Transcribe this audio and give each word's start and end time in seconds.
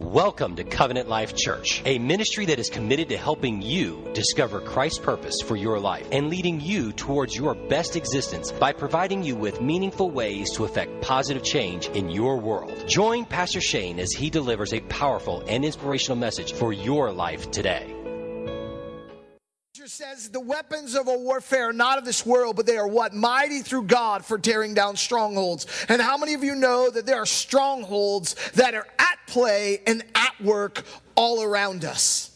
Welcome 0.00 0.56
to 0.56 0.64
Covenant 0.64 1.10
Life 1.10 1.36
Church, 1.36 1.82
a 1.84 1.98
ministry 1.98 2.46
that 2.46 2.58
is 2.58 2.70
committed 2.70 3.10
to 3.10 3.18
helping 3.18 3.60
you 3.60 4.02
discover 4.14 4.58
Christ's 4.58 4.98
purpose 4.98 5.42
for 5.44 5.56
your 5.56 5.78
life 5.78 6.08
and 6.10 6.30
leading 6.30 6.58
you 6.58 6.90
towards 6.92 7.36
your 7.36 7.54
best 7.54 7.96
existence 7.96 8.50
by 8.50 8.72
providing 8.72 9.22
you 9.22 9.36
with 9.36 9.60
meaningful 9.60 10.10
ways 10.10 10.52
to 10.52 10.64
affect 10.64 11.02
positive 11.02 11.44
change 11.44 11.88
in 11.88 12.08
your 12.08 12.38
world. 12.38 12.88
Join 12.88 13.26
Pastor 13.26 13.60
Shane 13.60 14.00
as 14.00 14.10
he 14.10 14.30
delivers 14.30 14.72
a 14.72 14.80
powerful 14.80 15.44
and 15.46 15.66
inspirational 15.66 16.16
message 16.16 16.54
for 16.54 16.72
your 16.72 17.12
life 17.12 17.50
today. 17.50 17.94
says 20.00 20.30
the 20.30 20.40
weapons 20.40 20.94
of 20.94 21.08
a 21.08 21.18
warfare 21.18 21.68
are 21.68 21.72
not 21.72 21.98
of 21.98 22.04
this 22.04 22.24
world, 22.24 22.56
but 22.56 22.64
they 22.64 22.78
are 22.78 22.88
what? 22.88 23.12
Mighty 23.12 23.60
through 23.60 23.82
God 23.82 24.24
for 24.24 24.38
tearing 24.38 24.72
down 24.72 24.96
strongholds. 24.96 25.66
And 25.88 26.00
how 26.00 26.16
many 26.16 26.32
of 26.34 26.42
you 26.42 26.54
know 26.54 26.88
that 26.90 27.06
there 27.06 27.18
are 27.18 27.26
strongholds 27.26 28.34
that 28.52 28.74
are 28.74 28.86
play 29.30 29.80
and 29.86 30.02
at 30.14 30.40
work 30.40 30.84
all 31.14 31.42
around 31.42 31.84
us? 31.84 32.30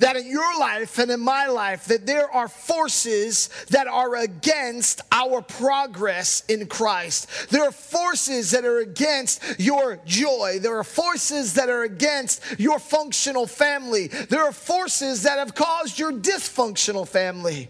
that 0.00 0.16
in 0.16 0.26
your 0.26 0.58
life 0.58 0.98
and 0.98 1.10
in 1.10 1.20
my 1.20 1.46
life 1.46 1.84
that 1.86 2.06
there 2.06 2.30
are 2.30 2.48
forces 2.48 3.48
that 3.68 3.86
are 3.86 4.16
against 4.16 5.02
our 5.12 5.40
progress 5.42 6.42
in 6.48 6.66
Christ. 6.66 7.50
There 7.50 7.62
are 7.62 7.72
forces 7.72 8.50
that 8.50 8.64
are 8.64 8.78
against 8.78 9.42
your 9.58 10.00
joy. 10.06 10.58
There 10.60 10.78
are 10.78 10.84
forces 10.84 11.54
that 11.54 11.68
are 11.68 11.82
against 11.82 12.42
your 12.58 12.78
functional 12.78 13.46
family. 13.46 14.08
There 14.08 14.42
are 14.42 14.52
forces 14.52 15.22
that 15.22 15.38
have 15.38 15.54
caused 15.54 15.98
your 15.98 16.12
dysfunctional 16.12 17.06
family. 17.06 17.68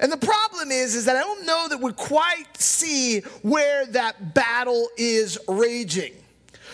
And 0.00 0.10
the 0.10 0.16
problem 0.16 0.70
is, 0.70 0.94
is 0.94 1.04
that 1.04 1.16
I 1.16 1.20
don't 1.20 1.44
know 1.44 1.66
that 1.68 1.80
we 1.80 1.92
quite 1.92 2.56
see 2.56 3.20
where 3.42 3.84
that 3.86 4.32
battle 4.32 4.88
is 4.96 5.38
raging. 5.46 6.14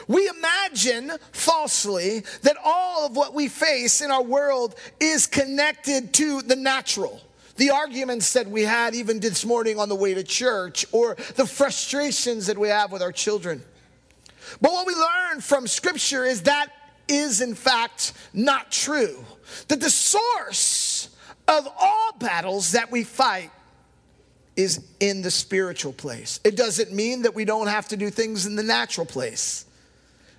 We 0.08 0.26
imagine 0.26 1.12
falsely 1.32 2.24
that 2.42 2.56
all 2.64 3.06
of 3.06 3.14
what 3.14 3.34
we 3.34 3.48
face 3.48 4.00
in 4.00 4.10
our 4.10 4.22
world 4.22 4.74
is 4.98 5.26
connected 5.26 6.14
to 6.14 6.40
the 6.40 6.56
natural. 6.56 7.20
The 7.56 7.70
arguments 7.70 8.32
that 8.32 8.48
we 8.48 8.62
had 8.62 8.94
even 8.94 9.20
this 9.20 9.44
morning 9.44 9.78
on 9.78 9.90
the 9.90 9.94
way 9.94 10.14
to 10.14 10.24
church, 10.24 10.86
or 10.92 11.16
the 11.36 11.44
frustrations 11.44 12.46
that 12.46 12.56
we 12.56 12.68
have 12.68 12.90
with 12.90 13.02
our 13.02 13.12
children. 13.12 13.62
But 14.62 14.72
what 14.72 14.86
we 14.86 14.94
learn 14.94 15.42
from 15.42 15.66
Scripture 15.66 16.24
is 16.24 16.42
that 16.42 16.68
is, 17.06 17.40
in 17.40 17.54
fact, 17.54 18.14
not 18.32 18.72
true. 18.72 19.24
That 19.68 19.80
the 19.80 19.90
source 19.90 21.10
of 21.46 21.68
all 21.78 22.12
battles 22.18 22.72
that 22.72 22.90
we 22.90 23.04
fight 23.04 23.50
is 24.56 24.84
in 25.00 25.20
the 25.22 25.30
spiritual 25.30 25.92
place. 25.92 26.40
It 26.44 26.56
doesn't 26.56 26.92
mean 26.92 27.22
that 27.22 27.34
we 27.34 27.44
don't 27.44 27.66
have 27.66 27.88
to 27.88 27.96
do 27.96 28.08
things 28.08 28.46
in 28.46 28.56
the 28.56 28.62
natural 28.62 29.06
place 29.06 29.66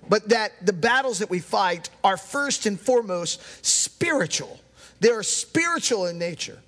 but 0.08 0.28
that 0.30 0.52
the 0.64 0.72
battles 0.72 1.18
that 1.20 1.30
we 1.30 1.38
fight 1.38 1.90
are 2.02 2.16
first 2.16 2.66
and 2.66 2.80
foremost 2.80 3.40
spiritual. 3.64 4.58
They 5.00 5.10
are 5.10 5.22
spiritual 5.22 6.06
in 6.06 6.18
nature. 6.18 6.58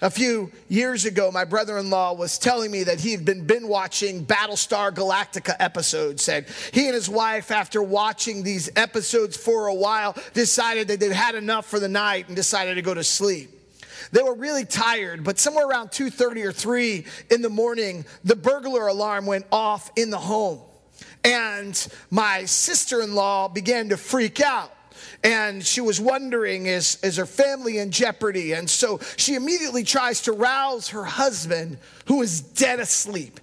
A 0.00 0.10
few 0.10 0.52
years 0.68 1.06
ago, 1.06 1.32
my 1.32 1.44
brother 1.44 1.76
in 1.76 1.90
law 1.90 2.12
was 2.12 2.38
telling 2.38 2.70
me 2.70 2.84
that 2.84 3.00
he 3.00 3.10
had 3.10 3.24
been 3.24 3.46
binge 3.46 3.64
watching 3.64 4.24
Battlestar 4.24 4.92
Galactica 4.92 5.56
episodes. 5.58 6.28
And 6.28 6.46
he 6.72 6.86
and 6.86 6.94
his 6.94 7.08
wife, 7.08 7.50
after 7.50 7.82
watching 7.82 8.44
these 8.44 8.70
episodes 8.76 9.36
for 9.36 9.66
a 9.66 9.74
while, 9.74 10.16
decided 10.34 10.86
that 10.88 11.00
they'd 11.00 11.10
had 11.10 11.34
enough 11.34 11.66
for 11.66 11.80
the 11.80 11.88
night 11.88 12.28
and 12.28 12.36
decided 12.36 12.76
to 12.76 12.82
go 12.82 12.94
to 12.94 13.02
sleep. 13.02 13.50
They 14.12 14.22
were 14.22 14.34
really 14.34 14.64
tired, 14.64 15.24
but 15.24 15.40
somewhere 15.40 15.66
around 15.66 15.90
2:30 15.90 16.44
or 16.44 16.52
3 16.52 17.04
in 17.30 17.42
the 17.42 17.50
morning, 17.50 18.06
the 18.24 18.36
burglar 18.36 18.86
alarm 18.86 19.26
went 19.26 19.46
off 19.50 19.90
in 19.96 20.10
the 20.10 20.18
home. 20.18 20.60
And 21.24 21.88
my 22.10 22.44
sister 22.44 23.00
in 23.02 23.14
law 23.14 23.48
began 23.48 23.88
to 23.90 23.96
freak 23.96 24.40
out. 24.40 24.72
And 25.24 25.64
she 25.64 25.80
was 25.80 26.00
wondering, 26.00 26.66
is, 26.66 26.98
is 27.02 27.16
her 27.16 27.26
family 27.26 27.78
in 27.78 27.90
jeopardy? 27.90 28.52
And 28.52 28.70
so 28.70 29.00
she 29.16 29.34
immediately 29.34 29.82
tries 29.82 30.22
to 30.22 30.32
rouse 30.32 30.88
her 30.90 31.04
husband, 31.04 31.78
who 32.06 32.22
is 32.22 32.40
dead 32.40 32.78
asleep. 32.78 33.40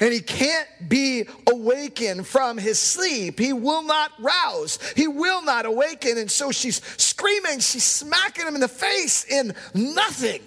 And 0.00 0.12
he 0.12 0.20
can't 0.20 0.68
be 0.88 1.26
awakened 1.46 2.26
from 2.26 2.58
his 2.58 2.78
sleep. 2.78 3.38
He 3.38 3.52
will 3.52 3.82
not 3.82 4.10
rouse. 4.18 4.78
He 4.96 5.06
will 5.06 5.42
not 5.42 5.66
awaken. 5.66 6.18
And 6.18 6.30
so 6.30 6.50
she's 6.50 6.82
screaming, 6.96 7.60
she's 7.60 7.84
smacking 7.84 8.46
him 8.46 8.54
in 8.54 8.60
the 8.60 8.68
face 8.68 9.24
in 9.24 9.54
nothing. 9.74 10.40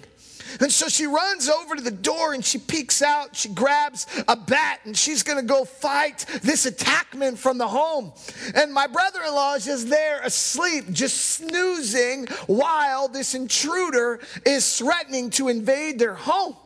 And 0.60 0.72
so 0.72 0.88
she 0.88 1.06
runs 1.06 1.48
over 1.48 1.76
to 1.76 1.82
the 1.82 1.90
door 1.90 2.34
and 2.34 2.44
she 2.44 2.58
peeks 2.58 3.02
out. 3.02 3.36
She 3.36 3.48
grabs 3.48 4.06
a 4.28 4.36
bat 4.36 4.80
and 4.84 4.96
she's 4.96 5.22
going 5.22 5.38
to 5.38 5.44
go 5.44 5.64
fight 5.64 6.24
this 6.42 6.66
attackman 6.66 7.36
from 7.36 7.58
the 7.58 7.68
home. 7.68 8.12
And 8.54 8.72
my 8.72 8.86
brother 8.86 9.20
in 9.26 9.34
law 9.34 9.54
is 9.54 9.66
just 9.66 9.88
there 9.88 10.20
asleep, 10.22 10.90
just 10.92 11.16
snoozing 11.16 12.26
while 12.46 13.08
this 13.08 13.34
intruder 13.34 14.20
is 14.44 14.78
threatening 14.78 15.30
to 15.30 15.48
invade 15.48 15.98
their 15.98 16.14
home. 16.14 16.56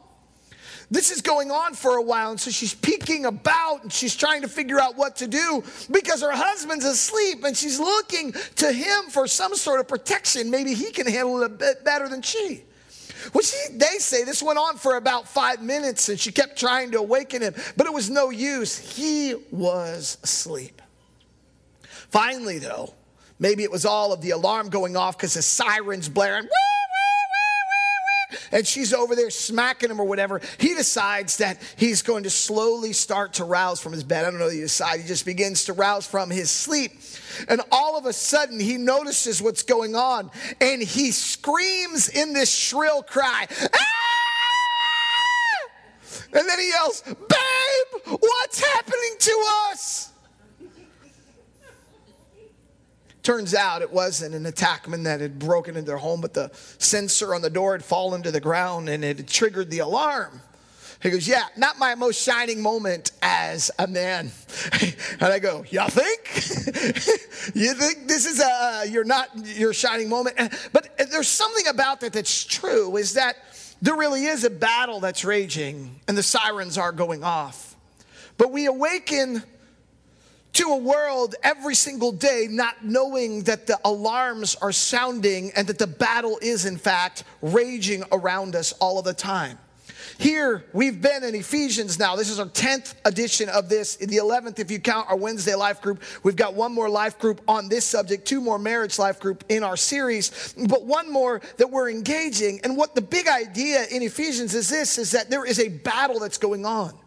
This 0.93 1.13
is 1.13 1.23
going 1.23 1.53
on 1.53 1.75
for 1.75 1.99
a 1.99 2.03
while, 2.03 2.33
and 2.33 2.41
so 2.41 2.51
she's 2.51 2.75
peeking 2.75 3.25
about 3.25 3.85
and 3.85 3.93
she's 3.93 4.17
trying 4.17 4.43
to 4.43 4.49
figure 4.49 4.81
out 4.81 4.97
what 4.97 5.17
to 5.17 5.29
do 5.29 5.63
because 5.89 6.21
her 6.21 6.33
husband's 6.33 6.85
asleep 6.85 7.45
and 7.45 7.57
she's 7.57 7.79
looking 7.79 8.33
to 8.57 8.73
him 8.73 9.05
for 9.09 9.29
some 9.29 9.55
sort 9.55 9.79
of 9.79 9.87
protection. 9.87 10.51
Maybe 10.51 10.75
he 10.75 10.91
can 10.91 11.07
handle 11.07 11.43
it 11.43 11.47
a 11.47 11.49
bit 11.49 11.85
better 11.85 12.09
than 12.09 12.23
she. 12.23 12.65
Well, 13.33 13.43
she, 13.43 13.57
they 13.73 13.99
say 13.99 14.25
this 14.25 14.43
went 14.43 14.59
on 14.59 14.77
for 14.77 14.97
about 14.97 15.29
five 15.29 15.63
minutes 15.63 16.09
and 16.09 16.19
she 16.19 16.33
kept 16.33 16.59
trying 16.59 16.91
to 16.93 16.99
awaken 16.99 17.43
him, 17.43 17.55
but 17.77 17.87
it 17.87 17.93
was 17.93 18.11
no 18.11 18.31
use. 18.31 18.79
He 18.79 19.35
was 19.51 20.19
asleep. 20.23 20.83
Finally, 22.11 22.59
though, 22.59 22.95
maybe 23.39 23.63
it 23.63 23.71
was 23.71 23.85
all 23.85 24.13
of 24.13 24.21
the 24.21 24.31
alarm 24.31 24.69
going 24.69 24.97
off 24.97 25.17
because 25.17 25.35
the 25.35 25.43
siren's 25.43 26.09
blaring. 26.09 26.45
Woo! 26.45 26.80
And 28.53 28.67
she's 28.67 28.93
over 28.93 29.15
there 29.15 29.31
smacking 29.31 29.91
him 29.91 30.01
or 30.01 30.05
whatever. 30.05 30.41
He 30.59 30.75
decides 30.75 31.39
that 31.39 31.61
he's 31.77 32.03
going 32.03 32.25
to 32.25 32.31
slowly 32.31 32.93
start 32.93 33.35
to 33.35 33.45
rouse 33.45 33.81
from 33.81 33.93
his 33.93 34.05
bed. 34.05 34.25
I 34.25 34.31
don't 34.31 34.41
know 34.41 34.51
the 34.51 34.61
decide. 34.61 35.01
He 35.01 35.07
just 35.07 35.25
begins 35.25 35.65
to 35.65 35.73
rouse 35.73 36.07
from 36.07 36.31
his 36.31 36.51
sleep. 36.51 36.93
And 37.49 37.61
all 37.71 37.99
of 37.99 38.07
a 38.07 38.13
sudden, 38.13 38.61
he 38.61 38.77
notices 38.77 39.43
what's 39.43 39.63
going 39.63 39.95
on 39.95 40.31
and 40.61 40.83
he 40.83 41.11
screams 41.11 42.09
in 42.09 42.33
this 42.33 42.55
shrill 42.55 43.03
cry. 43.03 43.47
Ah! 43.75 43.79
And 46.33 46.49
then 46.49 46.59
he 46.61 46.69
yells, 46.69 47.03
Babe, 47.03 48.19
what's 48.21 48.61
happening 48.61 49.17
to 49.19 49.45
us? 49.71 50.10
Turns 53.31 53.55
out 53.55 53.81
it 53.81 53.93
wasn't 53.93 54.35
an 54.35 54.43
attackman 54.43 55.05
that 55.05 55.21
had 55.21 55.39
broken 55.39 55.77
into 55.77 55.87
their 55.87 55.99
home, 55.99 56.21
but 56.21 56.35
the 56.35 56.51
sensor 56.79 57.33
on 57.33 57.43
the 57.43 57.49
door 57.49 57.75
had 57.75 57.85
fallen 57.85 58.25
to 58.25 58.33
the 58.33 58.41
ground 58.41 58.89
and 58.89 59.05
it 59.05 59.19
had 59.19 59.29
triggered 59.29 59.71
the 59.71 59.79
alarm. 59.79 60.43
He 61.01 61.11
goes, 61.11 61.29
Yeah, 61.29 61.45
not 61.57 61.79
my 61.79 61.95
most 61.95 62.21
shining 62.21 62.61
moment 62.61 63.13
as 63.23 63.71
a 63.79 63.87
man. 63.87 64.33
and 65.21 65.23
I 65.23 65.39
go, 65.39 65.65
Y'all 65.71 65.87
think? 65.89 67.55
you 67.55 67.73
think 67.75 68.09
this 68.09 68.27
is 68.27 68.41
a, 68.41 68.87
you're 68.91 69.05
not 69.05 69.29
your 69.47 69.75
shining 69.75 70.09
moment? 70.09 70.37
But 70.73 70.99
there's 71.13 71.29
something 71.29 71.69
about 71.69 72.01
that 72.01 72.13
that's 72.13 72.45
true 72.45 72.97
is 72.97 73.15
that 73.15 73.37
there 73.81 73.95
really 73.95 74.25
is 74.25 74.43
a 74.43 74.51
battle 74.51 74.99
that's 74.99 75.25
raging 75.25 76.01
and 76.09 76.19
the 76.19 76.25
sirens 76.25 76.77
are 76.77 76.91
going 76.91 77.23
off. 77.23 77.77
But 78.39 78.51
we 78.51 78.67
awaken 78.67 79.45
to 80.53 80.65
a 80.65 80.77
world 80.77 81.35
every 81.43 81.75
single 81.75 82.13
day 82.13 82.47
not 82.51 82.85
knowing 82.85 83.43
that 83.45 83.67
the 83.67 83.79
alarms 83.85 84.57
are 84.57 84.73
sounding 84.73 85.53
and 85.57 85.67
that 85.69 85.79
the 85.79 85.87
battle 85.87 86.39
is, 86.43 86.67
in 86.67 86.77
fact, 86.77 87.25
raging 87.43 88.03
around 88.13 88.57
us 88.57 88.73
all 88.73 88.99
of 88.99 89.05
the 89.05 89.15
time. 89.15 89.59
Here, 90.19 90.67
we've 90.75 91.01
been 91.01 91.25
in 91.25 91.35
Ephesians 91.35 91.99
now. 91.99 92.15
This 92.15 92.29
is 92.29 92.39
our 92.39 92.47
10th 92.47 92.95
edition 93.07 93.49
of 93.49 93.71
this, 93.71 93.97
In 93.97 94.11
the 94.11 94.19
11th, 94.19 94.59
if 94.59 94.71
you 94.71 94.79
count 94.79 95.09
our 95.09 95.17
Wednesday 95.17 95.55
life 95.55 95.81
group. 95.81 96.03
We've 96.23 96.37
got 96.37 96.53
one 96.53 96.75
more 96.75 96.91
life 96.91 97.19
group 97.19 97.41
on 97.49 97.71
this 97.71 97.87
subject, 97.87 98.27
two 98.27 98.43
more 98.43 98.59
marriage 98.59 98.99
life 98.99 99.19
group 99.19 99.45
in 99.49 99.63
our 99.63 99.79
series, 99.79 100.55
but 100.69 100.85
one 100.85 101.11
more 101.11 101.41
that 101.57 101.71
we're 101.71 101.89
engaging. 101.89 102.61
And 102.65 102.77
what 102.77 102.95
the 102.95 103.01
big 103.01 103.29
idea 103.29 103.87
in 103.91 104.03
Ephesians 104.03 104.55
is 104.55 104.69
this 104.69 104.99
is 104.99 105.13
that 105.13 105.31
there 105.31 105.47
is 105.47 105.59
a 105.59 105.69
battle 105.69 106.21
that's 106.21 106.39
going 106.39 106.67
on 106.67 107.00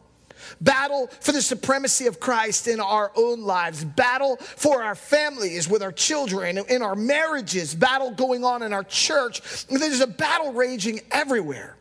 battle 0.62 1.08
for 1.20 1.32
the 1.32 1.42
supremacy 1.42 2.08
of 2.08 2.20
Christ 2.20 2.68
in 2.68 2.80
our 2.80 3.12
own 3.16 3.42
lives, 3.42 3.84
battle 3.84 4.38
for 4.38 4.84
our 4.84 4.96
families, 4.96 5.70
with 5.70 5.82
our 5.82 5.92
children, 5.92 6.58
in 6.58 6.82
our 6.82 6.96
marriages, 6.96 7.76
battle 7.76 8.12
going 8.12 8.44
on 8.44 8.64
in 8.64 8.74
our 8.74 8.84
church. 8.84 9.66
There's 9.68 10.02
a 10.02 10.08
battle 10.08 10.54
raging 10.54 11.02
everywhere. 11.12 11.76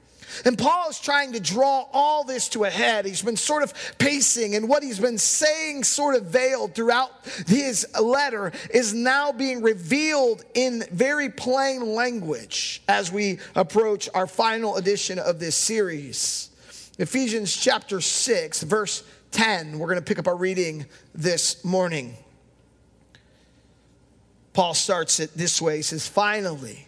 And 0.44 0.56
Paul 0.58 0.88
is 0.88 0.98
trying 0.98 1.32
to 1.34 1.40
draw 1.40 1.86
all 1.92 2.24
this 2.24 2.48
to 2.50 2.64
a 2.64 2.70
head. 2.70 3.04
He's 3.04 3.22
been 3.22 3.36
sort 3.36 3.62
of 3.62 3.74
pacing, 3.98 4.54
and 4.54 4.68
what 4.68 4.82
he's 4.82 4.98
been 4.98 5.18
saying, 5.18 5.84
sort 5.84 6.14
of 6.14 6.24
veiled 6.24 6.74
throughout 6.74 7.10
his 7.46 7.86
letter, 8.00 8.52
is 8.72 8.94
now 8.94 9.32
being 9.32 9.62
revealed 9.62 10.42
in 10.54 10.84
very 10.90 11.28
plain 11.28 11.94
language 11.94 12.82
as 12.88 13.12
we 13.12 13.38
approach 13.54 14.08
our 14.14 14.26
final 14.26 14.76
edition 14.76 15.18
of 15.18 15.38
this 15.38 15.54
series. 15.54 16.48
Ephesians 16.98 17.56
chapter 17.56 18.02
6, 18.02 18.64
verse 18.64 19.02
10. 19.30 19.78
We're 19.78 19.86
going 19.86 19.98
to 19.98 20.04
pick 20.04 20.18
up 20.18 20.28
our 20.28 20.36
reading 20.36 20.84
this 21.14 21.64
morning. 21.64 22.14
Paul 24.52 24.74
starts 24.74 25.18
it 25.18 25.34
this 25.34 25.62
way 25.62 25.76
He 25.76 25.82
says, 25.82 26.06
Finally, 26.06 26.86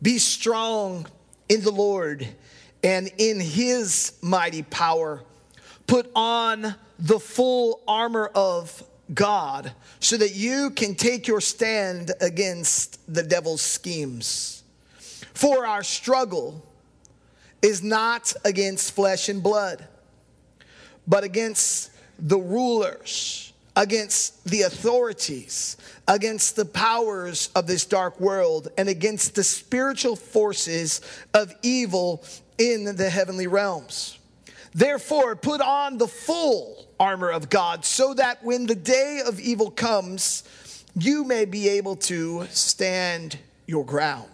be 0.00 0.16
strong 0.16 1.06
in 1.50 1.62
the 1.62 1.70
Lord 1.70 2.26
and 2.82 3.10
in 3.18 3.40
his 3.40 4.14
mighty 4.22 4.62
power. 4.62 5.22
Put 5.86 6.10
on 6.14 6.74
the 6.98 7.20
full 7.20 7.82
armor 7.86 8.30
of 8.34 8.82
God 9.12 9.70
so 10.00 10.16
that 10.16 10.34
you 10.34 10.70
can 10.70 10.94
take 10.94 11.28
your 11.28 11.42
stand 11.42 12.12
against 12.22 13.00
the 13.12 13.22
devil's 13.22 13.60
schemes. 13.60 14.62
For 15.34 15.66
our 15.66 15.82
struggle 15.82 16.64
is 17.64 17.82
not 17.82 18.34
against 18.44 18.92
flesh 18.92 19.30
and 19.30 19.42
blood, 19.42 19.88
but 21.06 21.24
against 21.24 21.90
the 22.18 22.36
rulers, 22.36 23.54
against 23.74 24.44
the 24.44 24.62
authorities, 24.62 25.78
against 26.06 26.56
the 26.56 26.64
powers 26.66 27.48
of 27.56 27.66
this 27.66 27.86
dark 27.86 28.20
world, 28.20 28.68
and 28.76 28.86
against 28.90 29.34
the 29.34 29.42
spiritual 29.42 30.14
forces 30.14 31.00
of 31.32 31.54
evil 31.62 32.22
in 32.58 32.96
the 32.96 33.08
heavenly 33.08 33.46
realms. 33.46 34.18
Therefore, 34.74 35.34
put 35.34 35.62
on 35.62 35.96
the 35.96 36.06
full 36.06 36.86
armor 37.00 37.30
of 37.30 37.48
God 37.48 37.86
so 37.86 38.12
that 38.12 38.44
when 38.44 38.66
the 38.66 38.74
day 38.74 39.22
of 39.24 39.40
evil 39.40 39.70
comes, 39.70 40.44
you 40.98 41.24
may 41.24 41.46
be 41.46 41.70
able 41.70 41.96
to 41.96 42.46
stand 42.50 43.38
your 43.66 43.86
ground. 43.86 44.33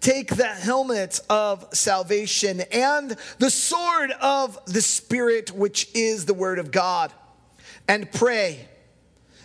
Take 0.00 0.34
the 0.34 0.46
helmet 0.46 1.20
of 1.28 1.66
salvation 1.72 2.62
and 2.72 3.16
the 3.38 3.50
sword 3.50 4.12
of 4.20 4.58
the 4.66 4.82
Spirit, 4.82 5.50
which 5.52 5.88
is 5.94 6.26
the 6.26 6.34
word 6.34 6.58
of 6.58 6.70
God, 6.70 7.12
and 7.88 8.10
pray 8.10 8.68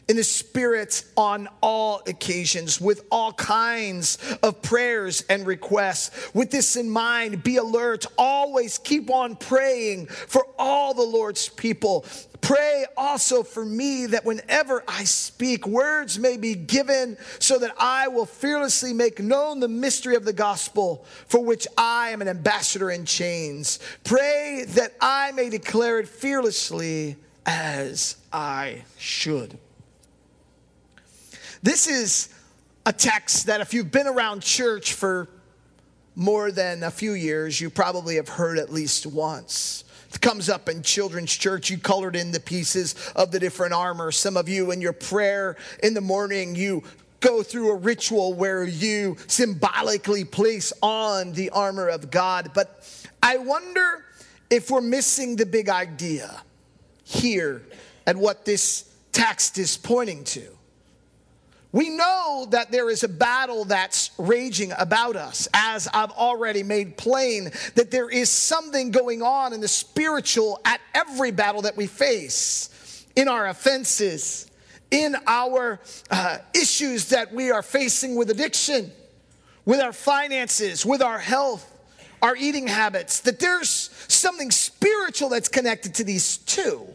in 0.07 0.17
the 0.17 0.23
Spirit 0.23 1.03
on 1.17 1.49
all 1.61 2.01
occasions 2.07 2.79
with 2.79 3.05
all 3.11 3.33
kinds 3.33 4.17
of 4.43 4.61
prayers 4.61 5.23
and 5.29 5.47
requests. 5.47 6.33
With 6.33 6.51
this 6.51 6.75
in 6.75 6.89
mind, 6.89 7.43
be 7.43 7.57
alert. 7.57 8.05
Always 8.17 8.77
keep 8.77 9.09
on 9.09 9.35
praying 9.35 10.07
for 10.07 10.45
all 10.59 10.93
the 10.93 11.03
Lord's 11.03 11.49
people. 11.49 12.05
Pray 12.45 12.85
also 12.95 13.41
for 13.41 13.65
me 13.65 14.05
that 14.05 14.23
whenever 14.23 14.83
I 14.87 15.03
speak, 15.05 15.65
words 15.65 16.19
may 16.19 16.37
be 16.37 16.53
given 16.53 17.17
so 17.39 17.57
that 17.57 17.73
I 17.79 18.07
will 18.07 18.27
fearlessly 18.27 18.93
make 18.93 19.19
known 19.19 19.59
the 19.59 19.67
mystery 19.67 20.15
of 20.15 20.25
the 20.25 20.31
gospel 20.31 21.05
for 21.25 21.43
which 21.43 21.65
I 21.75 22.11
am 22.11 22.21
an 22.21 22.27
ambassador 22.27 22.91
in 22.91 23.05
chains. 23.05 23.79
Pray 24.03 24.63
that 24.67 24.93
I 25.01 25.31
may 25.31 25.49
declare 25.49 25.97
it 25.97 26.07
fearlessly 26.07 27.15
as 27.47 28.15
I 28.31 28.83
should. 28.99 29.57
This 31.63 31.87
is 31.87 32.29
a 32.85 32.93
text 32.93 33.47
that, 33.47 33.59
if 33.59 33.73
you've 33.73 33.91
been 33.91 34.05
around 34.05 34.43
church 34.43 34.93
for 34.93 35.27
more 36.13 36.51
than 36.51 36.83
a 36.83 36.91
few 36.91 37.13
years, 37.13 37.59
you 37.59 37.71
probably 37.71 38.17
have 38.17 38.29
heard 38.29 38.59
at 38.59 38.71
least 38.71 39.07
once. 39.07 39.83
Comes 40.21 40.49
up 40.49 40.69
in 40.69 40.81
children's 40.81 41.31
church. 41.31 41.69
You 41.69 41.77
colored 41.77 42.15
in 42.15 42.31
the 42.31 42.39
pieces 42.39 42.95
of 43.15 43.31
the 43.31 43.39
different 43.39 43.73
armor. 43.73 44.11
Some 44.11 44.37
of 44.37 44.49
you, 44.49 44.71
in 44.71 44.81
your 44.81 44.93
prayer 44.93 45.55
in 45.83 45.93
the 45.93 46.01
morning, 46.01 46.55
you 46.55 46.83
go 47.19 47.43
through 47.43 47.71
a 47.71 47.75
ritual 47.75 48.33
where 48.33 48.63
you 48.63 49.17
symbolically 49.27 50.23
place 50.23 50.73
on 50.81 51.33
the 51.33 51.49
armor 51.51 51.87
of 51.87 52.09
God. 52.11 52.51
But 52.53 53.07
I 53.21 53.37
wonder 53.37 54.05
if 54.49 54.69
we're 54.69 54.81
missing 54.81 55.35
the 55.35 55.45
big 55.45 55.69
idea 55.69 56.43
here 57.03 57.61
and 58.05 58.19
what 58.19 58.45
this 58.45 58.91
text 59.11 59.57
is 59.57 59.77
pointing 59.77 60.23
to. 60.25 60.54
We 61.75 61.89
know 61.89 62.47
that 62.51 62.71
there 62.71 62.89
is 62.89 63.03
a 63.03 63.09
battle 63.09 63.65
that's 63.65 64.11
raging 64.17 64.71
about 64.77 65.17
us, 65.17 65.49
as 65.53 65.89
I've 65.93 66.11
already 66.11 66.63
made 66.63 66.95
plain, 66.95 67.51
that 67.73 67.91
there 67.91 68.09
is 68.09 68.29
something 68.29 68.91
going 68.91 69.21
on 69.21 69.51
in 69.51 69.59
the 69.59 69.67
spiritual 69.67 70.61
at 70.63 70.79
every 70.93 71.31
battle 71.31 71.63
that 71.63 71.75
we 71.75 71.87
face, 71.87 73.05
in 73.17 73.27
our 73.27 73.47
offenses, 73.47 74.49
in 74.89 75.17
our 75.27 75.81
uh, 76.09 76.37
issues 76.53 77.09
that 77.09 77.33
we 77.33 77.51
are 77.51 77.61
facing 77.61 78.15
with 78.15 78.29
addiction, 78.29 78.89
with 79.65 79.81
our 79.81 79.91
finances, 79.91 80.85
with 80.85 81.01
our 81.01 81.19
health, 81.19 81.69
our 82.21 82.37
eating 82.37 82.67
habits, 82.67 83.19
that 83.19 83.37
there's 83.39 83.89
something 84.07 84.49
spiritual 84.49 85.27
that's 85.27 85.49
connected 85.49 85.95
to 85.95 86.05
these 86.05 86.37
two. 86.37 86.87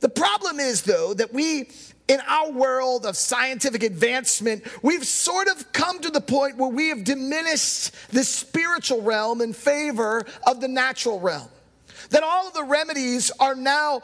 The 0.00 0.10
problem 0.10 0.60
is, 0.60 0.82
though, 0.82 1.14
that 1.14 1.32
we 1.32 1.70
in 2.08 2.20
our 2.28 2.50
world 2.50 3.06
of 3.06 3.16
scientific 3.16 3.82
advancement, 3.82 4.64
we've 4.82 5.04
sort 5.06 5.48
of 5.48 5.72
come 5.72 6.00
to 6.00 6.10
the 6.10 6.20
point 6.20 6.56
where 6.56 6.70
we 6.70 6.88
have 6.88 7.04
diminished 7.04 7.92
the 8.10 8.22
spiritual 8.22 9.02
realm 9.02 9.40
in 9.40 9.52
favor 9.52 10.24
of 10.46 10.60
the 10.60 10.68
natural 10.68 11.20
realm 11.20 11.48
that 12.10 12.22
all 12.22 12.48
of 12.48 12.54
the 12.54 12.64
remedies 12.64 13.30
are 13.38 13.54
now 13.54 14.02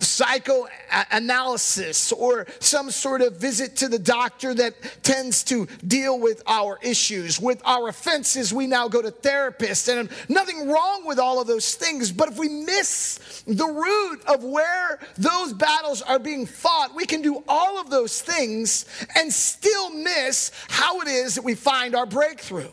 psychoanalysis 0.00 2.12
or 2.12 2.46
some 2.60 2.90
sort 2.90 3.22
of 3.22 3.36
visit 3.36 3.76
to 3.76 3.88
the 3.88 3.98
doctor 3.98 4.54
that 4.54 4.74
tends 5.02 5.44
to 5.44 5.66
deal 5.86 6.18
with 6.18 6.42
our 6.46 6.78
issues. 6.82 7.40
With 7.40 7.62
our 7.64 7.88
offenses, 7.88 8.52
we 8.52 8.66
now 8.66 8.88
go 8.88 9.02
to 9.02 9.10
therapists, 9.10 9.88
and 9.88 10.10
nothing 10.28 10.68
wrong 10.68 11.06
with 11.06 11.18
all 11.18 11.40
of 11.40 11.46
those 11.46 11.74
things. 11.74 12.12
But 12.12 12.30
if 12.30 12.38
we 12.38 12.48
miss 12.48 13.42
the 13.46 13.66
root 13.66 14.24
of 14.26 14.44
where 14.44 15.00
those 15.16 15.52
battles 15.52 16.02
are 16.02 16.18
being 16.18 16.46
fought, 16.46 16.94
we 16.94 17.06
can 17.06 17.22
do 17.22 17.42
all 17.48 17.80
of 17.80 17.90
those 17.90 18.20
things 18.20 18.86
and 19.16 19.32
still 19.32 19.90
miss 19.90 20.50
how 20.68 21.00
it 21.00 21.08
is 21.08 21.36
that 21.36 21.44
we 21.44 21.54
find 21.54 21.94
our 21.94 22.06
breakthrough. 22.06 22.70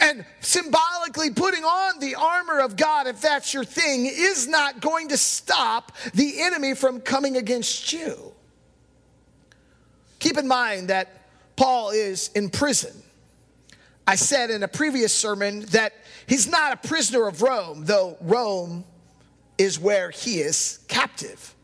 And 0.00 0.24
symbolically 0.40 1.30
putting 1.30 1.64
on 1.64 1.98
the 2.00 2.14
armor 2.14 2.60
of 2.60 2.76
God, 2.76 3.06
if 3.06 3.20
that's 3.20 3.52
your 3.52 3.64
thing, 3.64 4.06
is 4.06 4.46
not 4.46 4.80
going 4.80 5.08
to 5.08 5.16
stop 5.16 5.92
the 6.14 6.42
enemy 6.42 6.74
from 6.74 7.00
coming 7.00 7.36
against 7.36 7.92
you. 7.92 8.32
Keep 10.18 10.38
in 10.38 10.48
mind 10.48 10.88
that 10.88 11.28
Paul 11.56 11.90
is 11.90 12.30
in 12.34 12.50
prison. 12.50 13.02
I 14.06 14.16
said 14.16 14.50
in 14.50 14.62
a 14.62 14.68
previous 14.68 15.14
sermon 15.14 15.60
that 15.66 15.94
he's 16.26 16.48
not 16.48 16.72
a 16.72 16.88
prisoner 16.88 17.26
of 17.26 17.42
Rome, 17.42 17.84
though 17.84 18.16
Rome 18.20 18.84
is 19.56 19.78
where 19.78 20.10
he 20.10 20.40
is 20.40 20.80
captive. 20.88 21.54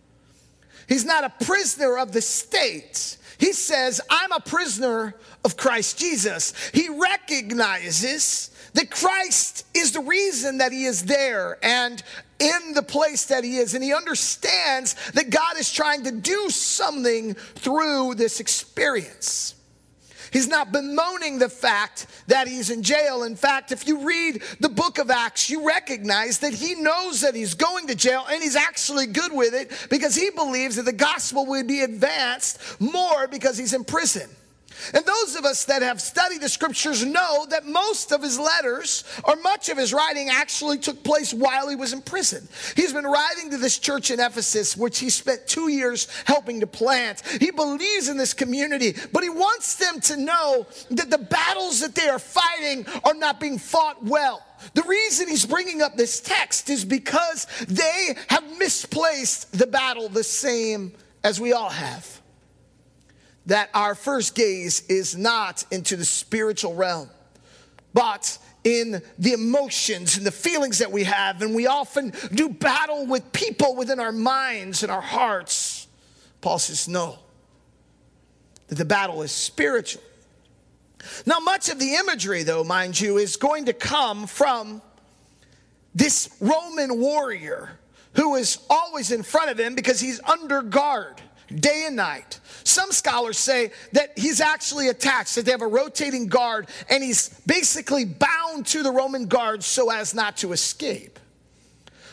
He's 0.88 1.04
not 1.04 1.24
a 1.24 1.44
prisoner 1.44 1.98
of 1.98 2.12
the 2.12 2.20
state. 2.20 3.16
He 3.40 3.54
says, 3.54 4.02
I'm 4.10 4.32
a 4.32 4.40
prisoner 4.40 5.14
of 5.44 5.56
Christ 5.56 5.98
Jesus. 5.98 6.52
He 6.72 6.90
recognizes 6.90 8.50
that 8.74 8.90
Christ 8.90 9.66
is 9.74 9.92
the 9.92 10.00
reason 10.00 10.58
that 10.58 10.72
he 10.72 10.84
is 10.84 11.04
there 11.06 11.58
and 11.62 12.02
in 12.38 12.74
the 12.74 12.82
place 12.82 13.24
that 13.26 13.42
he 13.42 13.56
is. 13.56 13.74
And 13.74 13.82
he 13.82 13.94
understands 13.94 14.94
that 15.14 15.30
God 15.30 15.58
is 15.58 15.72
trying 15.72 16.04
to 16.04 16.12
do 16.12 16.50
something 16.50 17.34
through 17.34 18.14
this 18.16 18.40
experience. 18.40 19.54
He's 20.32 20.48
not 20.48 20.72
bemoaning 20.72 21.38
the 21.38 21.48
fact 21.48 22.06
that 22.28 22.46
he's 22.46 22.70
in 22.70 22.82
jail. 22.82 23.24
In 23.24 23.36
fact, 23.36 23.72
if 23.72 23.86
you 23.86 24.06
read 24.06 24.42
the 24.60 24.68
book 24.68 24.98
of 24.98 25.10
Acts, 25.10 25.50
you 25.50 25.66
recognize 25.66 26.38
that 26.38 26.54
he 26.54 26.74
knows 26.74 27.20
that 27.22 27.34
he's 27.34 27.54
going 27.54 27.86
to 27.88 27.94
jail 27.94 28.24
and 28.30 28.42
he's 28.42 28.56
actually 28.56 29.06
good 29.06 29.32
with 29.32 29.54
it 29.54 29.72
because 29.90 30.14
he 30.14 30.30
believes 30.30 30.76
that 30.76 30.84
the 30.84 30.92
gospel 30.92 31.46
would 31.46 31.66
be 31.66 31.80
advanced 31.80 32.80
more 32.80 33.26
because 33.28 33.58
he's 33.58 33.72
in 33.72 33.84
prison. 33.84 34.28
And 34.94 35.04
those 35.04 35.36
of 35.36 35.44
us 35.44 35.64
that 35.66 35.82
have 35.82 36.00
studied 36.00 36.40
the 36.40 36.48
scriptures 36.48 37.04
know 37.04 37.46
that 37.50 37.66
most 37.66 38.12
of 38.12 38.22
his 38.22 38.38
letters 38.38 39.04
or 39.24 39.36
much 39.36 39.68
of 39.68 39.78
his 39.78 39.92
writing 39.92 40.28
actually 40.30 40.78
took 40.78 41.02
place 41.02 41.32
while 41.32 41.68
he 41.68 41.76
was 41.76 41.92
in 41.92 42.02
prison. 42.02 42.48
He's 42.76 42.92
been 42.92 43.04
writing 43.04 43.50
to 43.50 43.58
this 43.58 43.78
church 43.78 44.10
in 44.10 44.20
Ephesus, 44.20 44.76
which 44.76 44.98
he 44.98 45.10
spent 45.10 45.46
two 45.46 45.68
years 45.68 46.08
helping 46.24 46.60
to 46.60 46.66
plant. 46.66 47.22
He 47.40 47.50
believes 47.50 48.08
in 48.08 48.16
this 48.16 48.34
community, 48.34 48.94
but 49.12 49.22
he 49.22 49.30
wants 49.30 49.76
them 49.76 50.00
to 50.00 50.16
know 50.16 50.66
that 50.90 51.10
the 51.10 51.18
battles 51.18 51.80
that 51.80 51.94
they 51.94 52.08
are 52.08 52.18
fighting 52.18 52.86
are 53.04 53.14
not 53.14 53.40
being 53.40 53.58
fought 53.58 54.02
well. 54.04 54.44
The 54.74 54.82
reason 54.82 55.28
he's 55.28 55.46
bringing 55.46 55.82
up 55.82 55.96
this 55.96 56.20
text 56.20 56.68
is 56.68 56.84
because 56.84 57.46
they 57.68 58.14
have 58.28 58.44
misplaced 58.58 59.56
the 59.58 59.66
battle 59.66 60.08
the 60.08 60.24
same 60.24 60.92
as 61.24 61.40
we 61.40 61.52
all 61.52 61.70
have 61.70 62.19
that 63.50 63.68
our 63.74 63.96
first 63.96 64.36
gaze 64.36 64.86
is 64.86 65.16
not 65.16 65.64
into 65.72 65.96
the 65.96 66.04
spiritual 66.04 66.72
realm, 66.76 67.10
but 67.92 68.38
in 68.62 69.02
the 69.18 69.32
emotions 69.32 70.16
and 70.16 70.24
the 70.24 70.30
feelings 70.30 70.78
that 70.78 70.92
we 70.92 71.02
have. 71.02 71.42
And 71.42 71.52
we 71.52 71.66
often 71.66 72.12
do 72.32 72.48
battle 72.48 73.06
with 73.06 73.32
people 73.32 73.74
within 73.74 73.98
our 73.98 74.12
minds 74.12 74.84
and 74.84 74.92
our 74.92 75.00
hearts. 75.00 75.88
Paul 76.40 76.60
says, 76.60 76.86
no, 76.86 77.18
that 78.68 78.76
the 78.76 78.84
battle 78.84 79.20
is 79.22 79.32
spiritual. 79.32 80.02
Now, 81.26 81.40
much 81.40 81.68
of 81.70 81.80
the 81.80 81.94
imagery, 81.94 82.44
though, 82.44 82.62
mind 82.62 83.00
you, 83.00 83.18
is 83.18 83.34
going 83.34 83.64
to 83.64 83.72
come 83.72 84.28
from 84.28 84.80
this 85.92 86.36
Roman 86.38 87.00
warrior 87.00 87.80
who 88.14 88.36
is 88.36 88.58
always 88.70 89.10
in 89.10 89.24
front 89.24 89.50
of 89.50 89.58
him 89.58 89.74
because 89.74 89.98
he's 89.98 90.20
under 90.22 90.62
guard 90.62 91.20
day 91.54 91.84
and 91.86 91.96
night. 91.96 92.40
Some 92.64 92.92
scholars 92.92 93.38
say 93.38 93.72
that 93.92 94.18
he's 94.18 94.40
actually 94.40 94.88
attached, 94.88 95.34
that 95.34 95.44
they 95.44 95.50
have 95.50 95.62
a 95.62 95.66
rotating 95.66 96.26
guard, 96.26 96.68
and 96.88 97.02
he's 97.02 97.28
basically 97.46 98.04
bound 98.04 98.66
to 98.66 98.82
the 98.82 98.90
Roman 98.92 99.26
guard 99.26 99.64
so 99.64 99.90
as 99.90 100.14
not 100.14 100.36
to 100.38 100.52
escape. 100.52 101.18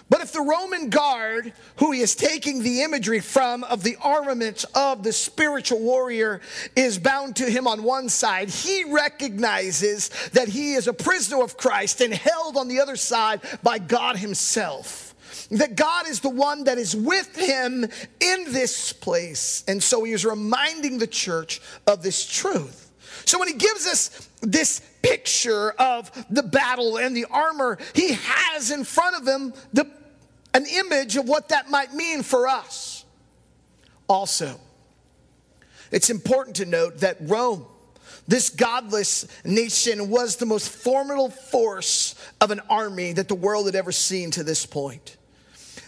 But 0.09 0.21
if 0.21 0.31
the 0.31 0.41
Roman 0.41 0.89
guard, 0.89 1.51
who 1.77 1.91
he 1.91 1.99
is 1.99 2.15
taking 2.15 2.63
the 2.63 2.81
imagery 2.83 3.19
from 3.19 3.65
of 3.65 3.83
the 3.83 3.97
armament 4.01 4.63
of 4.73 5.03
the 5.03 5.11
spiritual 5.11 5.79
warrior, 5.79 6.39
is 6.77 6.97
bound 6.97 7.35
to 7.37 7.49
him 7.49 7.67
on 7.67 7.83
one 7.83 8.07
side, 8.07 8.49
he 8.49 8.85
recognizes 8.85 10.09
that 10.29 10.47
he 10.47 10.75
is 10.75 10.87
a 10.87 10.93
prisoner 10.93 11.43
of 11.43 11.57
Christ 11.57 11.99
and 11.99 12.13
held 12.13 12.55
on 12.55 12.69
the 12.69 12.79
other 12.79 12.95
side 12.95 13.41
by 13.63 13.79
God 13.79 14.15
Himself 14.15 15.06
that 15.51 15.75
God 15.75 16.07
is 16.07 16.19
the 16.19 16.29
one 16.29 16.65
that 16.65 16.77
is 16.77 16.95
with 16.95 17.35
him 17.35 17.83
in 18.19 18.43
this 18.51 18.93
place. 18.93 19.63
And 19.67 19.81
so 19.81 20.03
he 20.03 20.11
is 20.11 20.25
reminding 20.25 20.97
the 20.97 21.07
church 21.07 21.61
of 21.85 22.03
this 22.03 22.25
truth. 22.25 22.91
So 23.25 23.39
when 23.39 23.47
he 23.47 23.55
gives 23.55 23.85
us 23.85 24.29
this 24.41 24.81
picture 25.01 25.71
of 25.71 26.11
the 26.29 26.43
battle 26.43 26.97
and 26.97 27.15
the 27.15 27.25
armor, 27.25 27.77
he 27.93 28.13
has 28.13 28.71
in 28.71 28.83
front 28.83 29.15
of 29.15 29.27
him 29.27 29.53
the, 29.73 29.89
an 30.53 30.65
image 30.65 31.17
of 31.17 31.27
what 31.27 31.49
that 31.49 31.69
might 31.69 31.93
mean 31.93 32.23
for 32.23 32.47
us. 32.47 33.05
Also, 34.07 34.59
it's 35.91 36.09
important 36.09 36.55
to 36.57 36.65
note 36.65 36.99
that 36.99 37.17
Rome, 37.21 37.65
this 38.27 38.49
godless 38.49 39.27
nation, 39.45 40.09
was 40.09 40.35
the 40.35 40.45
most 40.45 40.69
formidable 40.69 41.29
force 41.29 42.15
of 42.41 42.51
an 42.51 42.59
army 42.69 43.13
that 43.13 43.27
the 43.27 43.35
world 43.35 43.65
had 43.65 43.75
ever 43.75 43.91
seen 43.91 44.31
to 44.31 44.43
this 44.43 44.65
point. 44.65 45.17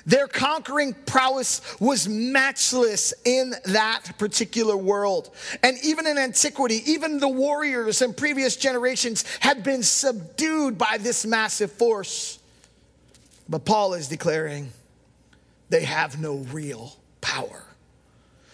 Their 0.05 0.27
conquering 0.27 0.95
prowess 1.05 1.61
was 1.79 2.07
matchless 2.07 3.13
in 3.25 3.53
that 3.65 4.17
particular 4.17 4.75
world. 4.75 5.29
And 5.61 5.77
even 5.83 6.07
in 6.07 6.17
antiquity, 6.17 6.81
even 6.91 7.19
the 7.19 7.27
warriors 7.27 8.01
in 8.01 8.13
previous 8.13 8.55
generations 8.55 9.23
had 9.39 9.63
been 9.63 9.83
subdued 9.83 10.77
by 10.77 10.97
this 10.99 11.25
massive 11.25 11.71
force. 11.71 12.39
But 13.47 13.65
Paul 13.65 13.93
is 13.93 14.07
declaring 14.07 14.71
they 15.69 15.83
have 15.83 16.19
no 16.19 16.37
real 16.37 16.95
power. 17.21 17.63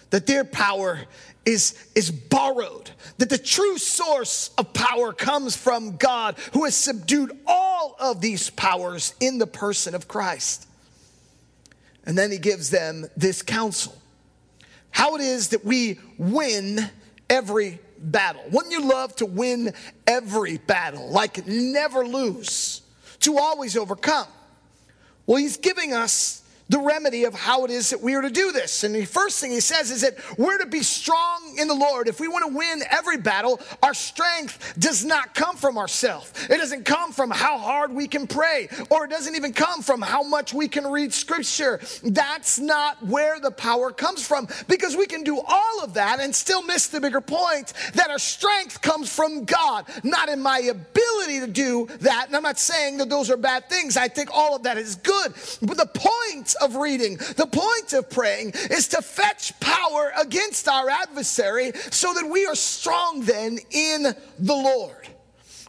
That 0.09 0.27
their 0.27 0.43
power 0.43 1.01
is, 1.45 1.87
is 1.95 2.11
borrowed. 2.11 2.91
That 3.17 3.29
the 3.29 3.37
true 3.37 3.77
source 3.77 4.49
of 4.57 4.73
power 4.73 5.13
comes 5.13 5.55
from 5.55 5.97
God, 5.97 6.37
who 6.53 6.65
has 6.65 6.75
subdued 6.75 7.37
all 7.45 7.95
of 7.99 8.21
these 8.21 8.49
powers 8.49 9.13
in 9.19 9.37
the 9.37 9.47
person 9.47 9.95
of 9.95 10.07
Christ. 10.07 10.67
And 12.05 12.17
then 12.17 12.31
he 12.31 12.37
gives 12.37 12.69
them 12.69 13.07
this 13.15 13.41
counsel 13.41 13.95
how 14.95 15.13
it 15.15 15.21
is 15.21 15.49
that 15.49 15.65
we 15.65 15.99
win 16.17 16.79
every 17.29 17.79
battle. 17.99 18.41
Wouldn't 18.49 18.71
you 18.71 18.87
love 18.87 19.13
to 19.17 19.25
win 19.25 19.73
every 20.07 20.57
battle, 20.57 21.09
like 21.09 21.45
never 21.45 22.07
lose, 22.07 22.81
to 23.19 23.37
always 23.37 23.75
overcome? 23.75 24.27
Well, 25.27 25.35
he's 25.35 25.57
giving 25.57 25.91
us 25.91 26.43
the 26.69 26.79
remedy 26.79 27.25
of 27.25 27.33
how 27.33 27.63
it 27.65 27.71
is 27.71 27.91
that 27.91 28.01
we 28.01 28.15
are 28.15 28.21
to 28.21 28.29
do 28.29 28.51
this. 28.51 28.83
And 28.83 28.95
the 28.95 29.05
first 29.05 29.39
thing 29.39 29.51
he 29.51 29.59
says 29.59 29.91
is 29.91 30.01
that 30.01 30.15
we're 30.37 30.57
to 30.57 30.65
be 30.65 30.81
strong 30.81 31.55
in 31.59 31.67
the 31.67 31.75
Lord. 31.75 32.07
If 32.07 32.19
we 32.19 32.27
want 32.27 32.51
to 32.51 32.57
win 32.57 32.81
every 32.89 33.17
battle, 33.17 33.59
our 33.83 33.93
strength 33.93 34.73
does 34.79 35.05
not 35.05 35.35
come 35.35 35.57
from 35.57 35.77
ourselves. 35.77 36.33
It 36.49 36.57
doesn't 36.57 36.85
come 36.85 37.11
from 37.11 37.29
how 37.29 37.57
hard 37.57 37.93
we 37.93 38.07
can 38.07 38.25
pray, 38.25 38.67
or 38.89 39.05
it 39.05 39.11
doesn't 39.11 39.35
even 39.35 39.53
come 39.53 39.81
from 39.81 40.01
how 40.01 40.23
much 40.23 40.53
we 40.53 40.67
can 40.67 40.87
read 40.87 41.13
scripture. 41.13 41.79
That's 42.03 42.57
not 42.59 43.03
where 43.05 43.39
the 43.39 43.51
power 43.51 43.91
comes 43.91 44.25
from 44.25 44.47
because 44.67 44.95
we 44.95 45.05
can 45.05 45.23
do 45.23 45.39
all 45.45 45.83
of 45.83 45.93
that 45.93 46.19
and 46.19 46.33
still 46.33 46.63
miss 46.63 46.87
the 46.87 46.99
bigger 46.99 47.21
point 47.21 47.73
that 47.93 48.09
our 48.09 48.19
strength 48.19 48.81
comes 48.81 49.13
from 49.13 49.45
God, 49.45 49.85
not 50.03 50.29
in 50.29 50.41
my 50.41 50.59
ability 50.59 51.41
to 51.41 51.47
do 51.47 51.87
that. 51.99 52.27
And 52.27 52.35
I'm 52.35 52.43
not 52.43 52.57
saying 52.57 52.97
that 52.97 53.09
those 53.09 53.29
are 53.29 53.37
bad 53.37 53.69
things. 53.69 53.97
I 53.97 54.07
think 54.07 54.29
all 54.33 54.55
of 54.55 54.63
that 54.63 54.77
is 54.77 54.95
good. 54.95 55.33
But 55.61 55.77
the 55.77 55.85
point 55.85 56.54
of 56.55 56.75
reading, 56.75 57.17
the 57.37 57.47
point 57.47 57.93
of 57.93 58.09
praying 58.09 58.53
is 58.71 58.87
to 58.89 59.01
fetch 59.01 59.57
power 59.59 60.11
against 60.19 60.67
our 60.67 60.89
adversary 60.89 61.71
so 61.91 62.13
that 62.13 62.29
we 62.29 62.45
are 62.45 62.55
strong 62.55 63.21
then 63.21 63.59
in 63.71 64.03
the 64.39 64.53
Lord. 64.55 65.07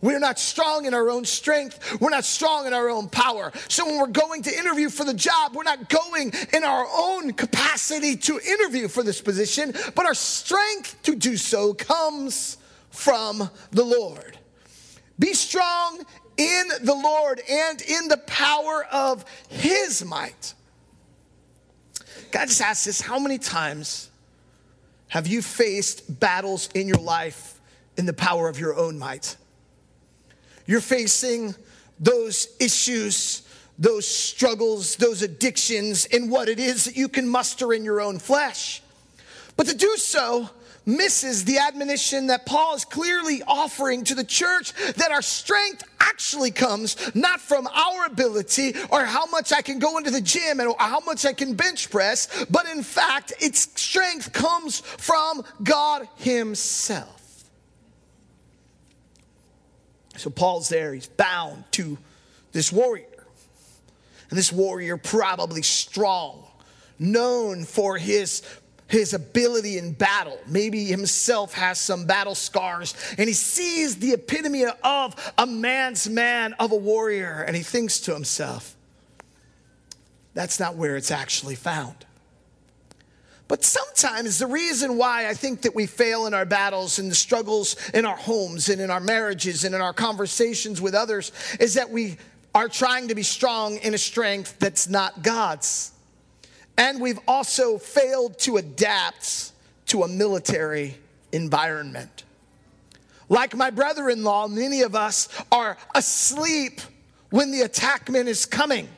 We're 0.02 0.18
not 0.18 0.38
strong 0.38 0.84
in 0.84 0.94
our 0.94 1.08
own 1.08 1.24
strength. 1.24 2.00
We're 2.00 2.10
not 2.10 2.24
strong 2.24 2.66
in 2.66 2.74
our 2.74 2.88
own 2.88 3.08
power. 3.08 3.50
So 3.68 3.86
when 3.86 3.98
we're 3.98 4.06
going 4.08 4.42
to 4.42 4.56
interview 4.56 4.90
for 4.90 5.04
the 5.04 5.14
job, 5.14 5.54
we're 5.54 5.62
not 5.62 5.88
going 5.88 6.32
in 6.52 6.64
our 6.64 6.86
own 6.94 7.32
capacity 7.32 8.16
to 8.16 8.38
interview 8.38 8.88
for 8.88 9.02
this 9.02 9.20
position, 9.20 9.74
but 9.94 10.04
our 10.06 10.14
strength 10.14 11.02
to 11.04 11.16
do 11.16 11.36
so 11.36 11.72
comes 11.72 12.58
from 12.90 13.50
the 13.70 13.84
Lord. 13.84 14.38
Be 15.18 15.32
strong 15.32 16.04
in 16.36 16.68
the 16.82 16.94
Lord 16.94 17.40
and 17.48 17.80
in 17.80 18.08
the 18.08 18.18
power 18.18 18.86
of 18.92 19.24
his 19.48 20.04
might. 20.04 20.54
God 22.36 22.48
just 22.48 22.60
asks 22.60 22.84
this 22.84 23.00
how 23.00 23.18
many 23.18 23.38
times 23.38 24.10
have 25.08 25.26
you 25.26 25.40
faced 25.40 26.20
battles 26.20 26.68
in 26.74 26.86
your 26.86 26.98
life 26.98 27.58
in 27.96 28.04
the 28.04 28.12
power 28.12 28.50
of 28.50 28.60
your 28.60 28.76
own 28.76 28.98
might? 28.98 29.38
You're 30.66 30.82
facing 30.82 31.54
those 31.98 32.54
issues, 32.60 33.40
those 33.78 34.06
struggles, 34.06 34.96
those 34.96 35.22
addictions, 35.22 36.08
and 36.12 36.30
what 36.30 36.50
it 36.50 36.60
is 36.60 36.84
that 36.84 36.94
you 36.94 37.08
can 37.08 37.26
muster 37.26 37.72
in 37.72 37.86
your 37.86 38.02
own 38.02 38.18
flesh. 38.18 38.82
But 39.56 39.68
to 39.68 39.74
do 39.74 39.96
so, 39.96 40.50
misses 40.84 41.46
the 41.46 41.56
admonition 41.56 42.26
that 42.26 42.44
Paul 42.44 42.74
is 42.74 42.84
clearly 42.84 43.42
offering 43.46 44.04
to 44.04 44.14
the 44.14 44.24
church 44.24 44.74
that 44.96 45.10
our 45.10 45.22
strength 45.22 45.84
actually 46.16 46.50
comes 46.50 47.14
not 47.14 47.42
from 47.42 47.66
our 47.66 48.06
ability 48.06 48.74
or 48.88 49.04
how 49.04 49.26
much 49.26 49.52
I 49.52 49.60
can 49.60 49.78
go 49.78 49.98
into 49.98 50.10
the 50.10 50.22
gym 50.22 50.60
and 50.60 50.74
how 50.78 51.00
much 51.00 51.26
I 51.26 51.34
can 51.34 51.52
bench 51.52 51.90
press, 51.90 52.46
but 52.46 52.64
in 52.66 52.82
fact, 52.82 53.34
its 53.38 53.68
strength 53.78 54.32
comes 54.32 54.80
from 54.80 55.44
God 55.62 56.08
Himself. 56.16 57.44
So 60.16 60.30
Paul's 60.30 60.70
there, 60.70 60.94
he's 60.94 61.06
bound 61.06 61.64
to 61.72 61.98
this 62.52 62.72
warrior. 62.72 63.04
And 64.30 64.38
this 64.38 64.50
warrior, 64.50 64.96
probably 64.96 65.60
strong, 65.60 66.46
known 66.98 67.64
for 67.64 67.98
his 67.98 68.40
his 68.88 69.14
ability 69.14 69.78
in 69.78 69.92
battle. 69.92 70.38
Maybe 70.46 70.84
himself 70.84 71.54
has 71.54 71.80
some 71.80 72.06
battle 72.06 72.34
scars 72.34 72.94
and 73.18 73.28
he 73.28 73.34
sees 73.34 73.96
the 73.96 74.12
epitome 74.12 74.64
of 74.84 75.32
a 75.38 75.46
man's 75.46 76.08
man, 76.08 76.54
of 76.54 76.72
a 76.72 76.76
warrior, 76.76 77.44
and 77.46 77.56
he 77.56 77.62
thinks 77.62 78.00
to 78.00 78.14
himself, 78.14 78.76
that's 80.34 80.60
not 80.60 80.76
where 80.76 80.96
it's 80.96 81.10
actually 81.10 81.54
found. 81.54 82.06
But 83.48 83.64
sometimes 83.64 84.38
the 84.38 84.46
reason 84.46 84.96
why 84.96 85.28
I 85.28 85.34
think 85.34 85.62
that 85.62 85.74
we 85.74 85.86
fail 85.86 86.26
in 86.26 86.34
our 86.34 86.44
battles 86.44 86.98
and 86.98 87.10
the 87.10 87.14
struggles 87.14 87.76
in 87.94 88.04
our 88.04 88.16
homes 88.16 88.68
and 88.68 88.80
in 88.80 88.90
our 88.90 89.00
marriages 89.00 89.64
and 89.64 89.74
in 89.74 89.80
our 89.80 89.92
conversations 89.92 90.80
with 90.80 90.94
others 90.94 91.30
is 91.60 91.74
that 91.74 91.90
we 91.90 92.16
are 92.54 92.68
trying 92.68 93.08
to 93.08 93.14
be 93.14 93.22
strong 93.22 93.76
in 93.78 93.94
a 93.94 93.98
strength 93.98 94.58
that's 94.58 94.88
not 94.88 95.22
God's. 95.22 95.92
And 96.78 97.00
we've 97.00 97.20
also 97.26 97.78
failed 97.78 98.38
to 98.40 98.58
adapt 98.58 99.52
to 99.86 100.02
a 100.02 100.08
military 100.08 100.96
environment. 101.32 102.24
Like 103.28 103.56
my 103.56 103.70
brother 103.70 104.08
in 104.08 104.22
law, 104.22 104.46
many 104.46 104.82
of 104.82 104.94
us 104.94 105.28
are 105.50 105.76
asleep 105.94 106.80
when 107.30 107.50
the 107.50 107.60
attackman 107.60 108.26
is 108.26 108.46
coming. 108.46 108.88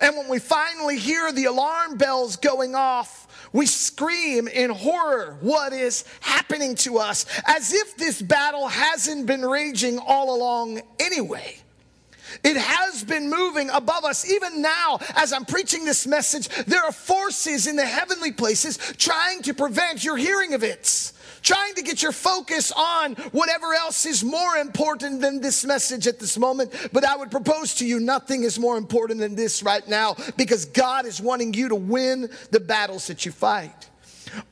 And 0.00 0.16
when 0.16 0.28
we 0.28 0.38
finally 0.38 0.98
hear 0.98 1.32
the 1.32 1.46
alarm 1.46 1.96
bells 1.96 2.36
going 2.36 2.74
off, 2.74 3.48
we 3.52 3.66
scream 3.66 4.48
in 4.48 4.70
horror 4.70 5.36
what 5.40 5.72
is 5.72 6.04
happening 6.20 6.74
to 6.76 6.98
us, 6.98 7.26
as 7.46 7.72
if 7.72 7.96
this 7.96 8.20
battle 8.22 8.68
hasn't 8.68 9.26
been 9.26 9.42
raging 9.42 9.98
all 9.98 10.34
along 10.34 10.80
anyway. 10.98 11.56
It 12.44 12.56
has 12.56 13.04
been 13.04 13.30
moving 13.30 13.70
above 13.70 14.04
us. 14.04 14.28
Even 14.30 14.62
now, 14.62 14.98
as 15.16 15.32
I'm 15.32 15.44
preaching 15.44 15.84
this 15.84 16.06
message, 16.06 16.48
there 16.66 16.82
are 16.82 16.92
forces 16.92 17.66
in 17.66 17.76
the 17.76 17.86
heavenly 17.86 18.32
places 18.32 18.78
trying 18.96 19.42
to 19.42 19.54
prevent 19.54 20.04
your 20.04 20.16
hearing 20.16 20.54
of 20.54 20.62
it. 20.62 21.12
trying 21.42 21.74
to 21.74 21.82
get 21.82 22.02
your 22.02 22.12
focus 22.12 22.72
on 22.72 23.14
whatever 23.32 23.74
else 23.74 24.06
is 24.06 24.24
more 24.24 24.56
important 24.56 25.20
than 25.20 25.40
this 25.40 25.64
message 25.64 26.06
at 26.06 26.18
this 26.18 26.38
moment. 26.38 26.72
But 26.92 27.04
I 27.04 27.16
would 27.16 27.30
propose 27.30 27.74
to 27.76 27.86
you 27.86 28.00
nothing 28.00 28.44
is 28.44 28.58
more 28.58 28.76
important 28.76 29.20
than 29.20 29.34
this 29.34 29.62
right 29.62 29.86
now 29.86 30.16
because 30.36 30.64
God 30.66 31.04
is 31.04 31.20
wanting 31.20 31.52
you 31.54 31.68
to 31.68 31.74
win 31.74 32.30
the 32.50 32.60
battles 32.60 33.08
that 33.08 33.26
you 33.26 33.32
fight. 33.32 33.88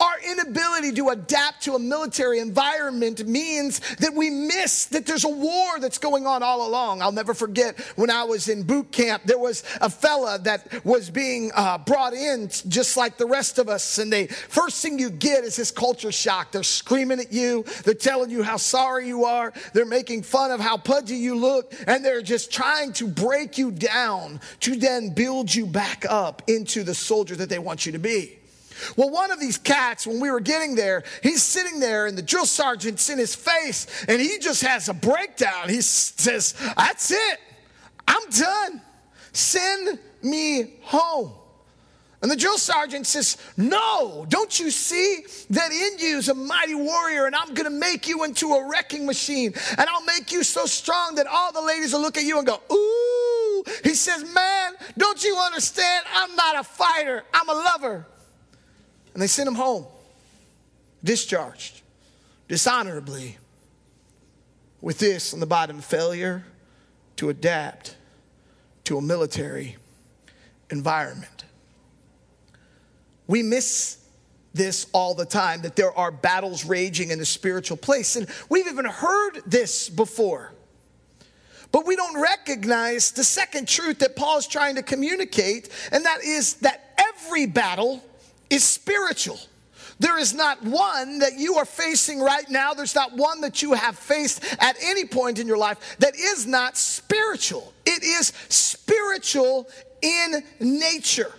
Our 0.00 0.20
inability 0.30 0.92
to 0.92 1.08
adapt 1.08 1.62
to 1.64 1.74
a 1.74 1.78
military 1.78 2.38
environment 2.38 3.26
means 3.26 3.80
that 3.96 4.14
we 4.14 4.30
miss 4.30 4.86
that 4.86 5.06
there's 5.06 5.24
a 5.24 5.28
war 5.28 5.78
that's 5.78 5.98
going 5.98 6.26
on 6.26 6.42
all 6.42 6.66
along. 6.68 7.02
I'll 7.02 7.12
never 7.12 7.34
forget 7.34 7.78
when 7.96 8.10
I 8.10 8.24
was 8.24 8.48
in 8.48 8.62
boot 8.62 8.92
camp, 8.92 9.24
there 9.24 9.38
was 9.38 9.62
a 9.80 9.90
fella 9.90 10.38
that 10.40 10.84
was 10.84 11.10
being 11.10 11.50
uh, 11.54 11.78
brought 11.78 12.12
in 12.12 12.48
just 12.68 12.96
like 12.96 13.16
the 13.16 13.26
rest 13.26 13.58
of 13.58 13.68
us. 13.68 13.98
And 13.98 14.12
the 14.12 14.26
first 14.26 14.82
thing 14.82 14.98
you 14.98 15.10
get 15.10 15.44
is 15.44 15.56
this 15.56 15.70
culture 15.70 16.12
shock. 16.12 16.52
They're 16.52 16.62
screaming 16.62 17.20
at 17.20 17.32
you, 17.32 17.64
they're 17.84 17.94
telling 17.94 18.30
you 18.30 18.42
how 18.42 18.56
sorry 18.56 19.06
you 19.06 19.24
are, 19.24 19.52
they're 19.72 19.84
making 19.84 20.22
fun 20.22 20.50
of 20.50 20.60
how 20.60 20.76
pudgy 20.76 21.16
you 21.16 21.36
look, 21.36 21.74
and 21.86 22.04
they're 22.04 22.22
just 22.22 22.52
trying 22.52 22.92
to 22.94 23.06
break 23.06 23.58
you 23.58 23.70
down 23.70 24.40
to 24.60 24.76
then 24.76 25.10
build 25.10 25.54
you 25.54 25.66
back 25.66 26.04
up 26.08 26.42
into 26.46 26.82
the 26.82 26.94
soldier 26.94 27.36
that 27.36 27.48
they 27.48 27.58
want 27.58 27.86
you 27.86 27.92
to 27.92 27.98
be. 27.98 28.39
Well, 28.96 29.10
one 29.10 29.30
of 29.30 29.40
these 29.40 29.58
cats, 29.58 30.06
when 30.06 30.20
we 30.20 30.30
were 30.30 30.40
getting 30.40 30.74
there, 30.74 31.04
he's 31.22 31.42
sitting 31.42 31.80
there 31.80 32.06
and 32.06 32.16
the 32.16 32.22
drill 32.22 32.46
sergeant's 32.46 33.08
in 33.10 33.18
his 33.18 33.34
face 33.34 33.86
and 34.08 34.20
he 34.20 34.38
just 34.38 34.62
has 34.62 34.88
a 34.88 34.94
breakdown. 34.94 35.68
He 35.68 35.80
says, 35.80 36.54
That's 36.76 37.10
it. 37.10 37.40
I'm 38.06 38.28
done. 38.30 38.82
Send 39.32 39.98
me 40.22 40.74
home. 40.82 41.32
And 42.22 42.30
the 42.30 42.36
drill 42.36 42.58
sergeant 42.58 43.06
says, 43.06 43.38
No, 43.56 44.26
don't 44.28 44.58
you 44.60 44.70
see 44.70 45.24
that 45.50 45.72
in 45.72 45.98
you 45.98 46.18
is 46.18 46.28
a 46.28 46.34
mighty 46.34 46.74
warrior, 46.74 47.26
and 47.26 47.34
I'm 47.34 47.54
gonna 47.54 47.70
make 47.70 48.08
you 48.08 48.24
into 48.24 48.52
a 48.52 48.68
wrecking 48.68 49.06
machine, 49.06 49.54
and 49.78 49.88
I'll 49.88 50.04
make 50.04 50.30
you 50.30 50.42
so 50.42 50.66
strong 50.66 51.14
that 51.14 51.26
all 51.26 51.52
the 51.52 51.62
ladies 51.62 51.94
will 51.94 52.00
look 52.00 52.18
at 52.18 52.24
you 52.24 52.38
and 52.38 52.46
go, 52.46 52.60
Ooh. 52.70 53.64
He 53.84 53.94
says, 53.94 54.22
Man, 54.34 54.72
don't 54.98 55.22
you 55.24 55.36
understand? 55.36 56.04
I'm 56.12 56.34
not 56.36 56.58
a 56.58 56.64
fighter, 56.64 57.24
I'm 57.32 57.48
a 57.48 57.54
lover. 57.54 58.06
And 59.12 59.22
they 59.22 59.26
sent 59.26 59.48
him 59.48 59.54
home, 59.54 59.86
discharged, 61.02 61.82
dishonorably, 62.48 63.38
with 64.80 64.98
this 64.98 65.34
on 65.34 65.40
the 65.40 65.46
bottom 65.46 65.80
failure 65.80 66.44
to 67.16 67.28
adapt 67.28 67.96
to 68.84 68.96
a 68.96 69.02
military 69.02 69.76
environment. 70.70 71.44
We 73.26 73.42
miss 73.42 73.98
this 74.52 74.86
all 74.92 75.14
the 75.14 75.24
time 75.24 75.62
that 75.62 75.76
there 75.76 75.96
are 75.96 76.10
battles 76.10 76.64
raging 76.64 77.10
in 77.10 77.18
the 77.18 77.26
spiritual 77.26 77.76
place. 77.76 78.16
And 78.16 78.26
we've 78.48 78.66
even 78.66 78.84
heard 78.84 79.40
this 79.46 79.88
before. 79.88 80.52
But 81.72 81.86
we 81.86 81.94
don't 81.94 82.20
recognize 82.20 83.12
the 83.12 83.22
second 83.22 83.68
truth 83.68 84.00
that 84.00 84.16
Paul 84.16 84.38
is 84.38 84.46
trying 84.48 84.74
to 84.74 84.82
communicate, 84.82 85.68
and 85.92 86.04
that 86.04 86.24
is 86.24 86.54
that 86.54 86.94
every 86.98 87.46
battle 87.46 88.02
is 88.50 88.64
spiritual. 88.64 89.38
There 90.00 90.18
is 90.18 90.32
not 90.34 90.62
one 90.62 91.18
that 91.18 91.38
you 91.38 91.56
are 91.56 91.66
facing 91.66 92.20
right 92.20 92.48
now, 92.48 92.72
there's 92.72 92.94
not 92.94 93.16
one 93.16 93.42
that 93.42 93.62
you 93.62 93.74
have 93.74 93.98
faced 93.98 94.42
at 94.58 94.76
any 94.82 95.04
point 95.04 95.38
in 95.38 95.46
your 95.46 95.58
life 95.58 95.96
that 95.98 96.16
is 96.16 96.46
not 96.46 96.76
spiritual. 96.76 97.72
It 97.84 98.02
is 98.02 98.32
spiritual 98.48 99.68
in 100.00 100.42
nature. 100.58 101.32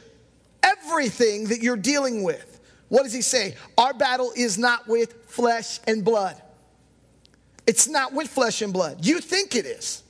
Everything 0.61 1.45
that 1.45 1.61
you're 1.61 1.75
dealing 1.75 2.21
with. 2.21 2.59
What 2.89 3.03
does 3.03 3.13
he 3.13 3.23
say? 3.23 3.55
Our 3.79 3.93
battle 3.93 4.31
is 4.35 4.59
not 4.59 4.87
with 4.87 5.25
flesh 5.25 5.79
and 5.87 6.05
blood. 6.05 6.39
It's 7.65 7.87
not 7.87 8.13
with 8.13 8.29
flesh 8.29 8.61
and 8.61 8.71
blood. 8.71 9.03
You 9.05 9.21
think 9.21 9.55
it 9.55 9.65
is. 9.65 10.03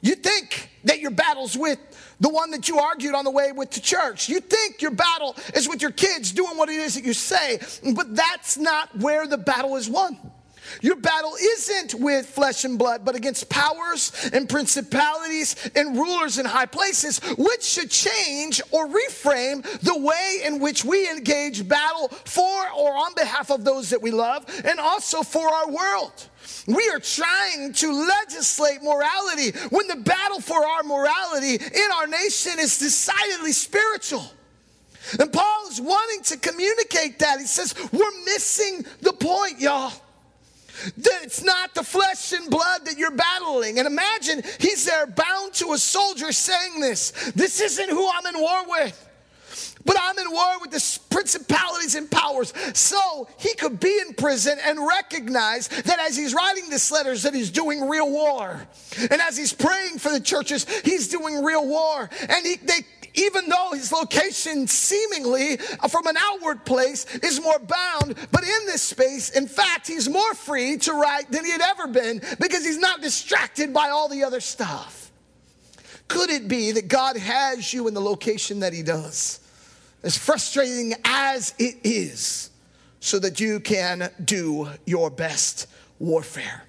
You 0.00 0.14
think 0.14 0.70
that 0.84 1.00
your 1.00 1.10
battle's 1.10 1.56
with 1.56 1.78
the 2.20 2.28
one 2.28 2.50
that 2.50 2.68
you 2.68 2.78
argued 2.78 3.14
on 3.14 3.24
the 3.24 3.30
way 3.30 3.52
with 3.52 3.70
to 3.70 3.80
church. 3.80 4.28
You 4.28 4.40
think 4.40 4.82
your 4.82 4.90
battle 4.90 5.36
is 5.54 5.68
with 5.68 5.82
your 5.82 5.92
kids 5.92 6.32
doing 6.32 6.56
what 6.56 6.68
it 6.68 6.76
is 6.76 6.94
that 6.94 7.04
you 7.04 7.12
say, 7.12 7.60
but 7.94 8.14
that's 8.14 8.58
not 8.58 8.96
where 8.98 9.26
the 9.26 9.38
battle 9.38 9.76
is 9.76 9.88
won. 9.88 10.18
Your 10.80 10.96
battle 10.96 11.34
isn't 11.40 11.94
with 11.94 12.26
flesh 12.26 12.64
and 12.64 12.78
blood, 12.78 13.04
but 13.04 13.14
against 13.14 13.48
powers 13.48 14.12
and 14.32 14.48
principalities 14.48 15.70
and 15.74 15.96
rulers 15.96 16.38
in 16.38 16.44
high 16.44 16.66
places, 16.66 17.20
which 17.38 17.62
should 17.62 17.90
change 17.90 18.60
or 18.70 18.86
reframe 18.86 19.62
the 19.80 19.98
way 19.98 20.40
in 20.44 20.58
which 20.58 20.84
we 20.84 21.08
engage 21.08 21.66
battle 21.66 22.08
for 22.08 22.70
or 22.76 22.92
on 22.92 23.14
behalf 23.14 23.50
of 23.50 23.64
those 23.64 23.90
that 23.90 24.02
we 24.02 24.10
love 24.10 24.44
and 24.64 24.78
also 24.78 25.22
for 25.22 25.48
our 25.48 25.70
world. 25.70 26.28
We 26.68 26.86
are 26.90 27.00
trying 27.00 27.72
to 27.72 27.92
legislate 27.92 28.82
morality 28.82 29.52
when 29.70 29.88
the 29.88 29.96
battle 29.96 30.38
for 30.38 30.62
our 30.62 30.82
morality 30.82 31.54
in 31.54 31.88
our 31.96 32.06
nation 32.06 32.58
is 32.58 32.78
decidedly 32.78 33.52
spiritual. 33.52 34.30
And 35.18 35.32
Paul 35.32 35.68
is 35.70 35.80
wanting 35.80 36.22
to 36.24 36.36
communicate 36.36 37.20
that. 37.20 37.40
He 37.40 37.46
says, 37.46 37.74
We're 37.90 38.24
missing 38.26 38.84
the 39.00 39.14
point, 39.14 39.60
y'all. 39.60 39.94
That 40.98 41.20
it's 41.22 41.42
not 41.42 41.74
the 41.74 41.82
flesh 41.82 42.34
and 42.34 42.50
blood 42.50 42.84
that 42.84 42.98
you're 42.98 43.12
battling. 43.12 43.78
And 43.78 43.86
imagine 43.86 44.42
he's 44.60 44.84
there 44.84 45.06
bound 45.06 45.54
to 45.54 45.72
a 45.72 45.78
soldier 45.78 46.32
saying 46.32 46.80
this. 46.80 47.12
This 47.34 47.62
isn't 47.62 47.88
who 47.88 48.08
I'm 48.08 48.26
in 48.34 48.40
war 48.40 48.64
with 48.68 49.07
but 49.84 49.96
I'm 50.00 50.18
in 50.18 50.30
war 50.30 50.60
with 50.60 50.70
the 50.70 50.98
principalities 51.10 51.94
and 51.94 52.10
powers. 52.10 52.52
So 52.74 53.28
he 53.38 53.54
could 53.54 53.80
be 53.80 53.98
in 54.06 54.14
prison 54.14 54.58
and 54.64 54.86
recognize 54.86 55.68
that 55.68 55.98
as 56.00 56.16
he's 56.16 56.34
writing 56.34 56.68
this 56.70 56.90
letters 56.90 57.22
that 57.22 57.34
he's 57.34 57.50
doing 57.50 57.88
real 57.88 58.10
war. 58.10 58.60
And 58.98 59.20
as 59.20 59.36
he's 59.36 59.52
praying 59.52 59.98
for 59.98 60.10
the 60.10 60.20
churches, 60.20 60.66
he's 60.80 61.08
doing 61.08 61.42
real 61.42 61.66
war. 61.66 62.08
And 62.28 62.46
he, 62.46 62.56
they, 62.56 62.80
even 63.14 63.48
though 63.48 63.70
his 63.72 63.92
location 63.92 64.66
seemingly 64.66 65.58
uh, 65.80 65.88
from 65.88 66.06
an 66.06 66.16
outward 66.18 66.64
place 66.64 67.04
is 67.16 67.40
more 67.42 67.58
bound, 67.58 68.14
but 68.30 68.42
in 68.42 68.66
this 68.66 68.82
space, 68.82 69.30
in 69.30 69.46
fact, 69.46 69.86
he's 69.86 70.08
more 70.08 70.34
free 70.34 70.76
to 70.78 70.92
write 70.92 71.30
than 71.30 71.44
he 71.44 71.50
had 71.50 71.60
ever 71.60 71.86
been 71.88 72.20
because 72.40 72.64
he's 72.64 72.78
not 72.78 73.00
distracted 73.00 73.72
by 73.72 73.88
all 73.88 74.08
the 74.08 74.24
other 74.24 74.40
stuff. 74.40 75.10
Could 76.06 76.30
it 76.30 76.48
be 76.48 76.72
that 76.72 76.88
God 76.88 77.16
has 77.16 77.72
you 77.72 77.86
in 77.86 77.94
the 77.94 78.00
location 78.00 78.60
that 78.60 78.72
he 78.72 78.82
does? 78.82 79.40
As 80.02 80.16
frustrating 80.16 80.94
as 81.04 81.54
it 81.58 81.76
is, 81.84 82.50
so 83.00 83.18
that 83.18 83.40
you 83.40 83.60
can 83.60 84.10
do 84.24 84.68
your 84.86 85.10
best 85.10 85.66
warfare. 85.98 86.64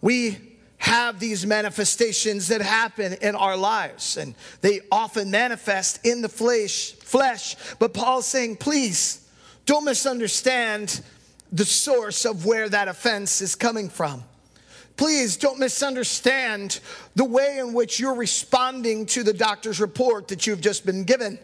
We 0.00 0.38
have 0.78 1.20
these 1.20 1.46
manifestations 1.46 2.48
that 2.48 2.60
happen 2.60 3.14
in 3.22 3.36
our 3.36 3.56
lives, 3.56 4.16
and 4.16 4.34
they 4.60 4.80
often 4.90 5.30
manifest 5.30 6.04
in 6.04 6.22
the 6.22 6.28
flesh. 6.28 6.92
Flesh, 6.92 7.56
but 7.78 7.94
Paul's 7.94 8.26
saying, 8.26 8.56
please 8.56 9.28
don't 9.64 9.84
misunderstand 9.84 11.02
the 11.52 11.64
source 11.64 12.24
of 12.24 12.46
where 12.46 12.68
that 12.68 12.88
offense 12.88 13.40
is 13.40 13.54
coming 13.54 13.88
from. 13.88 14.24
Please 14.96 15.36
don't 15.36 15.58
misunderstand 15.58 16.80
the 17.14 17.24
way 17.24 17.58
in 17.58 17.72
which 17.72 17.98
you're 17.98 18.14
responding 18.14 19.06
to 19.06 19.22
the 19.22 19.32
doctor's 19.32 19.80
report 19.80 20.28
that 20.28 20.46
you've 20.46 20.60
just 20.60 20.84
been 20.84 21.04
given. 21.04 21.38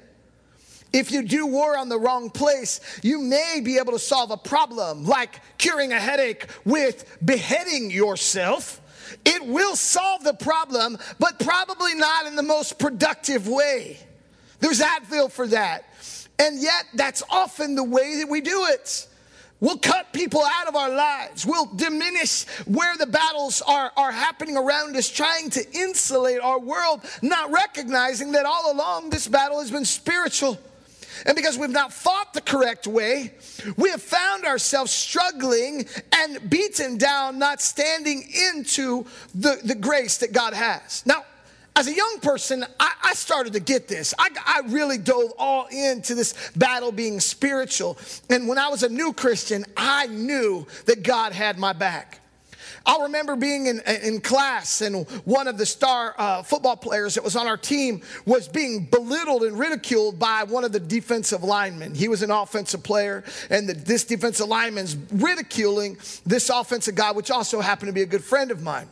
If 0.92 1.10
you 1.10 1.22
do 1.22 1.46
war 1.46 1.76
on 1.76 1.88
the 1.88 1.98
wrong 1.98 2.30
place, 2.30 2.80
you 3.02 3.20
may 3.20 3.60
be 3.62 3.78
able 3.78 3.92
to 3.92 3.98
solve 3.98 4.30
a 4.30 4.36
problem 4.36 5.04
like 5.04 5.40
curing 5.58 5.92
a 5.92 6.00
headache 6.00 6.46
with 6.64 7.18
beheading 7.24 7.90
yourself. 7.90 8.80
It 9.24 9.44
will 9.44 9.76
solve 9.76 10.24
the 10.24 10.34
problem, 10.34 10.98
but 11.18 11.38
probably 11.38 11.94
not 11.94 12.26
in 12.26 12.36
the 12.36 12.42
most 12.42 12.78
productive 12.78 13.48
way. 13.48 13.98
There's 14.60 14.80
Advil 14.80 15.30
for 15.30 15.46
that. 15.48 15.84
And 16.38 16.60
yet, 16.60 16.84
that's 16.94 17.22
often 17.30 17.74
the 17.74 17.84
way 17.84 18.16
that 18.18 18.28
we 18.28 18.40
do 18.40 18.66
it. 18.70 19.06
We'll 19.60 19.78
cut 19.78 20.12
people 20.12 20.42
out 20.44 20.68
of 20.68 20.76
our 20.76 20.90
lives. 20.90 21.44
We'll 21.44 21.66
diminish 21.66 22.44
where 22.66 22.96
the 22.96 23.06
battles 23.06 23.60
are, 23.62 23.90
are 23.96 24.12
happening 24.12 24.56
around 24.56 24.96
us, 24.96 25.08
trying 25.08 25.50
to 25.50 25.72
insulate 25.72 26.40
our 26.40 26.60
world, 26.60 27.00
not 27.22 27.50
recognizing 27.50 28.32
that 28.32 28.46
all 28.46 28.72
along 28.72 29.10
this 29.10 29.26
battle 29.26 29.58
has 29.60 29.70
been 29.70 29.84
spiritual. 29.84 30.58
And 31.26 31.34
because 31.34 31.58
we've 31.58 31.70
not 31.70 31.92
fought 31.92 32.32
the 32.32 32.40
correct 32.40 32.86
way, 32.86 33.32
we 33.76 33.90
have 33.90 34.02
found 34.02 34.44
ourselves 34.44 34.92
struggling 34.92 35.86
and 36.12 36.48
beaten 36.48 36.96
down, 36.96 37.40
not 37.40 37.60
standing 37.60 38.28
into 38.52 39.04
the, 39.34 39.58
the 39.64 39.74
grace 39.74 40.18
that 40.18 40.32
God 40.32 40.54
has. 40.54 41.04
Now, 41.04 41.24
as 41.78 41.86
a 41.86 41.94
young 41.94 42.18
person, 42.20 42.64
I, 42.80 42.92
I 43.04 43.14
started 43.14 43.52
to 43.52 43.60
get 43.60 43.86
this. 43.86 44.12
I, 44.18 44.30
I, 44.44 44.60
really 44.66 44.98
dove 44.98 45.32
all 45.38 45.66
into 45.66 46.16
this 46.16 46.50
battle 46.56 46.90
being 46.90 47.20
spiritual. 47.20 47.96
And 48.28 48.48
when 48.48 48.58
I 48.58 48.68
was 48.68 48.82
a 48.82 48.88
new 48.88 49.12
Christian, 49.12 49.64
I 49.76 50.08
knew 50.08 50.66
that 50.86 51.04
God 51.04 51.32
had 51.32 51.56
my 51.56 51.72
back. 51.72 52.18
I'll 52.84 53.02
remember 53.02 53.36
being 53.36 53.66
in, 53.66 53.80
in 54.02 54.20
class 54.20 54.80
and 54.80 55.08
one 55.24 55.46
of 55.46 55.56
the 55.56 55.66
star 55.66 56.16
uh, 56.18 56.42
football 56.42 56.76
players 56.76 57.14
that 57.14 57.22
was 57.22 57.36
on 57.36 57.46
our 57.46 57.56
team 57.56 58.02
was 58.26 58.48
being 58.48 58.86
belittled 58.86 59.44
and 59.44 59.56
ridiculed 59.56 60.18
by 60.18 60.42
one 60.42 60.64
of 60.64 60.72
the 60.72 60.80
defensive 60.80 61.44
linemen. 61.44 61.94
He 61.94 62.08
was 62.08 62.22
an 62.22 62.32
offensive 62.32 62.82
player, 62.82 63.22
and 63.50 63.68
the, 63.68 63.74
this 63.74 64.02
defensive 64.04 64.48
lineman's 64.48 64.96
ridiculing 65.12 65.96
this 66.26 66.50
offensive 66.50 66.96
guy, 66.96 67.12
which 67.12 67.30
also 67.30 67.60
happened 67.60 67.88
to 67.88 67.92
be 67.92 68.02
a 68.02 68.06
good 68.06 68.24
friend 68.24 68.50
of 68.50 68.62
mine. 68.62 68.88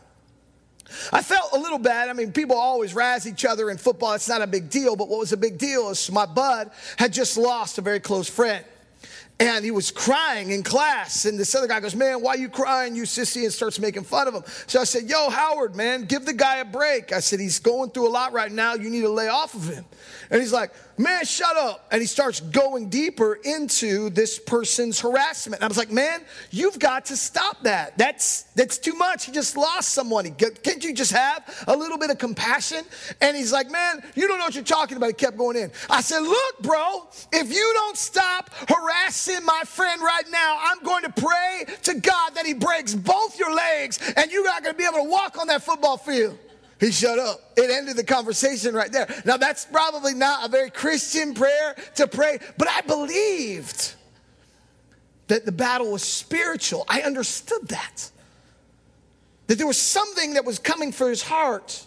I 1.11 1.21
felt 1.21 1.53
a 1.53 1.59
little 1.59 1.79
bad. 1.79 2.09
I 2.09 2.13
mean, 2.13 2.31
people 2.31 2.55
always 2.55 2.93
razz 2.93 3.27
each 3.27 3.45
other 3.45 3.69
in 3.69 3.77
football. 3.77 4.13
It's 4.13 4.29
not 4.29 4.41
a 4.41 4.47
big 4.47 4.69
deal. 4.69 4.95
But 4.95 5.09
what 5.09 5.19
was 5.19 5.33
a 5.33 5.37
big 5.37 5.57
deal 5.57 5.89
is 5.89 6.11
my 6.11 6.25
bud 6.25 6.71
had 6.97 7.13
just 7.13 7.37
lost 7.37 7.77
a 7.77 7.81
very 7.81 7.99
close 7.99 8.29
friend. 8.29 8.63
And 9.39 9.63
he 9.63 9.69
was 9.69 9.91
crying 9.91 10.49
in 10.49 10.63
class. 10.63 11.25
And 11.25 11.37
this 11.37 11.53
other 11.53 11.67
guy 11.67 11.79
goes, 11.79 11.95
Man, 11.95 12.21
why 12.21 12.35
you 12.35 12.49
crying, 12.49 12.95
you 12.95 13.03
sissy? 13.03 13.43
And 13.43 13.53
starts 13.53 13.79
making 13.79 14.03
fun 14.03 14.27
of 14.27 14.33
him. 14.33 14.43
So 14.65 14.81
I 14.81 14.83
said, 14.83 15.03
Yo, 15.03 15.29
Howard, 15.29 15.75
man, 15.75 16.05
give 16.05 16.25
the 16.25 16.33
guy 16.33 16.57
a 16.57 16.65
break. 16.65 17.13
I 17.13 17.19
said, 17.19 17.39
He's 17.39 17.59
going 17.59 17.91
through 17.91 18.07
a 18.07 18.09
lot 18.09 18.33
right 18.33 18.51
now. 18.51 18.73
You 18.73 18.89
need 18.89 19.01
to 19.01 19.09
lay 19.09 19.27
off 19.27 19.53
of 19.53 19.67
him. 19.67 19.85
And 20.29 20.41
he's 20.41 20.53
like, 20.53 20.71
Man, 20.99 21.25
shut 21.25 21.55
up. 21.55 21.87
And 21.91 22.01
he 22.01 22.07
starts 22.07 22.39
going 22.39 22.89
deeper 22.89 23.35
into 23.35 24.09
this 24.09 24.39
person's 24.39 24.99
harassment. 24.99 25.61
And 25.61 25.65
I 25.65 25.67
was 25.67 25.77
like, 25.77 25.91
Man, 25.91 26.21
you've 26.49 26.79
got 26.79 27.05
to 27.05 27.17
stop 27.17 27.61
that. 27.63 27.97
That's, 27.97 28.43
that's 28.55 28.77
too 28.79 28.93
much. 28.93 29.25
He 29.25 29.31
just 29.31 29.55
lost 29.55 29.89
someone. 29.89 30.29
Can't 30.33 30.83
you 30.83 30.93
just 30.93 31.11
have 31.11 31.65
a 31.67 31.75
little 31.75 31.99
bit 31.99 32.09
of 32.09 32.17
compassion? 32.17 32.83
And 33.21 33.37
he's 33.37 33.53
like, 33.53 33.69
Man, 33.69 34.01
you 34.15 34.27
don't 34.27 34.39
know 34.39 34.45
what 34.45 34.55
you're 34.55 34.63
talking 34.63 34.97
about. 34.97 35.07
He 35.07 35.13
kept 35.13 35.37
going 35.37 35.55
in. 35.55 35.71
I 35.89 36.01
said, 36.01 36.19
Look, 36.19 36.59
bro, 36.61 37.07
if 37.31 37.53
you 37.53 37.71
don't 37.75 37.97
stop 37.97 38.49
harassing 38.67 39.45
my 39.45 39.61
friend 39.65 40.01
right 40.01 40.25
now, 40.31 40.57
I'm 40.61 40.83
going 40.83 41.03
to 41.03 41.11
pray 41.11 41.65
to 41.83 41.93
God 41.99 42.35
that 42.35 42.45
he 42.45 42.53
breaks 42.53 42.95
both 42.95 43.37
your 43.37 43.53
legs 43.53 43.99
and 44.15 44.31
you're 44.31 44.43
not 44.43 44.63
going 44.63 44.73
to 44.73 44.77
be 44.77 44.85
able 44.85 45.05
to 45.05 45.09
walk 45.09 45.37
on 45.37 45.47
that 45.47 45.61
football 45.61 45.97
field. 45.97 46.37
He 46.79 46.91
shut 46.91 47.17
up. 47.17 47.39
It 47.57 47.71
ended 47.71 47.97
the 47.97 48.03
conversation 48.03 48.75
right 48.75 48.91
there. 48.91 49.07
Now, 49.25 49.37
that's 49.37 49.65
probably 49.65 50.13
not 50.13 50.45
a 50.45 50.49
very 50.49 50.69
Christian 50.69 51.33
prayer 51.33 51.75
to 51.95 52.07
pray, 52.07 52.39
but 52.57 52.67
I 52.67 52.81
believed 52.81 53.95
that 55.27 55.45
the 55.45 55.51
battle 55.51 55.91
was 55.91 56.03
spiritual. 56.03 56.85
I 56.87 57.01
understood 57.01 57.67
that. 57.69 58.11
That 59.47 59.57
there 59.57 59.67
was 59.67 59.77
something 59.77 60.33
that 60.33 60.45
was 60.45 60.59
coming 60.59 60.91
for 60.91 61.09
his 61.09 61.21
heart. 61.21 61.85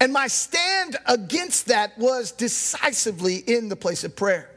And 0.00 0.12
my 0.12 0.28
stand 0.28 0.96
against 1.06 1.66
that 1.66 1.98
was 1.98 2.32
decisively 2.32 3.36
in 3.36 3.68
the 3.68 3.76
place 3.76 4.02
of 4.02 4.16
prayer. 4.16 4.48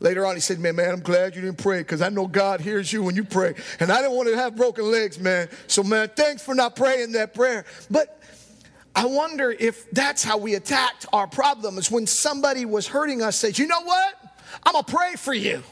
Later 0.00 0.26
on, 0.26 0.34
he 0.34 0.40
said, 0.40 0.58
Man, 0.58 0.76
man, 0.76 0.90
I'm 0.90 1.00
glad 1.00 1.34
you 1.34 1.42
didn't 1.42 1.58
pray 1.58 1.78
because 1.78 2.02
I 2.02 2.08
know 2.08 2.26
God 2.26 2.60
hears 2.60 2.92
you 2.92 3.02
when 3.02 3.16
you 3.16 3.24
pray. 3.24 3.54
And 3.80 3.90
I 3.90 4.00
didn't 4.00 4.16
want 4.16 4.28
to 4.28 4.36
have 4.36 4.56
broken 4.56 4.90
legs, 4.90 5.18
man. 5.18 5.48
So, 5.66 5.82
man, 5.82 6.10
thanks 6.14 6.42
for 6.42 6.54
not 6.54 6.76
praying 6.76 7.12
that 7.12 7.32
prayer. 7.32 7.64
But 7.90 8.20
I 8.94 9.06
wonder 9.06 9.50
if 9.50 9.90
that's 9.90 10.22
how 10.22 10.38
we 10.38 10.54
attacked 10.54 11.06
our 11.12 11.26
problems 11.26 11.90
when 11.90 12.06
somebody 12.06 12.64
was 12.64 12.86
hurting 12.86 13.22
us, 13.22 13.36
says, 13.36 13.58
you 13.58 13.66
know 13.66 13.82
what? 13.82 14.14
I'm 14.62 14.72
gonna 14.72 14.84
pray 14.84 15.14
for 15.16 15.34
you. 15.34 15.62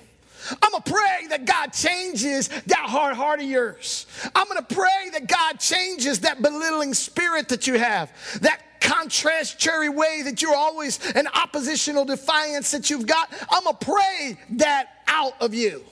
I'm 0.60 0.72
gonna 0.72 0.82
pray 0.84 1.26
that 1.28 1.44
God 1.44 1.72
changes 1.72 2.48
that 2.48 2.86
hard 2.88 3.14
heart 3.14 3.40
of 3.40 3.46
yours. 3.46 4.06
I'm 4.34 4.48
gonna 4.48 4.62
pray 4.62 5.10
that 5.12 5.28
God 5.28 5.60
changes 5.60 6.20
that 6.20 6.42
belittling 6.42 6.94
spirit 6.94 7.48
that 7.50 7.66
you 7.68 7.78
have, 7.78 8.12
that 8.40 8.60
contrast 8.80 9.58
cherry 9.58 9.88
way 9.88 10.22
that 10.22 10.42
you're 10.42 10.56
always 10.56 10.98
an 11.12 11.28
oppositional 11.28 12.04
defiance 12.04 12.72
that 12.72 12.90
you've 12.90 13.06
got. 13.06 13.32
I'm 13.50 13.62
gonna 13.64 13.76
pray 13.76 14.36
that 14.56 15.02
out 15.06 15.40
of 15.40 15.54
you. 15.54 15.84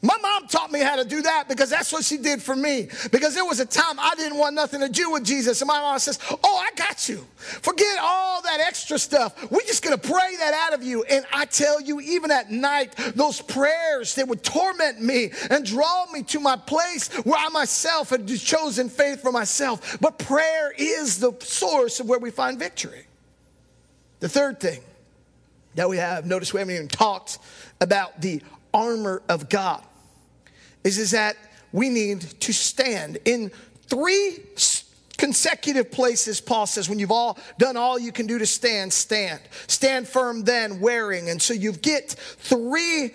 My 0.00 0.16
mom 0.22 0.46
taught 0.46 0.70
me 0.70 0.78
how 0.78 0.94
to 0.94 1.04
do 1.04 1.22
that 1.22 1.48
because 1.48 1.70
that's 1.70 1.92
what 1.92 2.04
she 2.04 2.18
did 2.18 2.40
for 2.40 2.54
me. 2.54 2.88
Because 3.10 3.34
there 3.34 3.44
was 3.44 3.58
a 3.58 3.66
time 3.66 3.98
I 3.98 4.14
didn't 4.14 4.38
want 4.38 4.54
nothing 4.54 4.80
to 4.80 4.88
do 4.88 5.10
with 5.10 5.24
Jesus. 5.24 5.60
And 5.60 5.66
my 5.66 5.80
mom 5.80 5.98
says, 5.98 6.20
Oh, 6.30 6.56
I 6.56 6.70
got 6.76 7.08
you. 7.08 7.26
Forget 7.36 7.98
all 8.00 8.40
that 8.42 8.60
extra 8.60 8.96
stuff. 8.98 9.50
We're 9.50 9.62
just 9.62 9.82
going 9.82 9.98
to 9.98 10.08
pray 10.08 10.36
that 10.38 10.54
out 10.54 10.78
of 10.78 10.84
you. 10.84 11.02
And 11.02 11.26
I 11.32 11.46
tell 11.46 11.80
you, 11.80 12.00
even 12.00 12.30
at 12.30 12.48
night, 12.48 12.94
those 13.16 13.40
prayers 13.40 14.14
that 14.14 14.28
would 14.28 14.44
torment 14.44 15.02
me 15.02 15.32
and 15.50 15.64
draw 15.66 16.06
me 16.12 16.22
to 16.24 16.38
my 16.38 16.56
place 16.56 17.08
where 17.24 17.38
I 17.38 17.48
myself 17.48 18.10
had 18.10 18.28
chosen 18.28 18.88
faith 18.88 19.20
for 19.20 19.32
myself. 19.32 19.98
But 20.00 20.18
prayer 20.18 20.72
is 20.78 21.18
the 21.18 21.32
source 21.40 21.98
of 21.98 22.08
where 22.08 22.20
we 22.20 22.30
find 22.30 22.56
victory. 22.56 23.04
The 24.20 24.28
third 24.28 24.60
thing 24.60 24.80
that 25.74 25.88
we 25.88 25.96
have, 25.96 26.24
notice 26.24 26.52
we 26.52 26.60
haven't 26.60 26.74
even 26.74 26.88
talked 26.88 27.38
about 27.80 28.20
the 28.20 28.42
armor 28.72 29.22
of 29.28 29.48
God 29.48 29.82
is, 30.88 30.98
is 30.98 31.10
that 31.12 31.36
we 31.70 31.90
need 31.90 32.22
to 32.40 32.52
stand 32.52 33.18
in 33.24 33.50
three 33.86 34.38
consecutive 35.18 35.90
places 35.90 36.40
paul 36.40 36.64
says 36.66 36.88
when 36.88 36.98
you've 36.98 37.10
all 37.10 37.36
done 37.58 37.76
all 37.76 37.98
you 37.98 38.12
can 38.12 38.26
do 38.26 38.38
to 38.38 38.46
stand 38.46 38.92
stand. 38.92 39.40
Stand 39.66 40.08
firm 40.08 40.44
then 40.44 40.80
wearing. 40.80 41.28
And 41.28 41.42
so 41.42 41.52
you 41.52 41.72
get 41.72 42.10
three 42.10 43.14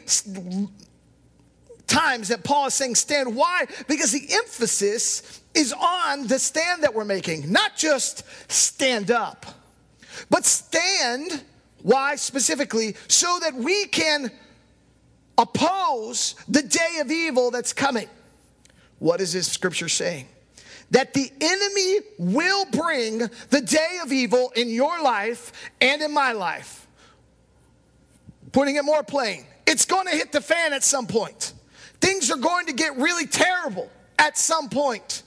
times 1.88 2.28
that 2.28 2.44
paul 2.44 2.68
is 2.68 2.74
saying 2.74 2.96
stand. 2.96 3.36
Why? 3.36 3.66
Because 3.88 4.12
the 4.12 4.28
emphasis 4.34 5.42
is 5.56 5.74
on 5.74 6.28
the 6.28 6.40
stand 6.40 6.84
that 6.84 6.94
we're 6.94 7.06
making 7.06 7.52
not 7.52 7.76
just 7.76 8.24
stand 8.52 9.12
up 9.12 9.46
but 10.30 10.46
stand 10.46 11.44
why 11.84 12.16
specifically? 12.16 12.96
So 13.08 13.40
that 13.42 13.54
we 13.54 13.86
can 13.88 14.32
oppose 15.38 16.36
the 16.48 16.62
day 16.62 17.00
of 17.02 17.12
evil 17.12 17.52
that's 17.52 17.74
coming. 17.74 18.08
What 19.00 19.22
is 19.22 19.34
this 19.34 19.52
scripture 19.52 19.90
saying? 19.90 20.28
That 20.92 21.14
the 21.14 21.32
enemy 21.42 22.00
will 22.18 22.66
bring 22.66 23.20
the 23.50 23.62
day 23.62 24.00
of 24.04 24.12
evil 24.12 24.52
in 24.56 24.70
your 24.70 25.02
life 25.02 25.52
and 25.82 26.02
in 26.02 26.14
my 26.14 26.32
life. 26.34 26.88
Putting 28.52 28.76
it 28.76 28.86
more 28.86 29.04
plain, 29.04 29.46
it's 29.66 29.86
going 29.86 30.06
to 30.06 30.12
hit 30.12 30.32
the 30.32 30.42
fan 30.42 30.74
at 30.74 30.84
some 30.84 31.08
point. 31.08 31.54
Things 32.00 32.30
are 32.30 32.38
going 32.38 32.68
to 32.68 32.74
get 32.74 32.96
really 32.98 33.26
terrible 33.26 33.90
at 34.20 34.38
some 34.38 34.70
point. 34.70 35.24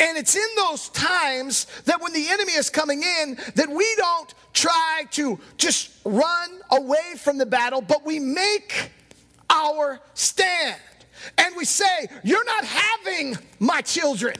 And 0.00 0.16
it's 0.16 0.34
in 0.34 0.48
those 0.56 0.88
times 0.90 1.66
that 1.84 2.00
when 2.00 2.12
the 2.12 2.28
enemy 2.28 2.52
is 2.52 2.70
coming 2.70 3.02
in, 3.02 3.36
that 3.56 3.68
we 3.68 3.94
don't 3.96 4.34
try 4.52 5.04
to 5.12 5.38
just 5.56 5.90
run 6.04 6.60
away 6.70 7.14
from 7.18 7.38
the 7.38 7.46
battle, 7.46 7.80
but 7.80 8.06
we 8.06 8.18
make 8.18 8.90
our 9.54 10.00
stand. 10.14 10.80
And 11.38 11.54
we 11.56 11.64
say, 11.64 12.08
You're 12.22 12.44
not 12.44 12.64
having 12.64 13.36
my 13.58 13.80
children. 13.80 14.36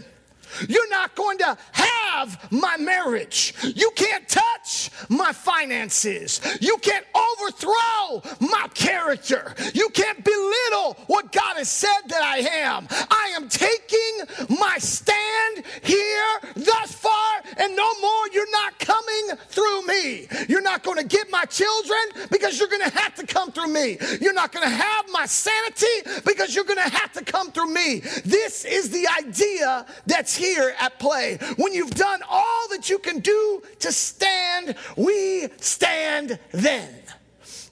You're 0.69 0.89
not 0.91 1.15
going 1.15 1.39
to 1.39 1.57
have 1.73 2.53
my 2.53 2.77
marriage. 2.77 3.55
You 3.63 3.91
can't 3.95 4.29
touch 4.29 4.91
my 5.09 5.33
finances. 5.33 6.41
You 6.61 6.77
can't 6.79 7.07
overthrow 7.15 8.23
my 8.41 8.69
character. 8.75 9.55
You 9.75 9.89
can't 9.91 10.25
belittle 10.25 10.97
what 11.07 11.33
God 11.33 11.57
has 11.57 11.69
said 11.69 12.09
that 12.09 12.23
I 12.23 12.39
am. 12.39 12.87
I 13.11 13.33
am 13.37 13.49
taking 13.49 14.57
my 14.59 14.79
stand 14.79 15.65
here 15.83 16.53
thus 16.55 16.93
far 16.93 17.43
and 17.57 17.77
no 17.77 17.91
more. 18.01 18.29
You're 18.33 18.51
not 18.51 18.79
coming 18.79 19.37
through 19.49 19.87
me. 19.87 20.27
You're 20.49 20.63
not 20.63 20.83
going 20.83 20.99
to 20.99 21.05
get 21.05 21.31
my 21.31 21.45
children 21.45 21.99
because 22.31 22.59
you're 22.59 22.69
going 22.69 22.89
to 22.91 22.99
have 22.99 23.15
to 23.17 23.27
come 23.27 23.53
through 23.53 23.69
me. 23.73 23.99
You're 24.21 24.35
not 24.35 24.53
going 24.53 24.69
to 24.69 24.75
have 24.75 25.07
my 25.11 25.27
sanity 25.27 26.21
because 26.25 26.55
you're 26.55 26.65
going 26.65 26.83
to 26.83 26.97
have 26.97 27.13
to 27.13 27.25
come 27.25 27.51
through 27.51 27.73
me. 27.73 28.01
This 28.25 28.65
is 28.65 28.91
the 28.91 29.07
idea 29.19 29.87
that's 30.07 30.35
here 30.45 30.75
at 30.79 30.99
play. 30.99 31.39
When 31.57 31.73
you've 31.73 31.95
done 31.95 32.21
all 32.29 32.69
that 32.71 32.91
you 32.91 32.99
can 32.99 33.21
do 33.21 33.63
to 33.81 33.93
stand, 33.93 34.75
we 34.97 35.49
stand 35.59 36.39
then. 36.53 36.95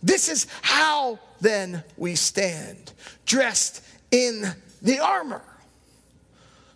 This 0.03 0.29
is 0.29 0.47
how 0.63 1.19
then 1.41 1.85
we 1.97 2.15
stand, 2.15 2.93
dressed 3.27 3.85
in 4.11 4.45
the 4.81 5.01
armor. 5.01 5.43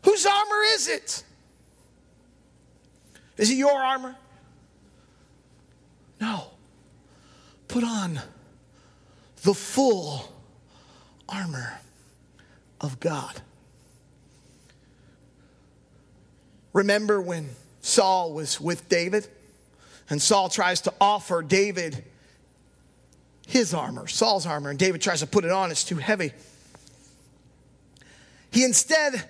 Whose 0.03 0.27
armor 0.27 0.63
is 0.75 0.89
it? 0.89 1.25
Is 3.37 3.51
it 3.51 3.57
your 3.57 3.73
armor? 3.73 4.17
No. 6.21 6.45
Put 7.69 7.85
on 7.85 8.21
the 9.43 9.55
full 9.55 10.33
armor 11.29 11.81
of 12.81 13.01
God. 13.01 13.41
Remember 16.77 17.23
when 17.23 17.49
Saul 17.81 18.35
was 18.35 18.61
with 18.61 18.87
David? 18.91 19.27
And 20.11 20.21
Saul 20.21 20.51
tries 20.51 20.83
to 20.83 20.93
offer 21.01 21.41
David 21.41 22.05
his 23.47 23.73
armor, 23.73 24.07
Saul's 24.07 24.45
armor, 24.45 24.69
and 24.69 24.79
David 24.79 25.01
tries 25.01 25.21
to 25.21 25.27
put 25.27 25.47
it 25.47 25.51
on. 25.51 25.71
It's 25.71 25.85
too 25.85 25.97
heavy. 25.97 26.33
He 28.51 28.63
instead 28.63 29.25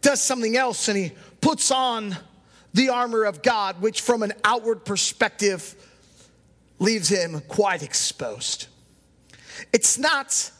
does 0.00 0.22
something 0.22 0.56
else 0.56 0.86
and 0.86 0.96
he 0.96 1.10
puts 1.40 1.72
on 1.72 2.16
the 2.72 2.90
armor 2.90 3.24
of 3.24 3.42
God, 3.42 3.80
which 3.80 4.00
from 4.00 4.22
an 4.22 4.32
outward 4.44 4.84
perspective 4.84 5.74
leaves 6.78 7.08
him 7.08 7.40
quite 7.48 7.82
exposed. 7.82 8.68
It's 9.72 9.98
not 9.98 10.52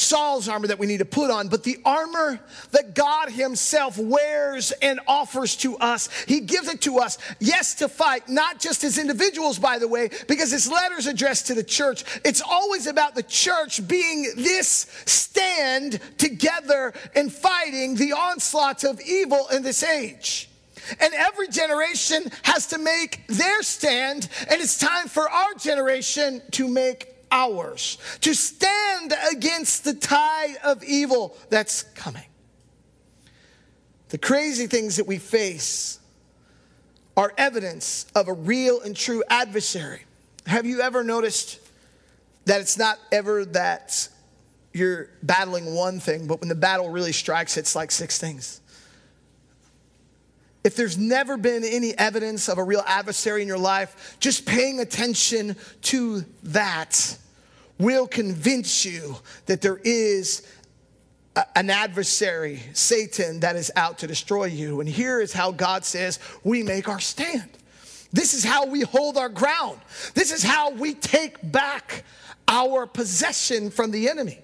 Saul's 0.00 0.48
armor 0.48 0.66
that 0.68 0.78
we 0.78 0.86
need 0.86 0.98
to 0.98 1.04
put 1.04 1.30
on, 1.30 1.48
but 1.48 1.62
the 1.62 1.78
armor 1.84 2.40
that 2.70 2.94
God 2.94 3.30
Himself 3.30 3.98
wears 3.98 4.72
and 4.72 4.98
offers 5.06 5.56
to 5.56 5.76
us. 5.76 6.08
He 6.24 6.40
gives 6.40 6.68
it 6.68 6.80
to 6.82 6.98
us, 6.98 7.18
yes, 7.38 7.74
to 7.76 7.88
fight, 7.88 8.28
not 8.28 8.60
just 8.60 8.82
as 8.82 8.98
individuals, 8.98 9.58
by 9.58 9.78
the 9.78 9.88
way, 9.88 10.10
because 10.26 10.50
His 10.50 10.70
letter's 10.70 11.06
addressed 11.06 11.48
to 11.48 11.54
the 11.54 11.62
church. 11.62 12.04
It's 12.24 12.40
always 12.40 12.86
about 12.86 13.14
the 13.14 13.22
church 13.22 13.86
being 13.86 14.26
this 14.36 14.86
stand 15.04 16.00
together 16.16 16.94
and 17.14 17.32
fighting 17.32 17.94
the 17.94 18.12
onslaughts 18.14 18.84
of 18.84 19.00
evil 19.02 19.48
in 19.48 19.62
this 19.62 19.82
age. 19.82 20.48
And 20.98 21.12
every 21.14 21.48
generation 21.48 22.24
has 22.42 22.68
to 22.68 22.78
make 22.78 23.26
their 23.28 23.62
stand, 23.62 24.28
and 24.48 24.60
it's 24.60 24.78
time 24.78 25.08
for 25.08 25.30
our 25.30 25.54
generation 25.54 26.40
to 26.52 26.66
make 26.66 27.19
ours, 27.30 27.98
to 28.20 28.34
stand 28.34 29.14
against 29.32 29.84
the 29.84 29.94
tide 29.94 30.56
of 30.64 30.82
evil 30.84 31.36
that's 31.48 31.82
coming. 31.82 32.24
The 34.08 34.18
crazy 34.18 34.66
things 34.66 34.96
that 34.96 35.06
we 35.06 35.18
face 35.18 36.00
are 37.16 37.32
evidence 37.38 38.06
of 38.14 38.28
a 38.28 38.32
real 38.32 38.80
and 38.80 38.96
true 38.96 39.22
adversary. 39.28 40.04
Have 40.46 40.66
you 40.66 40.80
ever 40.80 41.04
noticed 41.04 41.60
that 42.46 42.60
it's 42.60 42.78
not 42.78 42.98
ever 43.12 43.44
that 43.44 44.08
you're 44.72 45.10
battling 45.22 45.74
one 45.74 46.00
thing, 46.00 46.26
but 46.26 46.40
when 46.40 46.48
the 46.48 46.54
battle 46.54 46.90
really 46.90 47.12
strikes, 47.12 47.56
it's 47.56 47.76
like 47.76 47.90
six 47.90 48.18
things? 48.18 48.60
If 50.62 50.76
there's 50.76 50.98
never 50.98 51.36
been 51.36 51.64
any 51.64 51.96
evidence 51.96 52.48
of 52.48 52.58
a 52.58 52.64
real 52.64 52.82
adversary 52.86 53.42
in 53.42 53.48
your 53.48 53.58
life, 53.58 54.16
just 54.20 54.44
paying 54.46 54.80
attention 54.80 55.56
to 55.82 56.24
that 56.42 57.16
will 57.78 58.06
convince 58.06 58.84
you 58.84 59.16
that 59.46 59.62
there 59.62 59.80
is 59.82 60.46
a, 61.34 61.46
an 61.56 61.70
adversary, 61.70 62.60
Satan, 62.74 63.40
that 63.40 63.56
is 63.56 63.72
out 63.74 63.98
to 63.98 64.06
destroy 64.06 64.44
you. 64.44 64.80
And 64.80 64.88
here 64.88 65.20
is 65.20 65.32
how 65.32 65.50
God 65.50 65.84
says 65.84 66.18
we 66.44 66.62
make 66.62 66.88
our 66.88 67.00
stand. 67.00 67.48
This 68.12 68.34
is 68.34 68.44
how 68.44 68.66
we 68.66 68.82
hold 68.82 69.16
our 69.16 69.28
ground. 69.28 69.78
This 70.14 70.32
is 70.32 70.42
how 70.42 70.70
we 70.70 70.94
take 70.94 71.38
back 71.50 72.04
our 72.48 72.86
possession 72.86 73.70
from 73.70 73.92
the 73.92 74.08
enemy. 74.08 74.38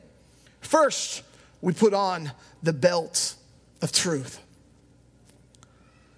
First, 0.61 1.22
we 1.61 1.72
put 1.72 1.92
on 1.92 2.31
the 2.62 2.72
belt 2.72 3.35
of 3.83 3.92
truth. 3.92 4.40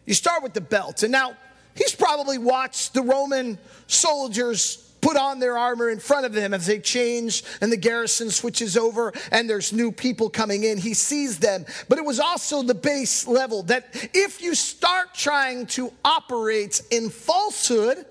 You 0.09 0.15
start 0.15 0.43
with 0.43 0.55
the 0.55 0.63
belt. 0.63 1.03
And 1.03 1.13
now, 1.13 1.37
he's 1.75 1.95
probably 1.95 2.39
watched 2.39 2.95
the 2.95 3.03
Roman 3.03 3.59
soldiers 3.89 4.77
put 5.03 5.19
on 5.19 5.39
their 5.39 5.59
armor 5.59 5.91
in 5.91 5.99
front 5.99 6.25
of 6.25 6.33
them 6.33 6.55
as 6.55 6.65
they 6.65 6.79
change 6.79 7.45
and 7.61 7.71
the 7.71 7.77
garrison 7.77 8.31
switches 8.31 8.75
over 8.75 9.13
and 9.31 9.51
there's 9.51 9.71
new 9.71 9.93
people 9.93 10.31
coming 10.31 10.65
in. 10.65 10.79
He 10.79 10.95
sees 10.95 11.39
them. 11.39 11.67
But 11.91 11.99
it 11.99 12.07
was 12.07 12.19
also 12.19 12.63
the 12.63 12.75
base 12.75 13.27
level 13.27 13.65
that 13.65 14.09
if 14.15 14.41
you 14.41 14.55
start 14.55 15.13
trying 15.13 15.67
to 15.67 15.93
operate 16.03 16.81
in 16.91 17.11
falsehood, 17.11 18.07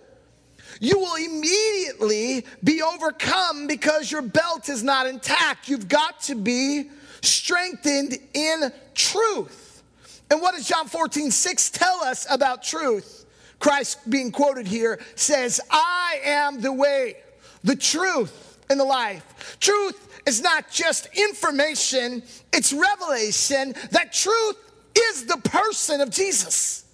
you 0.79 0.99
will 0.99 1.15
immediately 1.15 2.45
be 2.63 2.83
overcome 2.83 3.65
because 3.65 4.11
your 4.11 4.21
belt 4.21 4.69
is 4.69 4.83
not 4.83 5.07
intact. 5.07 5.67
You've 5.67 5.87
got 5.87 6.21
to 6.21 6.35
be 6.35 6.91
strengthened 7.23 8.19
in 8.35 8.71
truth. 8.93 9.66
And 10.29 10.41
what 10.41 10.55
does 10.55 10.67
John 10.67 10.87
14, 10.87 11.31
6 11.31 11.69
tell 11.71 12.03
us 12.03 12.27
about 12.29 12.63
truth? 12.63 13.25
Christ, 13.59 14.09
being 14.09 14.31
quoted 14.31 14.67
here, 14.67 14.99
says, 15.15 15.59
I 15.71 16.19
am 16.23 16.61
the 16.61 16.73
way, 16.73 17.17
the 17.63 17.75
truth, 17.75 18.57
and 18.69 18.79
the 18.79 18.83
life. 18.83 19.57
Truth 19.59 20.21
is 20.25 20.41
not 20.41 20.69
just 20.69 21.07
information, 21.17 22.21
it's 22.53 22.73
revelation 22.73 23.73
that 23.91 24.13
truth 24.13 24.57
is 24.97 25.25
the 25.25 25.37
person 25.37 26.01
of 26.01 26.09
Jesus. 26.09 26.85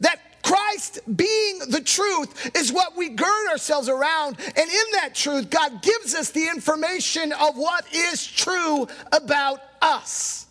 That 0.00 0.20
Christ 0.42 1.00
being 1.16 1.58
the 1.70 1.80
truth 1.80 2.56
is 2.56 2.72
what 2.72 2.96
we 2.96 3.10
gird 3.10 3.50
ourselves 3.50 3.88
around. 3.88 4.38
And 4.40 4.56
in 4.56 4.84
that 4.94 5.10
truth, 5.14 5.50
God 5.50 5.82
gives 5.82 6.14
us 6.14 6.30
the 6.30 6.48
information 6.48 7.32
of 7.32 7.56
what 7.56 7.84
is 7.94 8.26
true 8.26 8.88
about 9.12 9.60
us. 9.82 10.46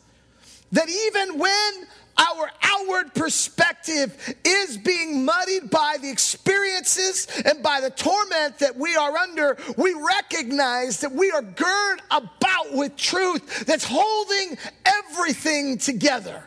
That 0.71 0.89
even 0.89 1.39
when 1.39 1.87
our 2.17 2.49
outward 2.61 3.13
perspective 3.13 4.35
is 4.43 4.77
being 4.77 5.23
muddied 5.25 5.69
by 5.69 5.97
the 6.01 6.09
experiences 6.09 7.27
and 7.45 7.61
by 7.61 7.79
the 7.79 7.89
torment 7.89 8.59
that 8.59 8.75
we 8.75 8.95
are 8.95 9.15
under, 9.15 9.57
we 9.77 9.93
recognize 9.93 10.99
that 11.01 11.11
we 11.11 11.31
are 11.31 11.41
girded 11.41 12.03
about 12.11 12.73
with 12.73 12.95
truth 12.95 13.65
that's 13.65 13.85
holding 13.85 14.57
everything 14.85 15.77
together. 15.77 16.43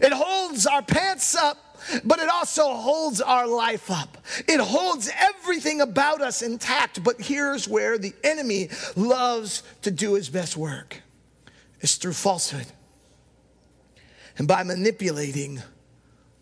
It 0.00 0.12
holds 0.12 0.66
our 0.66 0.82
pants 0.82 1.34
up 1.34 1.58
but 2.04 2.18
it 2.18 2.28
also 2.28 2.74
holds 2.74 3.22
our 3.22 3.46
life 3.46 3.90
up. 3.90 4.18
It 4.46 4.60
holds 4.60 5.10
everything 5.18 5.80
about 5.80 6.20
us 6.20 6.42
intact. 6.42 7.02
But 7.02 7.20
here's 7.20 7.66
where 7.66 7.96
the 7.96 8.12
enemy 8.22 8.68
loves 8.96 9.62
to 9.80 9.90
do 9.90 10.12
his 10.12 10.28
best 10.28 10.58
work 10.58 11.00
is 11.80 11.96
through 11.96 12.12
falsehood 12.12 12.66
and 14.40 14.48
by 14.48 14.62
manipulating 14.62 15.60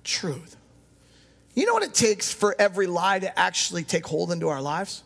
truth. 0.04 0.56
You 1.56 1.66
know 1.66 1.72
what 1.72 1.82
it 1.82 1.94
takes 1.94 2.32
for 2.32 2.54
every 2.56 2.86
lie 2.86 3.18
to 3.18 3.36
actually 3.36 3.82
take 3.82 4.06
hold 4.06 4.30
into 4.30 4.46
our 4.46 4.62
lives? 4.62 5.02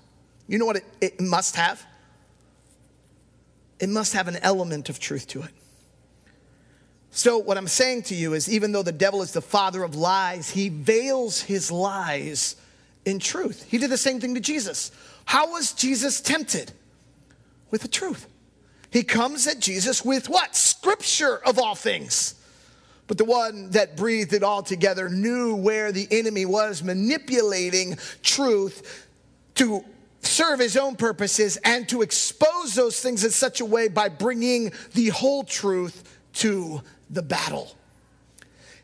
You 0.47 0.59
know 0.59 0.67
what 0.67 0.77
it, 0.77 0.85
it 1.01 1.19
must 1.19 1.57
have? 1.57 1.83
It 3.81 3.89
must 3.89 4.13
have 4.13 4.29
an 4.29 4.37
element 4.43 4.91
of 4.91 5.01
truth 5.01 5.27
to 5.29 5.41
it. 5.41 5.49
So, 7.13 7.39
what 7.39 7.57
I'm 7.57 7.67
saying 7.67 8.03
to 8.03 8.15
you 8.15 8.35
is 8.35 8.53
even 8.53 8.73
though 8.73 8.83
the 8.83 8.93
devil 8.93 9.23
is 9.23 9.33
the 9.33 9.41
father 9.41 9.83
of 9.85 9.95
lies, 9.95 10.51
he 10.51 10.69
veils 10.69 11.41
his 11.41 11.73
lies 11.73 12.57
in 13.07 13.19
truth. 13.19 13.65
He 13.71 13.79
did 13.79 13.89
the 13.89 13.97
same 13.97 14.21
thing 14.21 14.35
to 14.35 14.41
Jesus. 14.41 14.93
How 15.25 15.53
was 15.53 15.73
Jesus 15.73 16.21
tempted? 16.21 16.73
With 17.71 17.81
the 17.81 17.89
truth. 17.89 18.27
He 18.91 19.03
comes 19.03 19.47
at 19.47 19.61
Jesus 19.61 20.05
with 20.05 20.29
what? 20.29 20.55
Scripture 20.55 21.39
of 21.39 21.59
all 21.59 21.75
things. 21.75 22.35
But 23.07 23.19
the 23.19 23.25
one 23.25 23.71
that 23.71 23.97
breathed 23.97 24.33
it 24.33 24.43
all 24.43 24.62
together 24.62 25.09
knew 25.09 25.55
where 25.55 25.93
the 25.93 26.09
enemy 26.11 26.47
was 26.47 26.83
manipulating 26.83 27.99
truth 28.23 29.09
to 29.57 29.85
serve 30.21 30.61
his 30.61 30.77
own 30.77 30.97
purposes 30.97 31.59
and 31.65 31.88
to 31.88 32.03
expose 32.03 32.75
those 32.75 33.01
things 33.01 33.25
in 33.25 33.31
such 33.31 33.61
a 33.61 33.65
way 33.65 33.88
by 33.88 34.09
bringing 34.09 34.73
the 34.95 35.09
whole 35.09 35.45
truth 35.45 36.19
to 36.35 36.81
the 37.11 37.23
battle. 37.23 37.77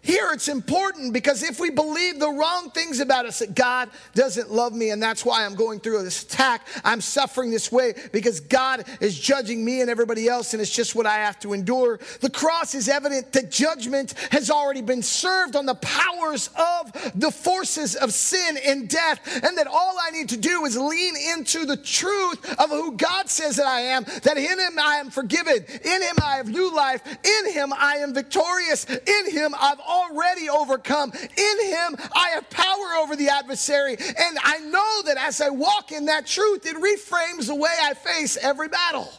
Here 0.09 0.31
it's 0.33 0.49
important 0.49 1.13
because 1.13 1.43
if 1.43 1.61
we 1.61 1.69
believe 1.69 2.19
the 2.19 2.31
wrong 2.31 2.71
things 2.71 2.99
about 2.99 3.27
us, 3.27 3.41
that 3.41 3.55
God 3.55 3.91
doesn't 4.15 4.51
love 4.51 4.73
me 4.73 4.89
and 4.89 5.03
that's 5.03 5.23
why 5.23 5.45
I'm 5.45 5.55
going 5.55 5.81
through 5.81 6.03
this 6.03 6.23
attack, 6.23 6.67
I'm 6.83 7.03
suffering 7.03 7.51
this 7.51 7.71
way 7.71 7.93
because 8.11 8.41
God 8.41 8.87
is 9.03 9.21
judging 9.21 9.63
me 9.63 9.83
and 9.83 9.91
everybody 9.91 10.27
else 10.27 10.55
and 10.55 10.63
it's 10.63 10.75
just 10.75 10.95
what 10.95 11.05
I 11.05 11.17
have 11.17 11.39
to 11.41 11.53
endure. 11.53 12.01
The 12.23 12.31
cross 12.31 12.75
is 12.75 12.89
evident 12.89 13.35
that 13.35 13.51
judgment 13.51 14.15
has 14.31 14.51
already 14.51 14.81
been 14.81 15.03
served 15.03 15.57
on 15.57 15.67
the 15.67 15.75
powers 15.75 16.49
of 16.57 17.13
the 17.15 17.31
forces 17.31 17.95
of 17.95 18.15
sin 18.15 18.57
and 18.65 18.89
death, 18.89 19.21
and 19.45 19.59
that 19.59 19.67
all 19.67 19.95
I 20.03 20.11
need 20.11 20.31
to 20.31 20.39
do 20.39 20.65
is 20.65 20.75
lean 20.75 21.17
into 21.37 21.67
the 21.67 21.77
truth 21.77 22.59
of 22.59 22.71
who 22.71 22.93
God 22.93 23.29
says 23.29 23.57
that 23.57 23.67
I 23.67 23.81
am, 23.81 24.05
that 24.23 24.39
in 24.39 24.59
Him 24.59 24.79
I 24.81 24.97
am 25.01 25.11
forgiven, 25.11 25.57
in 25.85 26.03
Him 26.03 26.17
I 26.23 26.37
have 26.37 26.49
new 26.49 26.75
life, 26.75 27.03
in 27.07 27.53
Him 27.53 27.75
I 27.75 27.97
am 27.97 28.15
victorious, 28.15 28.87
in 28.87 29.31
Him 29.31 29.55
I've 29.61 29.81
already 29.99 30.49
overcome. 30.49 31.13
In 31.13 31.67
him, 31.67 31.97
I 32.15 32.31
have 32.35 32.49
power 32.51 32.95
over 32.99 33.17
the 33.17 33.29
adversary. 33.29 33.97
And 33.97 34.39
I 34.43 34.59
know 34.61 35.03
that 35.07 35.17
as 35.19 35.41
I 35.41 35.51
walk 35.51 35.93
in 35.93 36.07
that 36.07 36.27
truth, 36.27 36.67
it 36.67 36.77
reframes 36.77 37.47
the 37.47 37.55
way 37.55 37.75
I 37.83 37.95
face 37.95 38.37
every 38.37 38.69
battle. 38.69 39.11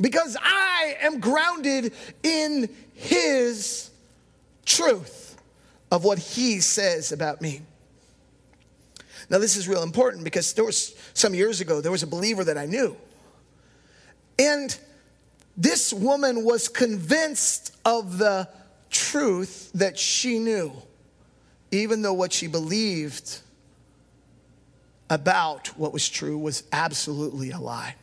Because 0.00 0.36
I 0.40 0.96
am 1.00 1.20
grounded 1.20 1.92
in 2.22 2.68
his 2.94 3.90
truth 4.64 5.36
of 5.90 6.04
what 6.04 6.18
he 6.18 6.60
says 6.60 7.12
about 7.12 7.40
me. 7.40 7.62
Now, 9.28 9.38
this 9.38 9.56
is 9.56 9.66
real 9.66 9.82
important 9.82 10.24
because 10.24 10.52
there 10.52 10.64
was 10.64 10.94
some 11.14 11.34
years 11.34 11.60
ago, 11.60 11.80
there 11.80 11.92
was 11.92 12.02
a 12.02 12.06
believer 12.06 12.44
that 12.44 12.56
I 12.58 12.66
knew. 12.66 12.96
And 14.38 14.76
this 15.56 15.92
woman 15.92 16.44
was 16.44 16.68
convinced 16.68 17.74
of 17.84 18.18
the 18.18 18.48
truth 18.90 19.70
that 19.74 19.98
she 19.98 20.38
knew, 20.38 20.72
even 21.70 22.02
though 22.02 22.14
what 22.14 22.32
she 22.32 22.46
believed 22.46 23.40
about 25.08 25.68
what 25.78 25.92
was 25.92 26.08
true 26.08 26.38
was 26.38 26.64
absolutely 26.72 27.50
a 27.50 27.58
lie. 27.58 27.94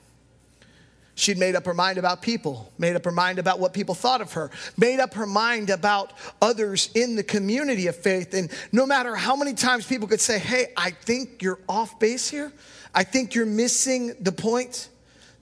She'd 1.16 1.38
made 1.38 1.56
up 1.56 1.66
her 1.66 1.76
mind 1.76 2.00
about 2.00 2.24
people, 2.24 2.72
made 2.80 2.96
up 2.96 3.06
her 3.06 3.12
mind 3.12 3.38
about 3.38 3.60
what 3.60 3.74
people 3.74 3.94
thought 3.94 4.22
of 4.22 4.34
her, 4.34 4.50
made 4.78 5.00
up 5.00 5.14
her 5.14 5.28
mind 5.28 5.70
about 5.70 6.12
others 6.42 6.90
in 6.96 7.16
the 7.16 7.24
community 7.24 7.86
of 7.86 7.96
faith. 7.96 8.34
And 8.34 8.52
no 8.72 8.88
matter 8.88 9.16
how 9.16 9.36
many 9.36 9.54
times 9.54 9.86
people 9.86 10.08
could 10.08 10.22
say, 10.22 10.40
Hey, 10.40 10.74
I 10.76 10.90
think 10.90 11.44
you're 11.44 11.60
off 11.70 12.00
base 12.00 12.30
here, 12.30 12.52
I 12.96 13.04
think 13.04 13.36
you're 13.36 13.46
missing 13.46 14.16
the 14.22 14.32
point, 14.32 14.90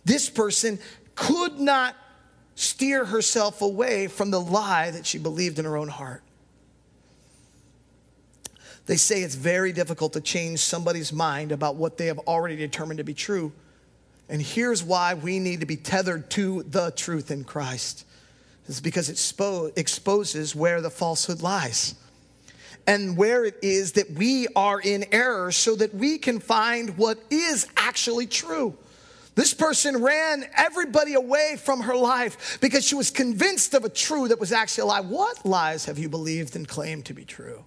this 0.03 0.29
person 0.29 0.77
could 1.15 1.59
not 1.59 1.95
steer 2.55 3.05
herself 3.05 3.61
away 3.61 4.07
from 4.07 4.31
the 4.31 4.39
lie 4.39 4.91
that 4.91 5.05
she 5.05 5.17
believed 5.17 5.59
in 5.59 5.65
her 5.65 5.77
own 5.77 5.87
heart. 5.87 6.23
They 8.85 8.97
say 8.97 9.21
it's 9.21 9.35
very 9.35 9.71
difficult 9.71 10.13
to 10.13 10.21
change 10.21 10.59
somebody's 10.59 11.13
mind 11.13 11.51
about 11.51 11.75
what 11.75 11.97
they 11.97 12.07
have 12.07 12.19
already 12.19 12.55
determined 12.55 12.97
to 12.97 13.03
be 13.03 13.13
true. 13.13 13.51
And 14.27 14.41
here's 14.41 14.83
why 14.83 15.13
we 15.13 15.39
need 15.39 15.59
to 15.59 15.65
be 15.65 15.75
tethered 15.75 16.29
to 16.31 16.63
the 16.63 16.91
truth 16.91 17.31
in 17.31 17.43
Christ. 17.43 18.05
It's 18.67 18.79
because 18.79 19.09
it 19.09 19.15
expo- 19.15 19.77
exposes 19.77 20.55
where 20.55 20.81
the 20.81 20.89
falsehood 20.89 21.41
lies 21.41 21.95
and 22.87 23.17
where 23.17 23.45
it 23.45 23.57
is 23.61 23.93
that 23.93 24.11
we 24.11 24.47
are 24.55 24.79
in 24.79 25.05
error 25.11 25.51
so 25.51 25.75
that 25.75 25.93
we 25.93 26.17
can 26.17 26.39
find 26.39 26.97
what 26.97 27.19
is 27.29 27.67
actually 27.77 28.25
true. 28.25 28.75
This 29.33 29.53
person 29.53 30.03
ran 30.03 30.45
everybody 30.55 31.13
away 31.13 31.57
from 31.57 31.81
her 31.81 31.95
life 31.95 32.59
because 32.59 32.85
she 32.85 32.95
was 32.95 33.09
convinced 33.09 33.73
of 33.73 33.85
a 33.85 33.89
truth 33.89 34.29
that 34.29 34.39
was 34.39 34.51
actually 34.51 34.83
a 34.83 34.85
lie. 34.85 35.01
What 35.01 35.45
lies 35.45 35.85
have 35.85 35.97
you 35.97 36.09
believed 36.09 36.55
and 36.55 36.67
claimed 36.67 37.05
to 37.05 37.13
be 37.13 37.23
true? 37.23 37.63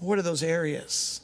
What 0.00 0.18
are 0.18 0.22
those 0.22 0.42
areas 0.42 1.20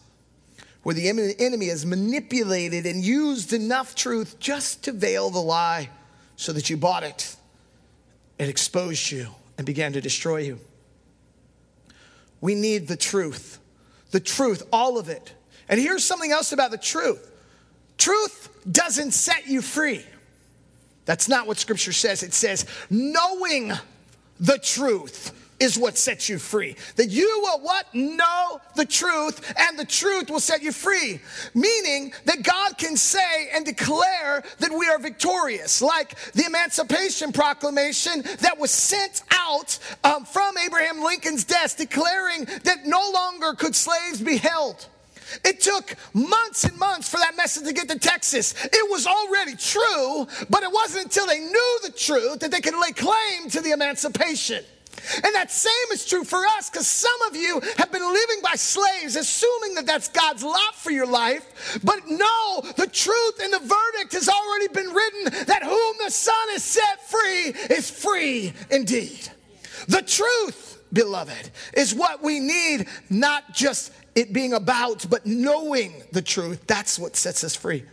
where 0.84 0.94
the 0.94 1.08
enemy 1.08 1.66
has 1.66 1.84
manipulated 1.84 2.86
and 2.86 3.02
used 3.02 3.52
enough 3.52 3.94
truth 3.94 4.38
just 4.38 4.84
to 4.84 4.92
veil 4.92 5.28
the 5.28 5.38
lie 5.38 5.90
so 6.36 6.52
that 6.54 6.70
you 6.70 6.76
bought 6.78 7.02
it? 7.02 7.36
It 8.38 8.48
exposed 8.48 9.10
you 9.10 9.28
and 9.58 9.66
began 9.66 9.92
to 9.92 10.00
destroy 10.00 10.38
you. 10.38 10.60
We 12.40 12.54
need 12.54 12.88
the 12.88 12.96
truth. 12.96 13.58
The 14.12 14.20
truth, 14.20 14.62
all 14.72 14.96
of 14.96 15.10
it. 15.10 15.34
And 15.68 15.78
here's 15.78 16.04
something 16.04 16.32
else 16.32 16.52
about 16.52 16.70
the 16.70 16.78
truth 16.78 17.27
truth 17.98 18.48
doesn't 18.70 19.12
set 19.12 19.46
you 19.46 19.60
free. 19.60 20.04
That's 21.04 21.28
not 21.28 21.46
what 21.46 21.58
scripture 21.58 21.92
says. 21.92 22.22
It 22.22 22.34
says, 22.34 22.66
knowing 22.90 23.72
the 24.40 24.58
truth 24.58 25.34
is 25.60 25.78
what 25.78 25.98
sets 25.98 26.28
you 26.28 26.38
free. 26.38 26.76
That 26.96 27.08
you 27.08 27.40
will 27.42 27.60
what? 27.60 27.86
Know 27.94 28.60
the 28.76 28.84
truth, 28.84 29.52
and 29.56 29.78
the 29.78 29.84
truth 29.84 30.30
will 30.30 30.40
set 30.40 30.62
you 30.62 30.72
free. 30.72 31.20
Meaning 31.54 32.12
that 32.26 32.42
God 32.42 32.78
can 32.78 32.96
say 32.96 33.48
and 33.52 33.64
declare 33.64 34.44
that 34.58 34.70
we 34.70 34.88
are 34.88 34.98
victorious, 34.98 35.82
like 35.82 36.14
the 36.32 36.44
Emancipation 36.46 37.32
Proclamation 37.32 38.22
that 38.40 38.58
was 38.58 38.70
sent 38.70 39.22
out 39.30 39.78
um, 40.04 40.24
from 40.24 40.56
Abraham 40.58 41.02
Lincoln's 41.02 41.44
desk, 41.44 41.78
declaring 41.78 42.44
that 42.64 42.86
no 42.86 43.10
longer 43.12 43.54
could 43.54 43.74
slaves 43.74 44.20
be 44.20 44.36
held. 44.36 44.86
It 45.44 45.60
took 45.60 45.94
months 46.14 46.64
and 46.64 46.78
months 46.78 47.08
for 47.08 47.18
that 47.18 47.36
message 47.36 47.64
to 47.64 47.72
get 47.72 47.88
to 47.88 47.98
Texas. 47.98 48.54
It 48.64 48.90
was 48.90 49.06
already 49.06 49.56
true, 49.56 50.26
but 50.50 50.62
it 50.62 50.72
wasn't 50.72 51.04
until 51.04 51.26
they 51.26 51.40
knew 51.40 51.78
the 51.82 51.92
truth 51.92 52.40
that 52.40 52.50
they 52.50 52.60
could 52.60 52.74
lay 52.74 52.92
claim 52.92 53.50
to 53.50 53.60
the 53.60 53.70
emancipation. 53.72 54.64
And 55.24 55.34
that 55.34 55.50
same 55.50 55.72
is 55.92 56.04
true 56.04 56.24
for 56.24 56.44
us 56.58 56.70
because 56.70 56.86
some 56.86 57.22
of 57.28 57.36
you 57.36 57.60
have 57.76 57.90
been 57.92 58.02
living 58.02 58.38
by 58.42 58.54
slaves, 58.54 59.16
assuming 59.16 59.74
that 59.74 59.86
that's 59.86 60.08
God's 60.08 60.42
lot 60.42 60.74
for 60.74 60.90
your 60.90 61.06
life. 61.06 61.78
But 61.84 62.00
no, 62.08 62.62
the 62.76 62.86
truth 62.86 63.40
and 63.42 63.52
the 63.52 63.58
verdict 63.58 64.12
has 64.12 64.28
already 64.28 64.68
been 64.68 64.92
written 64.92 65.46
that 65.46 65.62
whom 65.62 65.96
the 66.04 66.10
Son 66.10 66.48
is 66.52 66.64
set 66.64 67.08
free 67.08 67.54
is 67.74 67.90
free 67.90 68.52
indeed. 68.70 69.30
The 69.86 70.02
truth, 70.02 70.82
beloved, 70.92 71.50
is 71.74 71.94
what 71.94 72.22
we 72.22 72.40
need, 72.40 72.86
not 73.08 73.54
just 73.54 73.92
it 74.14 74.32
being 74.32 74.52
about, 74.52 75.06
but 75.08 75.26
knowing 75.26 76.02
the 76.12 76.22
truth. 76.22 76.66
That's 76.66 76.98
what 76.98 77.16
sets 77.16 77.44
us 77.44 77.54
free. 77.54 77.84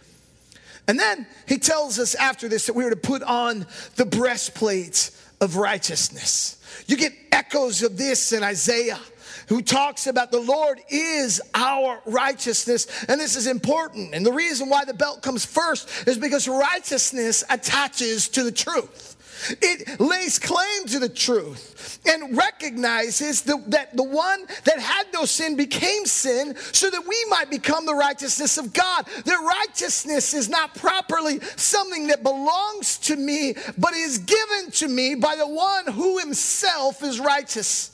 And 0.88 1.00
then 1.00 1.26
he 1.48 1.58
tells 1.58 2.00
us 2.00 2.16
after 2.16 2.48
this 2.48 2.68
that 2.68 2.74
we 2.74 2.84
are 2.84 2.90
to 2.90 2.96
put 2.96 3.24
on 3.24 3.66
the 3.96 4.06
breastplate 4.06 5.12
of 5.42 5.56
righteousness. 5.56 6.62
You 6.88 6.98
get 6.98 7.14
echoes 7.32 7.82
of 7.82 7.98
this 7.98 8.32
in 8.32 8.44
Isaiah 8.44 9.00
who 9.48 9.62
talks 9.62 10.08
about 10.08 10.32
the 10.32 10.40
Lord 10.40 10.80
is 10.90 11.42
our 11.54 12.02
righteousness. 12.06 13.06
And 13.08 13.20
this 13.20 13.36
is 13.36 13.48
important. 13.48 14.14
And 14.14 14.26
the 14.26 14.34
reason 14.34 14.70
why 14.70 14.86
the 14.86 14.94
belt 14.94 15.22
comes 15.22 15.46
first 15.46 16.08
is 16.08 16.18
because 16.18 16.48
righteousness 16.48 17.44
attaches 17.50 18.28
to 18.30 18.44
the 18.44 18.52
truth. 18.52 19.15
It 19.62 20.00
lays 20.00 20.40
claim 20.40 20.86
to 20.88 21.00
the 21.00 21.10
truth 21.10 22.00
and 22.08 22.38
recognizes 22.38 23.42
the, 23.42 23.62
that 23.68 23.96
the 23.96 24.04
one 24.04 24.46
that 24.64 24.80
had 24.80 25.08
no 25.14 25.26
sin 25.26 25.56
became 25.56 26.06
sin 26.06 26.56
so 26.72 26.90
that 26.90 27.08
we 27.08 27.26
might 27.30 27.50
become 27.50 27.86
the 27.86 27.96
righteousness 27.96 28.58
of 28.58 28.74
God. 28.74 29.06
That 29.26 29.66
righteousness 29.68 30.34
is 30.34 30.50
not 30.50 30.76
properly 30.76 31.40
something 31.56 32.08
that 32.08 32.24
belongs 32.24 32.98
to 33.00 33.16
me, 33.16 33.56
but 33.78 33.94
is 33.94 34.20
given 34.20 34.72
to 34.72 34.88
me 34.88 35.16
by 35.16 35.36
the 35.36 35.48
one 35.48 35.88
who 35.88 36.20
himself 36.20 37.04
is 37.04 37.20
righteous. 37.20 37.92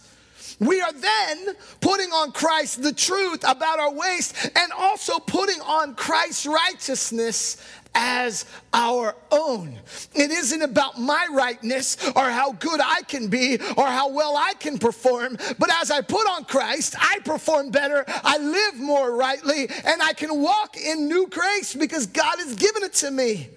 We 0.60 0.80
are 0.80 0.94
then 0.94 1.56
putting 1.80 2.12
on 2.12 2.32
Christ 2.32 2.84
the 2.84 2.94
truth 2.94 3.44
about 3.48 3.80
our 3.80 3.92
waist 3.92 4.36
and 4.56 4.72
also 4.72 5.18
putting 5.18 5.60
on 5.62 5.96
Christ's 5.96 6.46
righteousness 6.46 7.58
as 7.94 8.46
our 8.74 9.16
own. 9.32 9.78
It 10.14 10.32
isn't 10.32 10.62
about 10.62 11.00
my 11.00 11.28
rightness 11.32 11.98
or 12.16 12.24
how 12.30 12.54
good 12.54 12.80
I 12.84 13.02
can 13.04 13.28
be 13.28 13.58
or 13.78 13.88
how 13.88 14.10
well 14.10 14.36
I 14.38 14.54
can 14.60 14.78
perform, 14.78 15.38
but 15.60 15.70
as 15.82 15.92
I 15.92 16.02
put 16.02 16.28
on 16.28 16.46
Christ, 16.46 16.96
I 17.00 17.20
perform 17.26 17.72
better, 17.72 18.06
I 18.08 18.38
live 18.38 18.80
more 18.80 19.16
rightly, 19.16 19.68
and 19.86 20.02
I 20.02 20.14
can 20.14 20.42
walk 20.42 20.78
in 20.78 21.08
new 21.08 21.28
grace 21.28 21.76
because 21.76 22.08
God 22.08 22.40
has 22.40 22.56
given 22.56 22.84
it 22.84 22.94
to 22.96 23.12
me. 23.12 23.50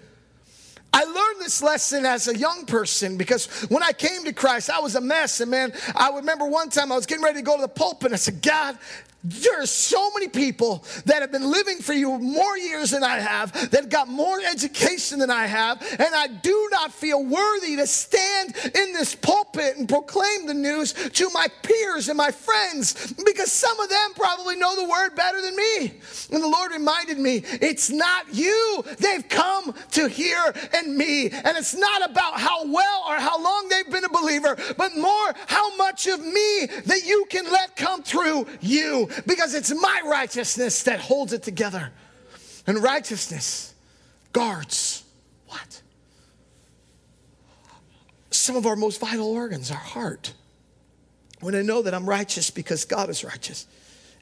I 0.95 1.03
learned 1.03 1.41
this 1.41 1.61
lesson 1.61 2.07
as 2.07 2.29
a 2.29 2.39
young 2.39 2.67
person 2.67 3.17
because 3.17 3.47
when 3.69 3.83
I 3.83 3.91
came 3.91 4.25
to 4.27 4.33
Christ, 4.33 4.71
I 4.71 4.79
was 4.79 4.95
a 4.95 5.01
mess. 5.01 5.41
And 5.41 5.51
man, 5.51 5.73
I 5.97 6.11
remember 6.11 6.47
one 6.47 6.71
time 6.71 6.93
I 6.93 6.95
was 6.95 7.05
getting 7.05 7.25
ready 7.25 7.41
to 7.41 7.45
go 7.45 7.57
to 7.57 7.63
the 7.63 7.69
pulpit. 7.69 8.07
And 8.07 8.15
I 8.15 8.17
said, 8.17 8.41
God, 8.41 8.79
there 9.25 9.63
are 9.63 9.67
so 9.67 10.11
many 10.11 10.29
people 10.29 10.85
that 11.07 11.23
have 11.23 11.33
been 11.33 11.51
living 11.51 11.79
for 11.79 11.95
you 11.95 12.19
more 12.19 12.59
years 12.59 12.91
than 12.91 13.03
I 13.03 13.19
have, 13.19 13.71
that 13.71 13.89
got 13.89 14.07
more 14.07 14.39
education 14.41 15.19
than 15.19 15.31
I 15.31 15.47
have, 15.47 15.81
and 15.99 16.15
I 16.15 16.27
do 16.27 16.69
not 16.71 16.93
feel 16.93 17.25
worthy 17.25 17.77
to 17.77 17.87
stand 17.87 18.55
in 18.75 18.93
this 18.93 19.15
pulpit 19.15 19.79
and 19.79 19.89
proclaim 19.89 20.47
the 20.47 20.55
news 20.55 20.93
to 20.93 21.31
my 21.31 21.47
peers 21.63 22.11
and 22.11 22.19
my 22.19 22.31
friends 22.31 23.15
because 23.25 23.51
some 23.51 23.79
of 23.81 23.89
them 23.89 24.11
probably 24.15 24.57
know 24.57 24.77
the 24.77 24.89
word 24.89 25.15
better 25.15 25.41
than 25.41 25.57
me. 25.57 25.95
And 26.31 26.43
the 26.43 26.49
Lord 26.49 26.73
reminded 26.73 27.19
me, 27.19 27.43
it's 27.63 27.89
not 27.91 28.27
you. 28.33 28.85
They've 28.99 29.27
come 29.29 29.75
to 29.93 30.07
hear 30.07 30.55
and 30.75 30.97
me. 30.97 31.31
And 31.31 31.57
it's 31.57 31.75
not 31.75 32.11
about 32.11 32.39
how 32.39 32.71
well 32.71 33.05
or 33.09 33.17
how 33.17 33.43
long 33.43 33.69
they've 33.69 33.91
been 33.91 34.05
a 34.05 34.09
believer, 34.09 34.57
but 34.77 34.97
more 34.97 35.33
how 35.47 35.75
much 35.77 36.07
of 36.07 36.21
me 36.21 36.67
that 36.85 37.03
you 37.07 37.27
can 37.31 37.51
let 37.51 37.75
come 37.77 38.03
through 38.03 38.47
you 38.61 39.09
because 39.27 39.55
it's 39.55 39.73
my 39.75 40.01
righteousness 40.05 40.83
that 40.85 41.01
holds 41.01 41.33
it 41.33 41.43
together. 41.43 41.91
And 42.67 42.83
righteousness 42.83 43.75
guards 44.33 45.05
what? 45.47 45.83
Some 48.31 48.57
of 48.57 48.67
our 48.67 48.77
most 48.77 49.01
vital 49.01 49.31
organs, 49.31 49.71
our 49.71 49.77
heart. 49.77 50.33
When 51.41 51.55
I 51.55 51.63
know 51.63 51.83
that 51.83 51.95
I'm 51.95 52.09
righteous 52.09 52.51
because 52.51 52.85
God 52.85 53.11
is 53.11 53.23
righteous. 53.23 53.67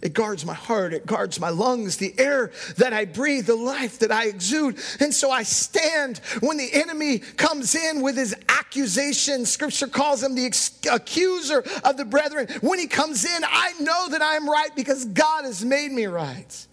It 0.02 0.14
guards 0.14 0.44
my 0.44 0.54
heart. 0.54 0.92
It 0.92 1.06
guards 1.06 1.38
my 1.38 1.48
lungs, 1.48 1.96
the 1.96 2.12
air 2.18 2.50
that 2.76 2.92
I 2.92 3.04
breathe, 3.04 3.46
the 3.46 3.54
life 3.54 4.00
that 4.00 4.10
I 4.10 4.26
exude. 4.26 4.78
And 4.98 5.14
so 5.14 5.30
I 5.30 5.44
stand 5.44 6.18
when 6.40 6.56
the 6.56 6.68
enemy 6.72 7.20
comes 7.20 7.76
in 7.76 8.02
with 8.02 8.16
his 8.16 8.34
accusation. 8.48 9.46
Scripture 9.46 9.86
calls 9.86 10.20
him 10.20 10.34
the 10.34 10.46
accuser 10.90 11.62
of 11.84 11.96
the 11.96 12.04
brethren. 12.04 12.48
When 12.60 12.80
he 12.80 12.88
comes 12.88 13.24
in, 13.24 13.44
I 13.44 13.74
know 13.80 14.08
that 14.10 14.20
I 14.20 14.34
am 14.34 14.50
right 14.50 14.74
because 14.74 15.04
God 15.04 15.44
has 15.44 15.64
made 15.64 15.92
me 15.92 16.06
right. 16.06 16.66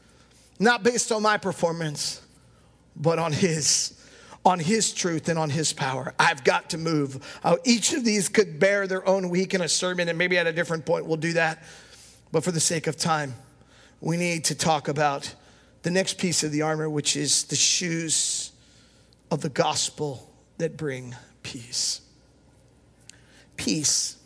Not 0.58 0.84
based 0.84 1.12
on 1.12 1.22
my 1.22 1.38
performance, 1.38 2.22
but 2.96 3.20
on 3.20 3.32
his 3.32 3.96
on 4.46 4.58
his 4.58 4.94
truth 4.94 5.28
and 5.28 5.38
on 5.38 5.50
his 5.50 5.74
power. 5.74 6.14
I've 6.18 6.46
got 6.46 6.70
to 6.70 6.78
move. 6.78 7.40
Uh, 7.44 7.58
each 7.66 7.94
of 7.94 8.06
these 8.06 8.30
could 8.30 8.58
bear 8.58 8.88
their 8.88 9.06
own 9.08 9.30
week 9.30 9.54
in 9.54 9.62
a 9.62 9.68
sermon, 9.68 10.08
and 10.08 10.18
maybe 10.18 10.38
at 10.38 10.48
a 10.48 10.54
different 10.54 10.86
point 10.86 11.06
we'll 11.06 11.18
do 11.18 11.34
that. 11.34 11.62
But 12.32 12.44
for 12.44 12.52
the 12.52 12.60
sake 12.60 12.88
of 12.88 12.98
time, 12.98 13.36
we 14.02 14.18
need 14.18 14.46
to 14.46 14.56
talk 14.56 14.88
about 14.88 15.34
the 15.82 15.92
next 15.92 16.18
piece 16.18 16.44
of 16.44 16.52
the 16.52 16.62
armor, 16.62 16.90
which 16.90 17.16
is 17.16 17.44
the 17.46 17.56
shoes 17.56 18.52
of 19.32 19.42
the 19.42 19.50
gospel 19.50 20.30
that 20.58 20.78
bring 20.78 21.16
peace. 21.44 22.02
Peace. 23.56 24.18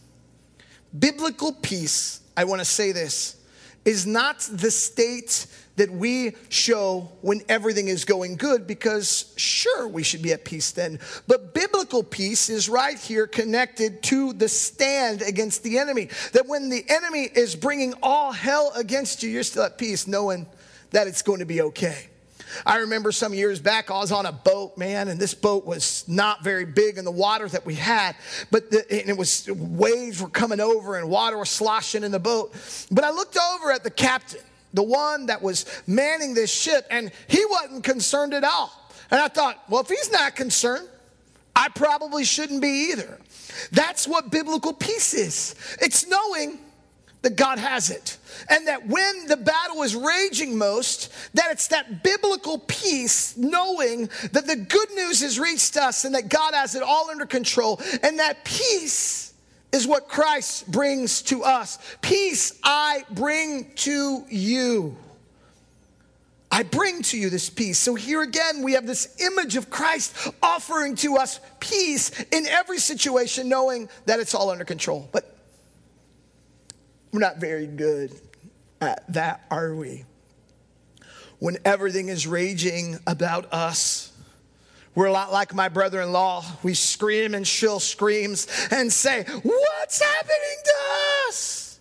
Biblical 0.98 1.54
peace, 1.54 2.22
I 2.36 2.44
want 2.44 2.60
to 2.60 2.66
say 2.66 2.92
this, 2.92 3.38
is 3.86 4.06
not 4.06 4.40
the 4.52 4.72
state 4.72 5.46
that 5.76 5.92
we 5.92 6.36
show 6.50 7.12
when 7.22 7.42
everything 7.50 7.88
is 7.88 8.06
going 8.06 8.36
good 8.36 8.68
because 8.68 9.34
sure 9.36 9.88
we 9.88 10.04
should 10.04 10.22
be 10.22 10.32
at 10.32 10.46
peace 10.46 10.72
then. 10.72 11.00
But 11.28 11.54
biblical 11.54 12.04
peace 12.04 12.50
is 12.50 12.70
right 12.70 12.98
here 12.98 13.26
connected 13.26 14.04
to 14.04 14.34
the 14.34 14.48
stand 14.48 15.22
against 15.24 15.64
the 15.64 15.80
enemy. 15.80 16.10
That 16.34 16.48
when 16.48 16.70
the 16.70 16.86
enemy 16.88 17.24
is 17.34 17.56
bringing 17.56 17.94
all 18.04 18.32
hell 18.32 18.72
against 18.76 19.24
you 19.24 19.30
you're 19.30 19.44
still 19.44 19.64
at 19.64 19.78
peace 19.78 20.06
knowing 20.08 20.46
that 20.92 21.08
it's 21.08 21.24
going 21.24 21.40
to 21.40 21.46
be 21.46 21.62
okay 21.62 22.08
I 22.66 22.78
remember 22.78 23.12
some 23.12 23.34
years 23.34 23.60
back, 23.60 23.92
I 23.92 23.98
was 23.98 24.12
on 24.12 24.26
a 24.26 24.32
boat, 24.32 24.78
man, 24.78 25.08
and 25.08 25.20
this 25.20 25.34
boat 25.34 25.66
was 25.66 26.04
not 26.08 26.44
very 26.44 26.66
big 26.66 26.98
in 26.98 27.06
the 27.06 27.12
water 27.12 27.48
that 27.48 27.66
we 27.66 27.76
had, 27.76 28.16
but 28.52 28.72
the, 28.72 28.86
and 28.92 29.10
it 29.10 29.18
was 29.18 29.50
waves 29.50 30.22
were 30.22 30.30
coming 30.30 30.60
over 30.60 30.98
and 30.98 31.10
water 31.10 31.38
was 31.38 31.50
sloshing 31.50 32.04
in 32.04 32.12
the 32.12 32.20
boat. 32.20 32.54
But 32.92 33.04
I 33.04 33.12
looked 33.12 33.38
over 33.56 33.72
at 33.72 33.84
the 33.84 33.92
captain, 33.92 34.42
the 34.74 34.84
one 34.84 35.28
that 35.28 35.42
was 35.42 35.66
manning 35.88 36.34
this 36.34 36.52
ship, 36.52 36.86
and 36.90 37.12
he 37.28 37.44
wasn't 37.46 37.84
concerned 37.84 38.34
at 38.34 38.44
all. 38.44 38.72
And 39.12 39.22
I 39.22 39.28
thought, 39.28 39.64
well, 39.70 39.82
if 39.82 39.90
he's 39.90 40.12
not 40.12 40.36
concerned, 40.36 40.88
I 41.56 41.70
probably 41.70 42.24
shouldn't 42.24 42.62
be 42.62 42.92
either. 42.92 43.20
That's 43.72 44.08
what 44.08 44.32
biblical 44.32 44.74
peace 44.74 45.14
is. 45.14 45.56
It's 45.80 46.08
knowing 46.08 46.60
that 47.22 47.36
God 47.36 47.60
has 47.60 47.90
it. 47.90 48.18
And 48.50 48.68
that 48.68 48.88
when 48.88 49.28
the 49.28 49.38
battle 49.38 49.84
is 49.84 49.96
raging 49.96 50.58
most, 50.58 51.12
that 51.34 51.52
it's 51.52 51.68
that 51.68 52.04
biblical 52.04 52.60
peace, 52.60 53.36
knowing 53.38 54.10
that 54.32 54.48
the 54.48 54.56
good 54.56 54.92
news 54.96 55.22
has 55.22 55.40
reached 55.40 55.78
us 55.78 56.06
and 56.06 56.16
that 56.16 56.30
God 56.30 56.54
has 56.54 56.76
it 56.76 56.84
all 56.84 57.10
under 57.10 57.26
control. 57.26 57.82
And 58.02 58.20
that 58.20 58.44
peace 58.46 59.34
is 59.72 59.88
what 59.88 60.08
Christ 60.08 60.72
brings 60.72 61.22
to 61.24 61.44
us. 61.44 61.80
Peace 62.02 62.60
I 62.64 63.04
bring 63.12 63.72
to 63.76 64.24
you. 64.30 64.96
I 66.52 66.62
bring 66.62 67.02
to 67.02 67.18
you 67.18 67.32
this 67.32 67.50
peace. 67.50 67.80
So 67.80 67.96
here 67.96 68.22
again, 68.22 68.62
we 68.62 68.74
have 68.74 68.86
this 68.86 69.20
image 69.20 69.56
of 69.56 69.72
Christ 69.72 70.16
offering 70.44 70.96
to 70.98 71.18
us 71.18 71.40
peace 71.60 72.12
in 72.32 72.46
every 72.46 72.78
situation, 72.78 73.50
knowing 73.50 73.90
that 74.06 74.20
it's 74.20 74.36
all 74.36 74.52
under 74.52 74.64
control. 74.64 75.10
But 75.12 75.33
we're 77.14 77.20
not 77.20 77.38
very 77.38 77.68
good 77.68 78.12
at 78.82 79.06
that, 79.14 79.46
are 79.52 79.76
we? 79.76 80.04
When 81.38 81.58
everything 81.64 82.10
is 82.10 82.26
raging 82.26 82.98
about 83.06 83.54
us, 83.54 84.12
we're 84.96 85.06
a 85.06 85.12
lot 85.12 85.32
like 85.32 85.54
my 85.54 85.70
brother 85.70 86.02
in 86.02 86.12
law. 86.12 86.44
We 86.64 86.74
scream 86.74 87.36
and 87.36 87.48
shrill 87.48 87.80
screams 87.80 88.48
and 88.72 88.92
say, 88.92 89.24
What's 89.24 90.02
happening 90.02 90.58
to 90.66 90.74
us? 91.28 91.80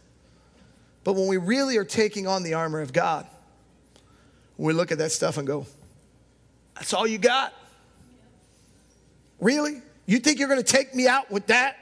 But 1.03 1.15
when 1.15 1.29
we 1.29 1.39
really 1.39 1.79
are 1.79 1.85
taking 1.85 2.27
on 2.27 2.43
the 2.43 2.55
armor 2.55 2.81
of 2.81 2.93
God, 2.93 3.27
we 4.59 4.73
look 4.73 4.93
at 4.93 4.99
that 4.99 5.13
stuff 5.13 5.39
and 5.39 5.47
go, 5.47 5.67
That's 6.75 6.93
all 6.93 7.07
you 7.07 7.19
got? 7.19 7.55
Really? 9.41 9.81
You 10.05 10.19
think 10.19 10.39
you're 10.39 10.49
going 10.49 10.63
to 10.63 10.73
take 10.73 10.95
me 10.95 11.09
out 11.09 11.31
with 11.31 11.47
that? 11.47 11.77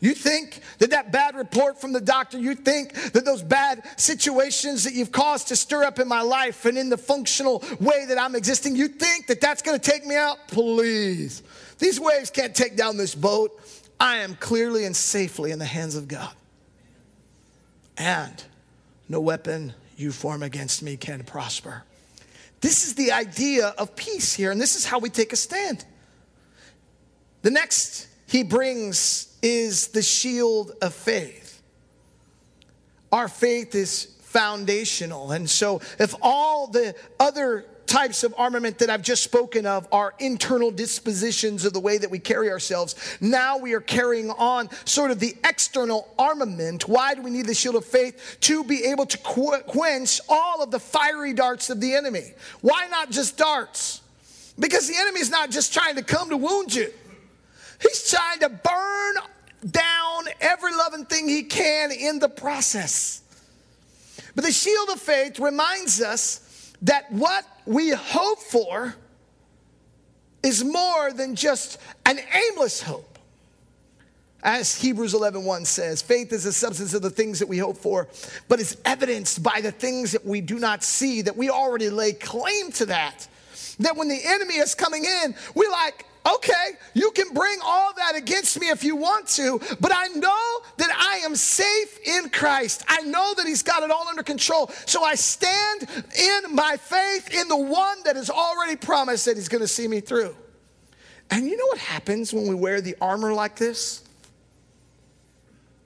You 0.00 0.14
think 0.14 0.60
that 0.78 0.90
that 0.90 1.12
bad 1.12 1.34
report 1.36 1.78
from 1.78 1.92
the 1.92 2.00
doctor, 2.00 2.38
you 2.38 2.54
think 2.54 2.94
that 3.12 3.26
those 3.26 3.42
bad 3.42 3.82
situations 3.96 4.84
that 4.84 4.94
you've 4.94 5.12
caused 5.12 5.48
to 5.48 5.56
stir 5.56 5.84
up 5.84 5.98
in 5.98 6.08
my 6.08 6.22
life 6.22 6.64
and 6.64 6.78
in 6.78 6.88
the 6.88 6.96
functional 6.96 7.62
way 7.78 8.06
that 8.06 8.18
I'm 8.18 8.34
existing, 8.34 8.76
you 8.76 8.88
think 8.88 9.26
that 9.26 9.42
that's 9.42 9.60
going 9.60 9.78
to 9.78 9.90
take 9.90 10.06
me 10.06 10.16
out? 10.16 10.48
Please. 10.48 11.42
These 11.78 12.00
waves 12.00 12.30
can't 12.30 12.54
take 12.54 12.76
down 12.76 12.96
this 12.96 13.14
boat. 13.14 13.60
I 14.00 14.18
am 14.18 14.36
clearly 14.36 14.86
and 14.86 14.96
safely 14.96 15.50
in 15.50 15.58
the 15.58 15.66
hands 15.66 15.96
of 15.96 16.08
God. 16.08 16.32
And 17.98 18.42
no 19.06 19.20
weapon 19.20 19.74
you 19.98 20.12
form 20.12 20.42
against 20.42 20.82
me 20.82 20.96
can 20.96 21.24
prosper. 21.24 21.82
This 22.62 22.86
is 22.86 22.94
the 22.94 23.12
idea 23.12 23.74
of 23.76 23.94
peace 23.96 24.32
here, 24.32 24.50
and 24.50 24.58
this 24.58 24.76
is 24.76 24.86
how 24.86 24.98
we 24.98 25.10
take 25.10 25.34
a 25.34 25.36
stand. 25.36 25.84
The 27.42 27.50
next 27.50 28.06
he 28.30 28.44
brings 28.44 29.26
is 29.42 29.88
the 29.88 30.02
shield 30.02 30.70
of 30.80 30.94
faith. 30.94 31.60
Our 33.10 33.26
faith 33.26 33.74
is 33.74 34.04
foundational. 34.20 35.32
And 35.32 35.50
so, 35.50 35.80
if 35.98 36.14
all 36.22 36.68
the 36.68 36.94
other 37.18 37.66
types 37.86 38.22
of 38.22 38.32
armament 38.38 38.78
that 38.78 38.88
I've 38.88 39.02
just 39.02 39.24
spoken 39.24 39.66
of 39.66 39.88
are 39.90 40.14
internal 40.20 40.70
dispositions 40.70 41.64
of 41.64 41.72
the 41.72 41.80
way 41.80 41.98
that 41.98 42.08
we 42.08 42.20
carry 42.20 42.48
ourselves. 42.48 42.94
Now 43.20 43.58
we 43.58 43.72
are 43.72 43.80
carrying 43.80 44.30
on 44.30 44.70
sort 44.84 45.10
of 45.10 45.18
the 45.18 45.34
external 45.42 46.06
armament. 46.16 46.86
Why 46.86 47.16
do 47.16 47.22
we 47.22 47.30
need 47.30 47.46
the 47.46 47.54
shield 47.54 47.74
of 47.74 47.84
faith? 47.84 48.36
To 48.42 48.62
be 48.62 48.84
able 48.84 49.06
to 49.06 49.18
quench 49.18 50.20
all 50.28 50.62
of 50.62 50.70
the 50.70 50.78
fiery 50.78 51.32
darts 51.32 51.68
of 51.68 51.80
the 51.80 51.94
enemy. 51.94 52.32
Why 52.60 52.86
not 52.86 53.10
just 53.10 53.36
darts? 53.36 54.02
Because 54.56 54.86
the 54.86 54.96
enemy 54.96 55.18
is 55.18 55.30
not 55.30 55.50
just 55.50 55.74
trying 55.74 55.96
to 55.96 56.04
come 56.04 56.28
to 56.28 56.36
wound 56.36 56.72
you. 56.72 56.92
He's 57.80 58.10
trying 58.10 58.40
to 58.40 58.48
burn 58.48 59.14
down 59.70 60.24
every 60.40 60.74
loving 60.74 61.04
thing 61.06 61.28
he 61.28 61.42
can 61.42 61.92
in 61.92 62.18
the 62.18 62.28
process. 62.28 63.22
But 64.34 64.44
the 64.44 64.52
shield 64.52 64.90
of 64.90 65.00
faith 65.00 65.38
reminds 65.38 66.00
us 66.00 66.72
that 66.82 67.10
what 67.12 67.44
we 67.66 67.90
hope 67.90 68.38
for 68.38 68.94
is 70.42 70.64
more 70.64 71.12
than 71.12 71.34
just 71.34 71.78
an 72.06 72.18
aimless 72.32 72.82
hope. 72.82 73.18
As 74.42 74.74
Hebrews 74.80 75.12
11:1 75.12 75.44
1 75.44 75.64
says, 75.66 76.00
faith 76.00 76.32
is 76.32 76.44
the 76.44 76.52
substance 76.52 76.94
of 76.94 77.02
the 77.02 77.10
things 77.10 77.40
that 77.40 77.48
we 77.48 77.58
hope 77.58 77.76
for, 77.76 78.08
but 78.48 78.58
is 78.58 78.78
evidenced 78.86 79.42
by 79.42 79.60
the 79.60 79.70
things 79.70 80.12
that 80.12 80.24
we 80.24 80.40
do 80.40 80.58
not 80.58 80.82
see, 80.82 81.20
that 81.22 81.36
we 81.36 81.50
already 81.50 81.90
lay 81.90 82.14
claim 82.14 82.72
to 82.72 82.86
that. 82.86 83.28
That 83.80 83.96
when 83.96 84.08
the 84.08 84.20
enemy 84.24 84.54
is 84.54 84.74
coming 84.74 85.04
in, 85.04 85.34
we 85.54 85.68
like, 85.68 86.06
okay, 86.26 86.72
you 86.94 87.10
can 87.12 87.32
bring 87.32 87.58
all 87.64 87.92
that 87.94 88.16
against 88.16 88.60
me 88.60 88.68
if 88.68 88.84
you 88.84 88.96
want 88.96 89.26
to, 89.28 89.60
but 89.80 89.92
I 89.94 90.08
know 90.08 90.60
that 90.76 90.90
I 90.96 91.24
am 91.24 91.34
safe 91.36 91.98
in 92.06 92.30
Christ. 92.30 92.84
I 92.88 93.02
know 93.02 93.34
that 93.34 93.46
He's 93.46 93.62
got 93.62 93.82
it 93.82 93.90
all 93.90 94.08
under 94.08 94.22
control. 94.22 94.68
So 94.86 95.02
I 95.02 95.14
stand 95.14 95.88
in 96.18 96.54
my 96.54 96.76
faith 96.76 97.32
in 97.34 97.48
the 97.48 97.56
one 97.56 97.98
that 98.04 98.16
has 98.16 98.30
already 98.30 98.76
promised 98.76 99.24
that 99.26 99.36
He's 99.36 99.48
going 99.48 99.62
to 99.62 99.68
see 99.68 99.88
me 99.88 100.00
through. 100.00 100.34
And 101.30 101.46
you 101.46 101.56
know 101.56 101.66
what 101.66 101.78
happens 101.78 102.34
when 102.34 102.48
we 102.48 102.54
wear 102.54 102.80
the 102.80 102.96
armor 103.00 103.32
like 103.32 103.56
this? 103.56 104.02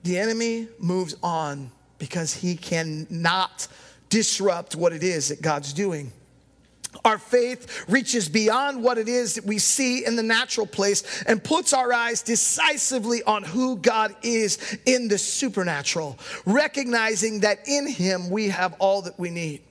The 0.03 0.17
enemy 0.17 0.67
moves 0.79 1.15
on 1.21 1.71
because 1.97 2.33
he 2.33 2.55
cannot 2.55 3.67
disrupt 4.09 4.75
what 4.75 4.93
it 4.93 5.03
is 5.03 5.29
that 5.29 5.41
God's 5.41 5.73
doing. 5.73 6.11
Our 7.03 7.17
faith 7.17 7.85
reaches 7.89 8.29
beyond 8.29 8.83
what 8.83 8.97
it 8.97 9.07
is 9.07 9.35
that 9.35 9.45
we 9.45 9.57
see 9.59 10.05
in 10.05 10.15
the 10.15 10.23
natural 10.23 10.65
place 10.65 11.23
and 11.23 11.43
puts 11.43 11.73
our 11.73 11.91
eyes 11.91 12.21
decisively 12.21 13.21
on 13.23 13.43
who 13.43 13.77
God 13.77 14.15
is 14.21 14.77
in 14.85 15.07
the 15.07 15.17
supernatural, 15.17 16.17
recognizing 16.45 17.41
that 17.41 17.67
in 17.67 17.87
Him 17.87 18.29
we 18.29 18.49
have 18.49 18.75
all 18.79 19.01
that 19.03 19.19
we 19.19 19.29
need. 19.29 19.61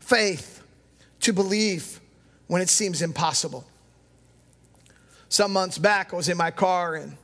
Faith 0.00 0.62
to 1.20 1.32
believe 1.32 2.00
when 2.46 2.62
it 2.62 2.68
seems 2.68 3.02
impossible. 3.02 3.66
Some 5.28 5.52
months 5.52 5.76
back, 5.76 6.12
I 6.12 6.16
was 6.16 6.28
in 6.28 6.36
my 6.36 6.50
car 6.50 6.94
and 6.94 7.16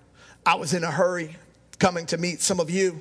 I 0.45 0.57
was 0.57 0.75
in 0.75 0.85
a 0.85 0.91
hurry 0.91 1.37
coming 1.79 2.07
to 2.07 2.19
meet 2.19 2.43
some 2.43 2.61
of 2.61 2.69
you. 2.71 3.01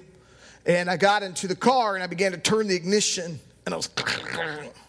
And 0.65 0.89
I 0.89 0.95
got 0.95 1.23
into 1.23 1.47
the 1.47 1.55
car 1.55 1.95
and 1.95 2.03
I 2.03 2.07
began 2.07 2.31
to 2.31 2.37
turn 2.37 2.67
the 2.67 2.75
ignition 2.75 3.39
and 3.65 3.73
I 3.73 3.77
was 3.77 3.87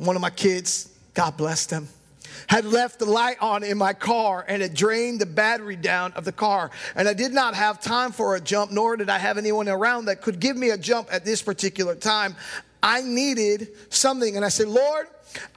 one 0.00 0.16
of 0.16 0.22
my 0.22 0.30
kids, 0.30 0.88
God 1.12 1.36
bless 1.36 1.66
them, 1.66 1.88
had 2.46 2.64
left 2.64 2.98
the 2.98 3.04
light 3.04 3.36
on 3.40 3.62
in 3.62 3.76
my 3.76 3.92
car 3.92 4.44
and 4.48 4.62
it 4.62 4.72
drained 4.72 5.20
the 5.20 5.26
battery 5.26 5.76
down 5.76 6.12
of 6.14 6.24
the 6.24 6.32
car. 6.32 6.70
And 6.96 7.06
I 7.06 7.12
did 7.12 7.32
not 7.32 7.54
have 7.54 7.80
time 7.82 8.12
for 8.12 8.34
a 8.34 8.40
jump, 8.40 8.72
nor 8.72 8.96
did 8.96 9.10
I 9.10 9.18
have 9.18 9.36
anyone 9.36 9.68
around 9.68 10.06
that 10.06 10.22
could 10.22 10.40
give 10.40 10.56
me 10.56 10.70
a 10.70 10.78
jump 10.78 11.08
at 11.12 11.24
this 11.24 11.42
particular 11.42 11.94
time. 11.94 12.34
I 12.82 13.02
needed 13.02 13.68
something. 13.90 14.36
And 14.36 14.44
I 14.44 14.48
said, 14.48 14.68
Lord, 14.68 15.06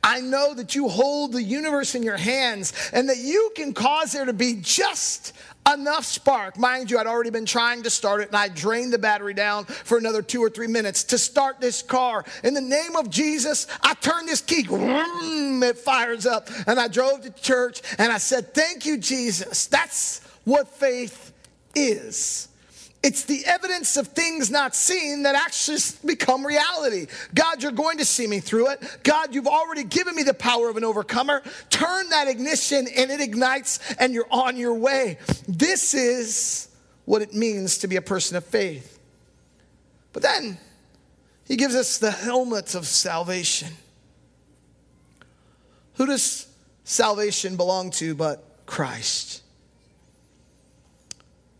I 0.03 0.19
know 0.19 0.53
that 0.53 0.75
you 0.75 0.89
hold 0.89 1.31
the 1.31 1.41
universe 1.41 1.95
in 1.95 2.03
your 2.03 2.17
hands 2.17 2.73
and 2.91 3.09
that 3.09 3.17
you 3.17 3.51
can 3.55 3.73
cause 3.73 4.11
there 4.11 4.25
to 4.25 4.33
be 4.33 4.59
just 4.61 5.33
enough 5.71 6.05
spark. 6.05 6.57
Mind 6.57 6.91
you, 6.91 6.97
I'd 6.97 7.07
already 7.07 7.29
been 7.29 7.45
trying 7.45 7.83
to 7.83 7.89
start 7.89 8.21
it 8.21 8.27
and 8.27 8.35
I 8.35 8.47
drained 8.49 8.93
the 8.93 8.97
battery 8.97 9.33
down 9.33 9.65
for 9.65 9.97
another 9.97 10.21
two 10.21 10.43
or 10.43 10.49
three 10.49 10.67
minutes 10.67 11.03
to 11.05 11.17
start 11.17 11.61
this 11.61 11.81
car. 11.81 12.25
In 12.43 12.53
the 12.53 12.61
name 12.61 12.95
of 12.95 13.09
Jesus, 13.09 13.67
I 13.81 13.93
turn 13.95 14.25
this 14.25 14.41
key, 14.41 14.65
it 14.69 15.77
fires 15.77 16.25
up, 16.25 16.49
and 16.67 16.79
I 16.79 16.87
drove 16.87 17.21
to 17.21 17.29
church 17.29 17.81
and 17.97 18.11
I 18.11 18.17
said, 18.17 18.53
Thank 18.53 18.85
you, 18.85 18.97
Jesus. 18.97 19.67
That's 19.67 20.21
what 20.43 20.67
faith 20.67 21.31
is. 21.75 22.47
It's 23.03 23.23
the 23.23 23.45
evidence 23.45 23.97
of 23.97 24.07
things 24.07 24.49
not 24.49 24.73
seen 24.73 25.23
that 25.23 25.35
actually 25.35 25.79
become 26.05 26.45
reality. 26.45 27.07
God, 27.35 27.61
you're 27.61 27.73
going 27.73 27.97
to 27.97 28.05
see 28.05 28.25
me 28.25 28.39
through 28.39 28.69
it. 28.69 28.99
God, 29.03 29.35
you've 29.35 29.45
already 29.45 29.83
given 29.83 30.15
me 30.15 30.23
the 30.23 30.33
power 30.33 30.69
of 30.69 30.77
an 30.77 30.85
overcomer. 30.85 31.43
Turn 31.69 32.09
that 32.09 32.29
ignition 32.29 32.87
and 32.87 33.11
it 33.11 33.19
ignites 33.19 33.79
and 33.99 34.13
you're 34.13 34.27
on 34.31 34.55
your 34.55 34.73
way. 34.73 35.17
This 35.49 35.93
is 35.93 36.69
what 37.03 37.21
it 37.21 37.33
means 37.33 37.79
to 37.79 37.89
be 37.89 37.97
a 37.97 38.01
person 38.01 38.37
of 38.37 38.45
faith. 38.45 38.97
But 40.13 40.23
then 40.23 40.57
he 41.45 41.57
gives 41.57 41.75
us 41.75 41.97
the 41.97 42.11
helmet 42.11 42.73
of 42.73 42.87
salvation. 42.87 43.73
Who 45.95 46.05
does 46.05 46.47
salvation 46.85 47.57
belong 47.57 47.91
to 47.91 48.15
but 48.15 48.43
Christ? 48.65 49.42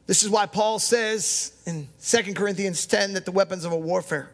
This 0.05 0.23
is 0.23 0.29
why 0.29 0.45
Paul 0.45 0.79
says 0.79 1.53
in 1.65 1.87
2 2.01 2.33
Corinthians 2.33 2.85
10 2.85 3.13
that 3.13 3.25
the 3.25 3.31
weapons 3.31 3.63
of 3.63 3.71
a 3.71 3.77
warfare 3.77 4.29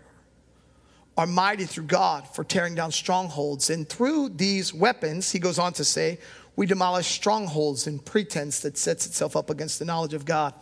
are 1.15 1.27
mighty 1.27 1.65
through 1.65 1.83
God 1.83 2.27
for 2.27 2.43
tearing 2.43 2.75
down 2.75 2.91
strongholds. 2.91 3.69
And 3.69 3.87
through 3.87 4.29
these 4.29 4.73
weapons, 4.73 5.31
he 5.31 5.37
goes 5.37 5.59
on 5.59 5.73
to 5.73 5.83
say, 5.83 6.17
we 6.55 6.65
demolish 6.65 7.07
strongholds 7.07 7.87
and 7.87 8.03
pretense 8.03 8.61
that 8.61 8.77
sets 8.77 9.05
itself 9.05 9.35
up 9.35 9.49
against 9.49 9.79
the 9.79 9.85
knowledge 9.85 10.13
of 10.13 10.25
God. 10.25 10.53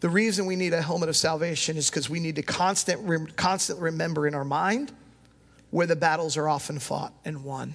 The 0.00 0.08
reason 0.08 0.46
we 0.46 0.56
need 0.56 0.72
a 0.72 0.82
helmet 0.82 1.08
of 1.08 1.16
salvation 1.16 1.76
is 1.76 1.88
because 1.88 2.10
we 2.10 2.20
need 2.20 2.36
to 2.36 2.42
constant, 2.42 3.36
constantly 3.36 3.84
remember 3.84 4.26
in 4.26 4.34
our 4.34 4.44
mind 4.44 4.92
where 5.70 5.86
the 5.86 5.96
battles 5.96 6.36
are 6.36 6.48
often 6.48 6.78
fought 6.78 7.12
and 7.24 7.44
won. 7.44 7.74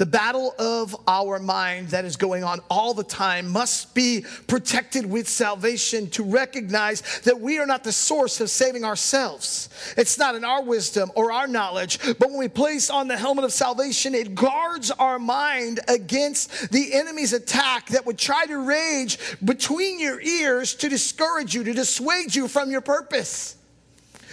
The 0.00 0.06
battle 0.06 0.54
of 0.58 0.96
our 1.06 1.38
mind 1.38 1.88
that 1.88 2.06
is 2.06 2.16
going 2.16 2.42
on 2.42 2.60
all 2.70 2.94
the 2.94 3.04
time 3.04 3.46
must 3.50 3.94
be 3.94 4.24
protected 4.46 5.04
with 5.04 5.28
salvation 5.28 6.08
to 6.12 6.22
recognize 6.22 7.02
that 7.24 7.38
we 7.38 7.58
are 7.58 7.66
not 7.66 7.84
the 7.84 7.92
source 7.92 8.40
of 8.40 8.48
saving 8.48 8.82
ourselves. 8.82 9.68
It's 9.98 10.16
not 10.16 10.36
in 10.36 10.42
our 10.42 10.62
wisdom 10.62 11.12
or 11.16 11.32
our 11.32 11.46
knowledge, 11.46 11.98
but 12.18 12.30
when 12.30 12.38
we 12.38 12.48
place 12.48 12.88
on 12.88 13.08
the 13.08 13.16
helmet 13.18 13.44
of 13.44 13.52
salvation, 13.52 14.14
it 14.14 14.34
guards 14.34 14.90
our 14.90 15.18
mind 15.18 15.80
against 15.86 16.72
the 16.72 16.94
enemy's 16.94 17.34
attack 17.34 17.90
that 17.90 18.06
would 18.06 18.16
try 18.16 18.46
to 18.46 18.56
rage 18.56 19.18
between 19.44 20.00
your 20.00 20.18
ears 20.22 20.74
to 20.76 20.88
discourage 20.88 21.54
you, 21.54 21.62
to 21.62 21.74
dissuade 21.74 22.34
you 22.34 22.48
from 22.48 22.70
your 22.70 22.80
purpose. 22.80 23.54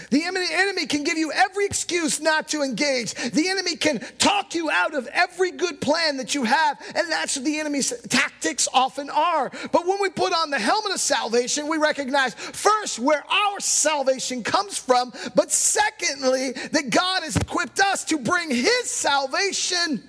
The 0.10 0.24
enemy 0.24 0.86
can 0.86 1.04
give 1.04 1.18
you 1.18 1.32
every 1.32 1.66
excuse 1.66 2.22
not 2.22 2.48
to 2.50 2.62
engage. 2.62 3.14
The 3.14 3.50
enemy 3.50 3.76
can 3.76 4.00
talk 4.18 4.56
you 4.56 4.70
out 4.70 4.94
of 4.94 5.08
every 5.08 5.52
good 5.52 5.82
plan 5.82 6.18
that 6.18 6.34
you 6.34 6.44
have, 6.44 6.80
and 6.96 7.12
that's 7.12 7.36
what 7.36 7.46
the 7.46 7.60
enemy's 7.60 7.90
tactics 8.08 8.68
often 8.74 9.10
are. 9.10 9.52
But 9.72 9.86
when 9.86 10.02
we 10.02 10.10
put 10.10 10.34
on 10.34 10.50
the 10.50 10.60
helmet 10.60 10.94
of 10.94 11.00
salvation, 11.00 11.68
we 11.68 11.78
recognize 11.78 12.34
first 12.34 13.00
where 13.00 13.24
our 13.30 13.60
salvation 13.60 14.44
comes 14.44 14.78
from, 14.78 15.12
but 15.36 15.52
secondly, 15.52 16.52
that 16.52 16.90
God 16.90 17.24
has 17.24 17.36
equipped 17.36 17.80
us 17.80 18.06
to 18.06 18.18
bring 18.18 18.50
his 18.50 18.90
salvation 18.90 20.04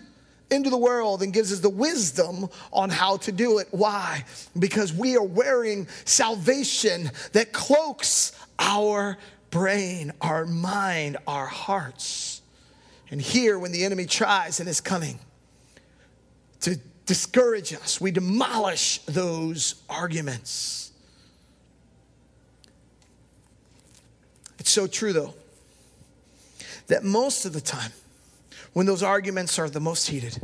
into 0.51 0.71
the 0.71 0.79
world 0.79 1.23
and 1.23 1.33
gives 1.33 1.53
us 1.53 1.61
the 1.61 1.69
wisdom 1.69 2.49
on 2.73 2.89
how 2.89 3.19
to 3.19 3.33
do 3.33 3.59
it. 3.59 3.69
Why? 3.71 4.25
Because 4.59 4.95
we 4.95 5.17
are 5.17 5.23
wearing 5.23 5.87
salvation 6.05 7.11
that 7.33 7.53
cloaks 7.53 8.33
our 8.59 9.19
brain, 9.51 10.13
our 10.21 10.47
mind, 10.47 11.17
our 11.27 11.47
hearts. 11.47 12.43
And 13.11 13.21
here, 13.21 13.59
when 13.59 13.73
the 13.73 13.85
enemy 13.85 14.07
tries 14.07 14.61
and 14.61 14.69
is 14.69 14.81
coming 14.81 15.19
to 16.61 16.79
discourage 17.07 17.73
us, 17.73 18.01
we 18.01 18.11
demolish 18.11 18.99
those 19.07 19.77
arguments. 19.89 20.93
It's 24.59 24.71
so 24.71 24.87
true, 24.87 25.13
though, 25.13 25.35
that 26.89 27.05
most 27.05 27.47
of 27.47 27.53
the 27.53 27.61
time, 27.61 27.93
when 28.75 28.87
those 28.87 29.03
arguments 29.03 29.59
are 29.59 29.71
the 29.71 29.81
most 29.81 30.09
heated, 30.09 30.39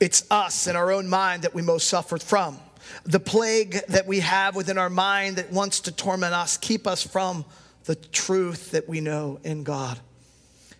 it's 0.00 0.24
us 0.30 0.66
in 0.66 0.76
our 0.76 0.90
own 0.90 1.08
mind 1.08 1.42
that 1.42 1.54
we 1.54 1.62
most 1.62 1.88
suffer 1.88 2.18
from. 2.18 2.58
The 3.04 3.20
plague 3.20 3.80
that 3.88 4.06
we 4.06 4.20
have 4.20 4.56
within 4.56 4.78
our 4.78 4.90
mind 4.90 5.36
that 5.36 5.52
wants 5.52 5.80
to 5.80 5.92
torment 5.92 6.34
us, 6.34 6.56
keep 6.56 6.86
us 6.86 7.02
from 7.02 7.44
the 7.86 7.94
truth 7.94 8.72
that 8.72 8.88
we 8.88 9.00
know 9.00 9.40
in 9.44 9.64
God. 9.64 9.98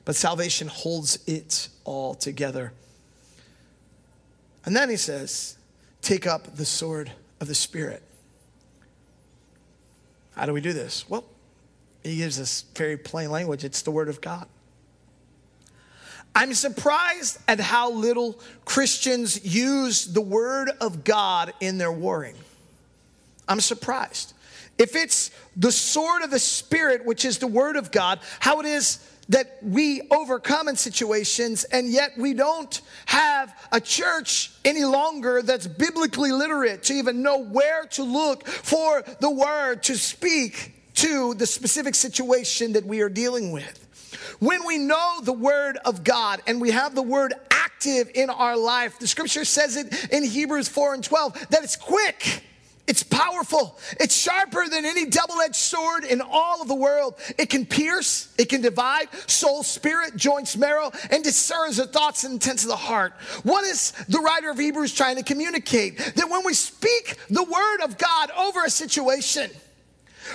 But 0.05 0.17
salvation 0.17 0.69
holds 0.69 1.19
it 1.27 1.69
all 1.85 2.15
together. 2.15 2.73
And 4.65 4.77
then 4.77 4.91
he 4.91 4.97
says, 4.97 5.57
take 6.03 6.27
up 6.27 6.57
the 6.57 6.65
sword 6.65 7.11
of 7.41 7.49
the 7.49 7.55
Spirit. 7.55 8.03
How 10.35 10.47
do 10.47 10.53
we 10.53 10.61
do 10.61 10.73
this? 10.73 11.09
Well, 11.09 11.25
he 12.03 12.17
gives 12.17 12.39
us 12.41 12.65
very 12.77 12.97
plain 12.97 13.31
language 13.31 13.65
it's 13.65 13.83
the 13.83 13.91
Word 13.91 14.09
of 14.09 14.21
God. 14.21 14.47
I'm 16.35 16.53
surprised 16.53 17.39
at 17.49 17.59
how 17.59 17.91
little 17.91 18.39
Christians 18.65 19.45
use 19.45 20.05
the 20.05 20.21
Word 20.21 20.71
of 20.81 21.03
God 21.03 21.55
in 21.61 21.79
their 21.79 21.91
warring. 21.91 22.35
I'm 23.49 23.61
surprised. 23.61 24.35
If 24.79 24.95
it's 24.95 25.31
the 25.57 25.73
sword 25.73 26.23
of 26.23 26.31
the 26.31 26.39
Spirit, 26.39 27.05
which 27.05 27.25
is 27.25 27.39
the 27.39 27.47
Word 27.47 27.77
of 27.77 27.91
God, 27.91 28.21
how 28.41 28.61
it 28.61 28.67
is 28.67 28.99
that 29.29 29.59
we 29.63 30.03
overcome 30.11 30.69
in 30.69 30.77
situations, 30.77 31.65
and 31.65 31.91
yet 31.91 32.13
we 32.17 32.35
don't 32.35 32.81
have 33.07 33.55
a 33.73 33.81
church 33.81 34.53
any 34.65 34.85
longer 34.85 35.43
that's 35.43 35.67
biblically 35.67 36.31
literate 36.31 36.85
to 36.85 36.95
even 36.95 37.23
know 37.23 37.39
where 37.43 37.87
to 37.87 38.05
look 38.05 38.47
for 38.47 39.03
the 39.21 39.31
Word 39.31 39.83
to 39.85 39.97
speak 39.97 40.75
to 40.95 41.35
the 41.35 41.47
specific 41.47 41.95
situation 41.95 42.73
that 42.75 42.85
we 42.85 43.01
are 43.01 43.09
dealing 43.09 43.53
with. 43.53 43.83
When 44.39 44.67
we 44.67 44.79
know 44.79 45.21
the 45.23 45.33
Word 45.33 45.79
of 45.85 46.05
God 46.05 46.41
and 46.47 46.61
we 46.61 46.71
have 46.71 46.95
the 46.95 47.03
Word 47.03 47.35
active 47.51 48.11
in 48.15 48.31
our 48.31 48.57
life, 48.57 48.99
the 48.99 49.07
scripture 49.07 49.45
says 49.45 49.77
it 49.77 50.13
in 50.13 50.25
Hebrews 50.25 50.69
4 50.69 50.95
and 50.95 51.05
12 51.05 51.49
that 51.51 51.65
it's 51.65 51.77
quick 51.77 52.43
it's 52.87 53.03
powerful. 53.03 53.79
It's 53.99 54.15
sharper 54.15 54.69
than 54.69 54.85
any 54.85 55.07
double 55.07 55.41
edged 55.41 55.57
sword 55.57 56.05
in 56.05 56.21
all 56.21 56.63
of 56.63 56.69
the 56.69 56.75
world. 56.75 57.15
It 57.37 57.51
can 57.51 57.67
pierce, 57.67 58.33
it 58.39 58.49
can 58.49 58.61
divide 58.61 59.09
soul, 59.27 59.65
spirit, 59.65 60.17
joints, 60.17 60.57
marrow, 60.57 60.93
and 61.11 61.25
discerns 61.25 61.79
the 61.79 61.87
thoughts 61.87 62.25
and 62.25 62.35
intents 62.35 62.63
of 62.63 62.69
the 62.69 62.77
heart. 62.77 63.13
What 63.43 63.65
is 63.65 63.93
the 64.09 64.21
writer 64.21 64.51
of 64.51 64.59
Hebrews 64.59 64.95
trying 64.95 65.17
to 65.17 65.25
communicate? 65.25 65.99
That 65.99 66.31
when 66.31 66.45
we 66.45 66.55
speak 66.55 67.17
the 67.29 67.43
word 67.43 67.83
of 67.83 67.99
God 67.99 68.31
over 68.33 68.65
a 68.65 68.71
situation, 68.71 69.51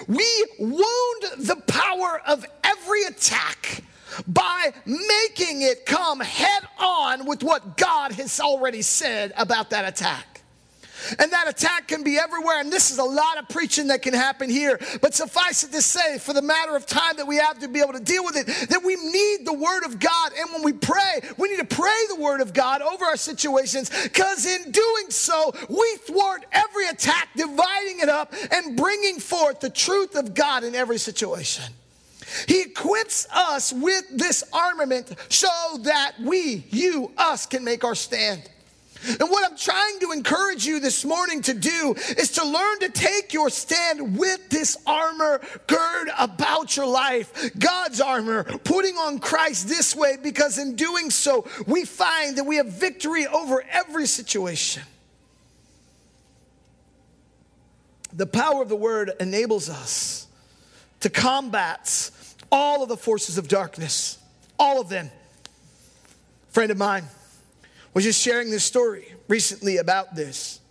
we 0.07 0.45
wound 0.59 1.23
the 1.37 1.61
power 1.67 2.21
of 2.27 2.45
every 2.63 3.03
attack 3.03 3.83
by 4.27 4.73
making 4.85 5.61
it 5.61 5.85
come 5.85 6.19
head 6.19 6.63
on 6.79 7.25
with 7.25 7.43
what 7.43 7.77
God 7.77 8.11
has 8.13 8.39
already 8.39 8.81
said 8.81 9.33
about 9.37 9.69
that 9.69 9.87
attack. 9.87 10.30
And 11.19 11.31
that 11.31 11.47
attack 11.47 11.87
can 11.87 12.03
be 12.03 12.17
everywhere. 12.17 12.59
And 12.59 12.71
this 12.71 12.91
is 12.91 12.97
a 12.97 13.03
lot 13.03 13.37
of 13.37 13.47
preaching 13.49 13.87
that 13.87 14.01
can 14.01 14.13
happen 14.13 14.49
here. 14.49 14.79
But 15.01 15.13
suffice 15.13 15.63
it 15.63 15.71
to 15.71 15.81
say, 15.81 16.17
for 16.17 16.33
the 16.33 16.41
matter 16.41 16.75
of 16.75 16.85
time 16.85 17.17
that 17.17 17.27
we 17.27 17.37
have 17.37 17.59
to 17.59 17.67
be 17.67 17.79
able 17.79 17.93
to 17.93 17.99
deal 17.99 18.23
with 18.23 18.35
it, 18.35 18.69
that 18.69 18.83
we 18.83 18.95
need 18.95 19.45
the 19.45 19.53
Word 19.53 19.83
of 19.85 19.99
God. 19.99 20.31
And 20.37 20.51
when 20.53 20.63
we 20.63 20.73
pray, 20.73 21.21
we 21.37 21.49
need 21.49 21.59
to 21.59 21.75
pray 21.75 21.99
the 22.09 22.21
Word 22.21 22.41
of 22.41 22.53
God 22.53 22.81
over 22.81 23.05
our 23.05 23.17
situations 23.17 23.89
because 24.03 24.45
in 24.45 24.71
doing 24.71 25.09
so, 25.09 25.53
we 25.69 25.97
thwart 26.05 26.45
every 26.51 26.87
attack, 26.87 27.29
dividing 27.35 27.99
it 27.99 28.09
up 28.09 28.33
and 28.51 28.77
bringing 28.77 29.19
forth 29.19 29.59
the 29.59 29.69
truth 29.69 30.15
of 30.15 30.33
God 30.33 30.63
in 30.63 30.75
every 30.75 30.97
situation. 30.97 31.65
He 32.47 32.61
equips 32.61 33.27
us 33.31 33.73
with 33.73 34.05
this 34.11 34.43
armament 34.53 35.13
so 35.29 35.49
that 35.83 36.13
we, 36.19 36.63
you, 36.69 37.11
us, 37.17 37.45
can 37.45 37.63
make 37.63 37.83
our 37.83 37.95
stand. 37.95 38.49
And 39.07 39.29
what 39.29 39.49
I'm 39.49 39.57
trying 39.57 39.99
to 39.99 40.11
encourage 40.11 40.65
you 40.65 40.79
this 40.79 41.03
morning 41.03 41.41
to 41.43 41.53
do 41.53 41.95
is 42.17 42.31
to 42.33 42.45
learn 42.45 42.79
to 42.79 42.89
take 42.89 43.33
your 43.33 43.49
stand 43.49 44.17
with 44.17 44.49
this 44.49 44.77
armor 44.85 45.41
gird 45.67 46.09
about 46.19 46.77
your 46.77 46.85
life, 46.85 47.51
God's 47.57 47.99
armor, 47.99 48.43
putting 48.43 48.95
on 48.97 49.19
Christ 49.19 49.67
this 49.67 49.95
way, 49.95 50.17
because 50.21 50.57
in 50.57 50.75
doing 50.75 51.09
so, 51.09 51.47
we 51.65 51.85
find 51.85 52.37
that 52.37 52.45
we 52.45 52.57
have 52.57 52.67
victory 52.67 53.25
over 53.25 53.63
every 53.71 54.05
situation. 54.05 54.83
The 58.13 58.27
power 58.27 58.61
of 58.61 58.69
the 58.69 58.75
word 58.75 59.11
enables 59.19 59.69
us 59.69 60.27
to 60.99 61.09
combat 61.09 62.11
all 62.51 62.83
of 62.83 62.89
the 62.89 62.97
forces 62.97 63.37
of 63.37 63.47
darkness, 63.47 64.19
all 64.59 64.81
of 64.81 64.89
them. 64.89 65.09
Friend 66.49 66.69
of 66.69 66.77
mine, 66.77 67.05
was 67.93 68.03
just 68.03 68.21
sharing 68.21 68.49
this 68.49 68.63
story 68.63 69.13
recently 69.27 69.77
about 69.77 70.15
this. 70.15 70.61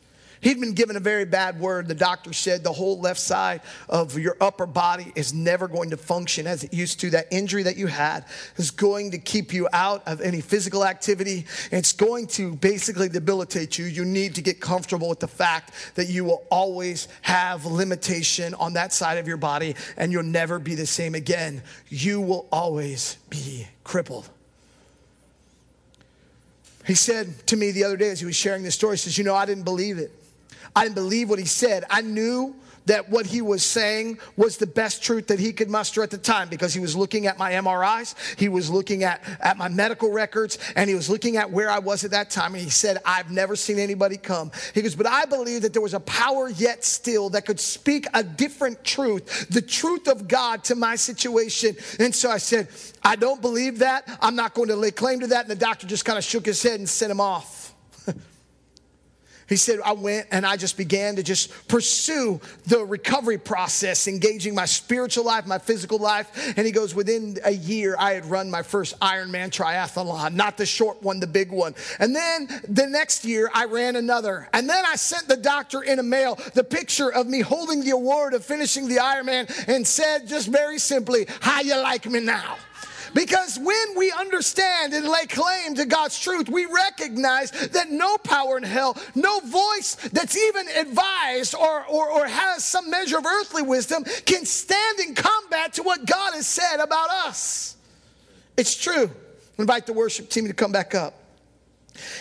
He'd 0.41 0.59
been 0.59 0.73
given 0.73 0.97
a 0.97 1.01
very 1.01 1.27
bad 1.27 1.61
word. 1.61 1.87
The 1.87 1.95
doctor 1.95 2.33
said 2.33 2.65
the 2.65 2.73
whole 2.73 2.99
left 2.99 3.21
side 3.21 3.61
of 3.89 4.19
your 4.19 4.37
upper 4.41 4.65
body 4.65 5.13
is 5.15 5.35
never 5.35 5.69
going 5.69 5.91
to 5.91 5.99
function 5.99 6.47
as 6.47 6.65
it 6.65 6.73
used 6.73 7.01
to. 7.01 7.11
That 7.11 7.27
injury 7.31 7.63
that 7.65 7.77
you 7.77 7.87
had 7.89 8.25
is 8.57 8.71
going 8.71 9.11
to 9.11 9.19
keep 9.19 9.53
you 9.53 9.69
out 9.73 10.03
of 10.09 10.23
any 10.23 10.41
physical 10.41 10.85
activity. 10.85 11.45
It's 11.71 11.93
going 11.93 12.27
to 12.29 12.55
basically 12.55 13.11
debilitate 13.11 13.79
you. 13.79 13.85
You 13.85 14.07
need 14.07 14.35
to 14.37 14.43
get 14.43 14.61
comfortable 14.61 15.11
with 15.11 15.21
the 15.21 15.29
fact 15.29 15.73
that 15.97 16.09
you 16.09 16.25
will 16.25 16.47
always 16.51 17.09
have 17.21 17.67
limitation 17.67 18.55
on 18.55 18.73
that 18.75 18.95
side 18.95 19.19
of 19.19 19.29
your 19.29 19.37
body 19.37 19.77
and 19.99 20.11
you'll 20.11 20.23
never 20.23 20.59
be 20.59 20.75
the 20.75 20.87
same 20.87 21.15
again. 21.15 21.63
You 21.91 22.21
will 22.23 22.49
always 22.51 23.19
be 23.29 23.67
crippled. 23.85 24.31
He 26.91 26.97
said 26.97 27.47
to 27.47 27.57
me 27.57 27.71
the 27.71 27.85
other 27.85 27.97
day 27.97 28.11
as 28.11 28.19
he 28.19 28.27
was 28.27 28.35
sharing 28.35 28.65
this 28.65 28.75
story, 28.75 28.95
he 28.95 28.99
says, 28.99 29.17
You 29.17 29.23
know, 29.23 29.37
I 29.37 29.47
didn't 29.47 29.63
believe 29.63 29.99
it. 29.99 30.11
I 30.75 30.83
didn't 30.83 30.97
believe 30.97 31.31
what 31.31 31.39
he 31.39 31.45
said. 31.45 31.85
I 31.89 32.01
knew 32.01 32.57
that 32.91 33.09
what 33.09 33.25
he 33.25 33.41
was 33.41 33.63
saying 33.63 34.19
was 34.37 34.57
the 34.57 34.67
best 34.67 35.01
truth 35.01 35.29
that 35.29 35.39
he 35.39 35.53
could 35.53 35.71
muster 35.71 36.03
at 36.03 36.11
the 36.11 36.19
time 36.19 36.49
because 36.49 36.75
he 36.75 36.81
was 36.81 36.97
looking 36.97 37.29
at 37.29 37.39
my 37.39 37.53
MRIs, 37.53 38.17
he 38.37 38.49
was 38.49 38.69
looking 38.69 39.05
at, 39.05 39.23
at 39.41 39.57
my 39.57 39.69
medical 39.69 40.11
records, 40.11 40.59
and 40.75 40.91
he 40.91 40.97
was 40.97 41.09
looking 41.09 41.37
at 41.37 41.53
where 41.53 41.71
I 41.71 41.79
was 41.79 42.03
at 42.03 42.11
that 42.11 42.31
time. 42.31 42.53
And 42.55 42.65
he 42.65 42.69
said, 42.69 42.99
I've 43.05 43.31
never 43.31 43.55
seen 43.55 43.79
anybody 43.79 44.17
come. 44.17 44.51
He 44.75 44.83
goes, 44.83 44.97
But 44.97 45.07
I 45.07 45.25
believe 45.25 45.63
that 45.63 45.73
there 45.73 45.81
was 45.81 45.95
a 45.95 46.01
power 46.01 46.49
yet 46.49 46.85
still 46.85 47.31
that 47.31 47.47
could 47.47 47.61
speak 47.61 48.09
a 48.13 48.25
different 48.25 48.83
truth, 48.83 49.49
the 49.51 49.63
truth 49.63 50.09
of 50.09 50.27
God 50.27 50.65
to 50.65 50.75
my 50.75 50.97
situation. 50.97 51.77
And 52.01 52.13
so 52.13 52.29
I 52.29 52.39
said, 52.39 52.67
I 53.05 53.15
don't 53.15 53.41
believe 53.41 53.79
that. 53.79 54.09
I'm 54.21 54.35
not 54.35 54.55
going 54.55 54.69
to 54.69 54.77
lay 54.77 54.91
claim 54.91 55.21
to 55.21 55.29
that. 55.29 55.43
And 55.43 55.51
the 55.51 55.55
doctor 55.55 55.87
just 55.87 56.05
kind 56.05 56.19
of 56.19 56.25
shook 56.25 56.45
his 56.45 56.61
head 56.61 56.81
and 56.81 56.89
sent 56.89 57.13
him 57.13 57.21
off. 57.21 57.73
He 59.51 59.57
said, 59.57 59.81
I 59.85 59.93
went 59.95 60.29
and 60.31 60.47
I 60.47 60.57
just 60.57 60.77
began 60.77 61.17
to 61.17 61.25
just 61.25 61.51
pursue 61.67 62.41
the 62.69 62.85
recovery 62.85 63.37
process, 63.37 64.07
engaging 64.07 64.55
my 64.55 64.65
spiritual 64.65 65.25
life, 65.25 65.45
my 65.45 65.59
physical 65.59 65.99
life. 65.99 66.55
And 66.57 66.65
he 66.65 66.73
goes, 66.73 66.95
within 66.95 67.37
a 67.45 67.51
year, 67.51 67.97
I 67.99 68.13
had 68.13 68.27
run 68.27 68.49
my 68.49 68.63
first 68.63 68.99
Ironman 69.01 69.51
triathlon, 69.51 70.35
not 70.35 70.57
the 70.57 70.65
short 70.65 71.03
one, 71.03 71.19
the 71.19 71.27
big 71.27 71.51
one. 71.51 71.75
And 71.99 72.15
then 72.15 72.47
the 72.69 72.87
next 72.87 73.25
year, 73.25 73.51
I 73.53 73.65
ran 73.65 73.97
another. 73.97 74.49
And 74.53 74.69
then 74.71 74.85
I 74.87 74.95
sent 74.95 75.27
the 75.27 75.37
doctor 75.37 75.83
in 75.83 75.99
a 75.99 76.05
mail 76.05 76.39
the 76.55 76.63
picture 76.63 77.13
of 77.13 77.27
me 77.27 77.41
holding 77.41 77.81
the 77.81 77.91
award 77.91 78.35
of 78.35 78.45
finishing 78.45 78.87
the 78.87 78.99
Ironman 78.99 79.51
and 79.67 79.85
said 79.85 80.29
just 80.29 80.47
very 80.47 80.79
simply, 80.79 81.27
How 81.41 81.61
you 81.61 81.77
like 81.77 82.07
me 82.07 82.21
now? 82.21 82.57
Because 83.15 83.59
when 83.59 83.97
we 83.97 84.13
understand 84.13 84.93
and 84.93 85.07
lay 85.09 85.27
claim 85.27 85.75
to 85.77 85.87
God's 85.87 86.19
truth, 86.19 86.49
we 86.49 86.67
recognize 86.67 87.51
that 87.51 87.91
no 87.91 88.17
power 88.19 88.57
in 88.57 88.63
hell, 88.63 88.97
no 89.15 89.41
voice 89.41 89.97
that's 90.13 90.37
even 90.37 90.67
advised 90.69 91.55
or, 91.55 91.85
or, 91.87 92.11
or 92.11 92.27
has 92.27 92.65
some 92.65 92.91
measure 92.91 93.19
of 93.19 93.27
earthly 93.27 93.63
wisdom 93.63 94.05
can 94.25 94.45
stand 94.45 95.01
in 95.01 95.15
combat 95.15 95.75
to 95.75 95.83
what 95.83 96.07
God 96.07 96.35
has 96.35 96.47
said 96.47 96.79
about 96.81 97.11
us. 97.11 97.77
It's 98.57 98.77
true. 98.77 99.11
invite 99.59 99.87
the 99.87 99.93
worship 99.93 100.29
team 100.29 100.47
to 100.47 100.55
come 100.55 100.73
back 100.73 100.95
up. 100.95 101.15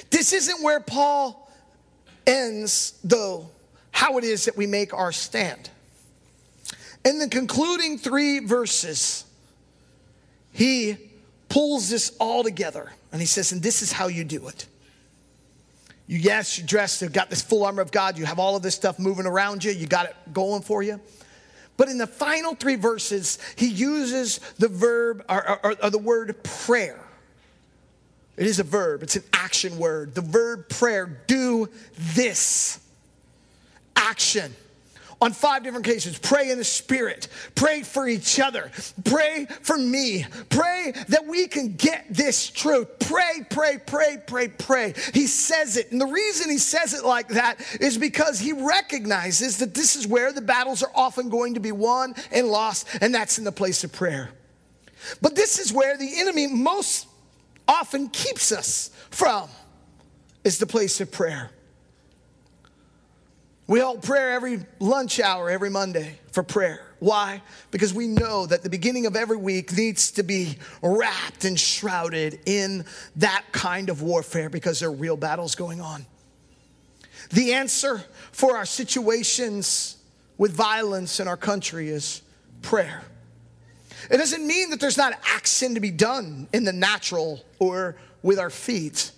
This 0.09 0.33
isn't 0.33 0.63
where 0.63 0.79
Paul 0.79 1.51
ends, 2.25 2.99
though, 3.03 3.49
how 3.91 4.17
it 4.17 4.23
is 4.23 4.45
that 4.45 4.57
we 4.57 4.67
make 4.67 4.93
our 4.93 5.11
stand. 5.11 5.69
In 7.05 7.19
the 7.19 7.27
concluding 7.27 7.97
three 7.97 8.39
verses, 8.39 9.25
he 10.59 10.97
pulls 11.47 11.89
this 11.89 12.11
all 12.19 12.43
together 12.43 12.91
and 13.13 13.21
he 13.21 13.25
says, 13.25 13.53
and 13.53 13.63
this 13.63 13.81
is 13.81 13.93
how 13.93 14.07
you 14.07 14.25
do 14.25 14.49
it. 14.49 14.67
You, 16.05 16.19
yes, 16.19 16.57
you're 16.57 16.67
dressed, 16.67 17.01
you've 17.01 17.13
got 17.13 17.29
this 17.29 17.41
full 17.41 17.63
armor 17.63 17.81
of 17.81 17.93
God, 17.93 18.17
you 18.17 18.25
have 18.25 18.39
all 18.39 18.57
of 18.57 18.61
this 18.61 18.75
stuff 18.75 18.99
moving 18.99 19.25
around 19.25 19.63
you, 19.63 19.71
you 19.71 19.87
got 19.87 20.07
it 20.07 20.15
going 20.33 20.61
for 20.61 20.83
you. 20.83 20.99
But 21.77 21.87
in 21.87 21.97
the 21.97 22.07
final 22.07 22.55
three 22.55 22.75
verses, 22.75 23.39
he 23.55 23.69
uses 23.69 24.39
the 24.57 24.67
verb 24.67 25.23
or, 25.29 25.65
or, 25.65 25.75
or 25.81 25.89
the 25.89 25.97
word 25.97 26.43
prayer. 26.43 26.99
It 28.35 28.45
is 28.45 28.59
a 28.59 28.65
verb, 28.65 29.01
it's 29.01 29.15
an 29.15 29.23
action 29.31 29.77
word. 29.77 30.13
The 30.13 30.21
verb 30.21 30.67
prayer, 30.67 31.23
do 31.27 31.69
this. 31.95 32.81
Action 33.95 34.53
on 35.21 35.33
five 35.33 35.63
different 35.63 35.85
occasions. 35.85 36.17
Pray 36.17 36.49
in 36.51 36.57
the 36.57 36.63
Spirit. 36.63 37.27
Pray 37.55 37.83
for 37.83 38.07
each 38.07 38.39
other. 38.39 38.71
Pray 39.03 39.47
for 39.61 39.77
me. 39.77 40.25
Pray 40.49 40.93
that 41.09 41.25
we 41.25 41.47
can 41.47 41.75
get 41.75 42.05
this 42.09 42.49
truth. 42.49 42.87
Pray, 42.99 43.45
pray, 43.49 43.77
pray, 43.85 44.17
pray, 44.25 44.47
pray. 44.47 44.93
He 45.13 45.27
says 45.27 45.77
it. 45.77 45.91
And 45.91 45.99
the 45.99 46.07
reason 46.07 46.49
he 46.49 46.57
says 46.57 46.93
it 46.93 47.03
like 47.03 47.29
that 47.29 47.59
is 47.81 47.97
because 47.97 48.39
he 48.39 48.53
recognizes 48.53 49.57
that 49.57 49.73
this 49.73 49.95
is 49.95 50.07
where 50.07 50.31
the 50.31 50.41
battles 50.41 50.83
are 50.83 50.91
often 50.95 51.29
going 51.29 51.55
to 51.55 51.59
be 51.59 51.71
won 51.71 52.15
and 52.31 52.47
lost, 52.47 52.87
and 53.01 53.13
that's 53.13 53.37
in 53.37 53.43
the 53.43 53.51
place 53.51 53.83
of 53.83 53.91
prayer. 53.91 54.29
But 55.21 55.35
this 55.35 55.59
is 55.59 55.73
where 55.73 55.97
the 55.97 56.19
enemy 56.19 56.47
most 56.47 57.07
often 57.67 58.09
keeps 58.09 58.51
us 58.51 58.89
from 59.09 59.49
is 60.43 60.57
the 60.57 60.65
place 60.65 61.01
of 61.01 61.11
prayer. 61.11 61.51
We 63.69 63.79
hold 63.81 64.01
prayer 64.01 64.31
every 64.31 64.61
lunch 64.79 65.19
hour, 65.19 65.47
every 65.47 65.69
Monday 65.69 66.17
for 66.31 66.41
prayer. 66.41 66.81
Why? 66.97 67.43
Because 67.69 67.93
we 67.93 68.07
know 68.07 68.47
that 68.47 68.63
the 68.63 68.69
beginning 68.69 69.05
of 69.05 69.15
every 69.15 69.37
week 69.37 69.71
needs 69.77 70.09
to 70.13 70.23
be 70.23 70.57
wrapped 70.81 71.45
and 71.45 71.57
shrouded 71.57 72.39
in 72.47 72.83
that 73.17 73.43
kind 73.51 73.91
of 73.91 74.01
warfare 74.01 74.49
because 74.49 74.79
there 74.79 74.89
are 74.89 74.91
real 74.91 75.15
battles 75.15 75.53
going 75.53 75.81
on. 75.81 76.07
The 77.29 77.53
answer 77.53 78.03
for 78.31 78.57
our 78.57 78.65
situations 78.65 79.97
with 80.39 80.51
violence 80.51 81.19
in 81.19 81.27
our 81.27 81.37
country 81.37 81.89
is 81.89 82.23
prayer. 82.63 83.03
It 84.09 84.17
doesn't 84.17 84.47
mean 84.47 84.71
that 84.71 84.79
there's 84.79 84.97
not 84.97 85.13
action 85.31 85.75
to 85.75 85.79
be 85.79 85.91
done 85.91 86.47
in 86.53 86.63
the 86.63 86.73
natural 86.73 87.45
or 87.59 87.97
with 88.23 88.39
our 88.39 88.49
feet, 88.49 89.11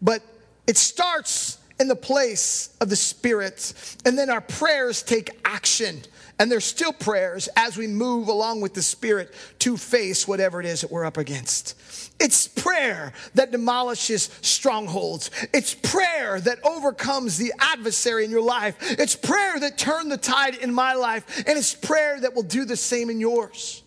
but 0.00 0.22
it 0.68 0.76
starts 0.76 1.58
in 1.80 1.88
the 1.88 1.96
place 1.96 2.76
of 2.80 2.90
the 2.90 2.96
Spirit. 2.96 3.72
And 4.04 4.16
then 4.16 4.30
our 4.30 4.42
prayers 4.42 5.02
take 5.02 5.30
action. 5.44 6.02
And 6.38 6.52
there's 6.52 6.64
still 6.64 6.92
prayers 6.92 7.48
as 7.56 7.76
we 7.76 7.86
move 7.86 8.28
along 8.28 8.60
with 8.60 8.74
the 8.74 8.82
Spirit 8.82 9.34
to 9.60 9.76
face 9.76 10.28
whatever 10.28 10.60
it 10.60 10.66
is 10.66 10.82
that 10.82 10.90
we're 10.90 11.04
up 11.04 11.16
against. 11.16 11.76
It's 12.20 12.46
prayer 12.46 13.14
that 13.34 13.50
demolishes 13.50 14.30
strongholds. 14.42 15.30
It's 15.54 15.74
prayer 15.74 16.38
that 16.40 16.64
overcomes 16.64 17.38
the 17.38 17.52
adversary 17.58 18.24
in 18.24 18.30
your 18.30 18.42
life. 18.42 18.76
It's 18.80 19.16
prayer 19.16 19.58
that 19.58 19.78
turned 19.78 20.12
the 20.12 20.18
tide 20.18 20.56
in 20.56 20.72
my 20.72 20.94
life. 20.94 21.44
And 21.46 21.58
it's 21.58 21.74
prayer 21.74 22.20
that 22.20 22.34
will 22.34 22.42
do 22.42 22.66
the 22.66 22.76
same 22.76 23.08
in 23.08 23.20
yours. 23.20 23.82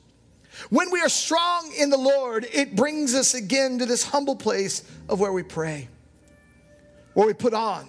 When 0.69 0.91
we 0.91 1.01
are 1.01 1.09
strong 1.09 1.71
in 1.77 1.89
the 1.89 1.97
Lord, 1.97 2.47
it 2.51 2.75
brings 2.75 3.13
us 3.13 3.35
again 3.35 3.79
to 3.79 3.85
this 3.85 4.03
humble 4.03 4.35
place 4.35 4.83
of 5.09 5.19
where 5.19 5.33
we 5.33 5.43
pray 5.43 5.89
where 7.13 7.27
we 7.27 7.33
put 7.33 7.53
on 7.53 7.87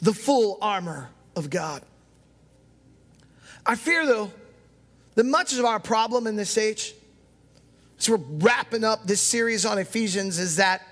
the 0.00 0.12
full 0.12 0.58
armor 0.60 1.10
of 1.34 1.50
God. 1.50 1.82
I 3.64 3.74
fear, 3.74 4.06
though, 4.06 4.30
that 5.14 5.24
much 5.24 5.52
of 5.58 5.64
our 5.64 5.80
problem 5.80 6.26
in 6.26 6.36
this 6.36 6.56
age, 6.56 6.94
as 7.98 8.08
we're 8.08 8.16
wrapping 8.16 8.84
up 8.84 9.06
this 9.06 9.20
series 9.20 9.64
on 9.64 9.78
Ephesians, 9.78 10.38
is 10.38 10.56
that 10.56 10.82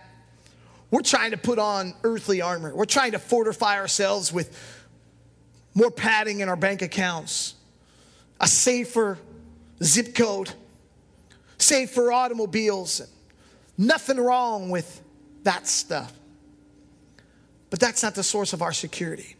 we're 0.91 1.03
trying 1.03 1.33
to 1.33 1.37
put 1.37 1.59
on 1.59 1.95
earthly 2.03 2.41
armor. 2.41 2.75
We're 2.75 2.85
trying 2.85 3.13
to 3.13 3.19
fortify 3.19 3.79
ourselves 3.79 4.33
with 4.33 4.57
more 5.75 5.91
padding 5.91 6.41
in 6.41 6.49
our 6.49 6.57
bank 6.57 6.83
accounts, 6.83 7.55
a 8.41 8.47
safer 8.47 9.19
zip 9.83 10.15
code, 10.15 10.51
safer 11.59 12.13
automobiles. 12.13 13.03
Nothing 13.77 14.19
wrong 14.19 14.71
with 14.71 15.03
that 15.43 15.67
stuff. 15.67 16.13
But 17.75 17.81
that's 17.81 18.05
not 18.05 18.15
the 18.15 18.23
source 18.23 18.53
of 18.53 18.63
our 18.63 18.73
security. 18.73 19.35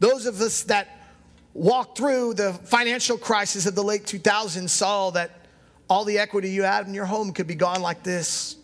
Those 0.00 0.26
of 0.26 0.38
us 0.42 0.64
that 0.64 0.86
walked 1.54 1.96
through 1.96 2.34
the 2.34 2.52
financial 2.52 3.16
crisis 3.16 3.64
of 3.64 3.74
the 3.74 3.82
late 3.82 4.02
2000s 4.02 4.68
saw 4.68 5.08
that 5.12 5.30
all 5.88 6.04
the 6.04 6.18
equity 6.18 6.50
you 6.50 6.64
had 6.64 6.86
in 6.86 6.92
your 6.92 7.06
home 7.06 7.32
could 7.32 7.46
be 7.46 7.54
gone 7.54 7.80
like 7.80 8.02
this. 8.02 8.56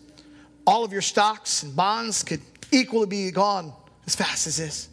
All 0.67 0.83
of 0.83 0.91
your 0.91 1.01
stocks 1.01 1.63
and 1.63 1.75
bonds 1.75 2.21
could 2.21 2.41
equally 2.71 3.07
be 3.07 3.31
gone 3.31 3.73
as 4.05 4.15
fast 4.15 4.45
as 4.45 4.57
this. 4.57 4.87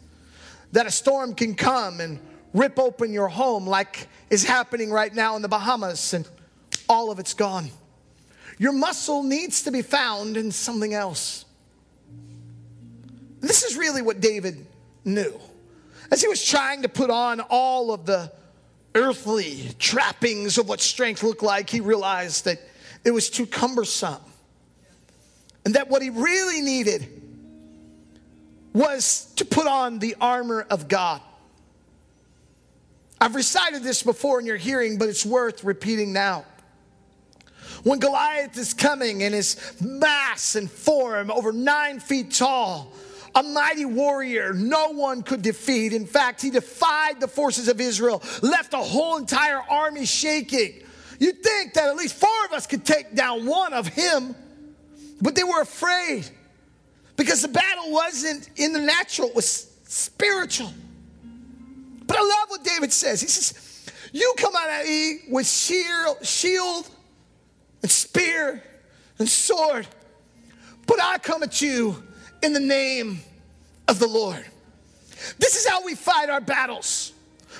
That 0.71 0.87
a 0.87 0.91
storm 0.91 1.35
can 1.35 1.53
come 1.53 1.99
and 1.99 2.19
rip 2.53 2.79
open 2.79 3.13
your 3.13 3.27
home 3.27 3.67
like 3.67 4.07
is 4.31 4.43
happening 4.43 4.89
right 4.89 5.13
now 5.13 5.35
in 5.35 5.43
the 5.43 5.47
Bahamas 5.47 6.15
and 6.15 6.27
all 6.89 7.11
of 7.11 7.19
it's 7.19 7.35
gone. 7.35 7.69
Your 8.57 8.73
muscle 8.73 9.21
needs 9.21 9.61
to 9.65 9.71
be 9.71 9.83
found 9.83 10.35
in 10.35 10.51
something 10.51 10.95
else. 10.95 11.45
This 13.41 13.63
is 13.63 13.75
really 13.75 14.01
what 14.01 14.21
David 14.21 14.65
knew. 15.03 15.39
As 16.11 16.21
he 16.21 16.27
was 16.27 16.45
trying 16.45 16.83
to 16.83 16.89
put 16.89 17.09
on 17.09 17.41
all 17.41 17.91
of 17.91 18.05
the 18.05 18.31
earthly 18.93 19.69
trappings 19.79 20.57
of 20.57 20.69
what 20.69 20.79
strength 20.79 21.23
looked 21.23 21.43
like, 21.43 21.69
he 21.69 21.81
realized 21.81 22.45
that 22.45 22.59
it 23.03 23.11
was 23.11 23.29
too 23.29 23.45
cumbersome. 23.45 24.21
And 25.65 25.75
that 25.75 25.89
what 25.89 26.01
he 26.01 26.09
really 26.09 26.61
needed 26.61 27.07
was 28.73 29.25
to 29.35 29.45
put 29.45 29.67
on 29.67 29.99
the 29.99 30.15
armor 30.19 30.65
of 30.69 30.87
God. 30.87 31.21
I've 33.19 33.35
recited 33.35 33.83
this 33.83 34.01
before 34.01 34.39
in 34.39 34.45
your 34.45 34.57
hearing, 34.57 34.97
but 34.97 35.07
it's 35.07 35.25
worth 35.25 35.63
repeating 35.63 36.13
now. 36.13 36.45
When 37.83 37.99
Goliath 37.99 38.57
is 38.57 38.73
coming 38.73 39.21
in 39.21 39.33
his 39.33 39.75
mass 39.81 40.55
and 40.55 40.69
form, 40.69 41.31
over 41.31 41.51
nine 41.51 41.99
feet 41.99 42.31
tall, 42.31 42.91
a 43.33 43.43
mighty 43.43 43.85
warrior 43.85 44.53
no 44.53 44.89
one 44.89 45.23
could 45.23 45.41
defeat. 45.41 45.93
In 45.93 46.05
fact, 46.05 46.41
he 46.41 46.49
defied 46.49 47.19
the 47.19 47.27
forces 47.27 47.67
of 47.67 47.79
Israel, 47.79 48.21
left 48.41 48.73
a 48.73 48.77
whole 48.77 49.17
entire 49.17 49.61
army 49.69 50.05
shaking. 50.05 50.83
You'd 51.19 51.43
think 51.43 51.73
that 51.75 51.87
at 51.87 51.95
least 51.95 52.15
four 52.15 52.45
of 52.45 52.53
us 52.53 52.67
could 52.67 52.85
take 52.85 53.15
down 53.15 53.45
one 53.45 53.73
of 53.73 53.87
him, 53.87 54.35
but 55.21 55.35
they 55.35 55.43
were 55.43 55.61
afraid 55.61 56.27
because 57.15 57.41
the 57.41 57.47
battle 57.47 57.91
wasn't 57.91 58.49
in 58.55 58.73
the 58.73 58.79
natural, 58.79 59.29
it 59.29 59.35
was 59.35 59.71
spiritual. 59.85 60.73
But 62.07 62.17
I 62.17 62.21
love 62.21 62.49
what 62.49 62.63
David 62.63 62.91
says. 62.91 63.21
He 63.21 63.27
says, 63.27 63.85
You 64.11 64.33
come 64.37 64.55
out 64.55 64.69
at 64.69 64.85
me 64.85 65.19
with 65.29 65.47
shield 65.47 66.89
and 67.81 67.91
spear 67.91 68.63
and 69.19 69.29
sword, 69.29 69.87
but 70.87 70.99
I 71.01 71.19
come 71.19 71.43
at 71.43 71.61
you 71.61 72.03
in 72.41 72.53
the 72.53 72.59
name 72.59 73.19
of 73.87 73.99
the 73.99 74.07
Lord. 74.07 74.45
This 75.37 75.55
is 75.55 75.67
how 75.67 75.83
we 75.83 75.95
fight 75.95 76.29
our 76.29 76.41
battles. 76.41 77.13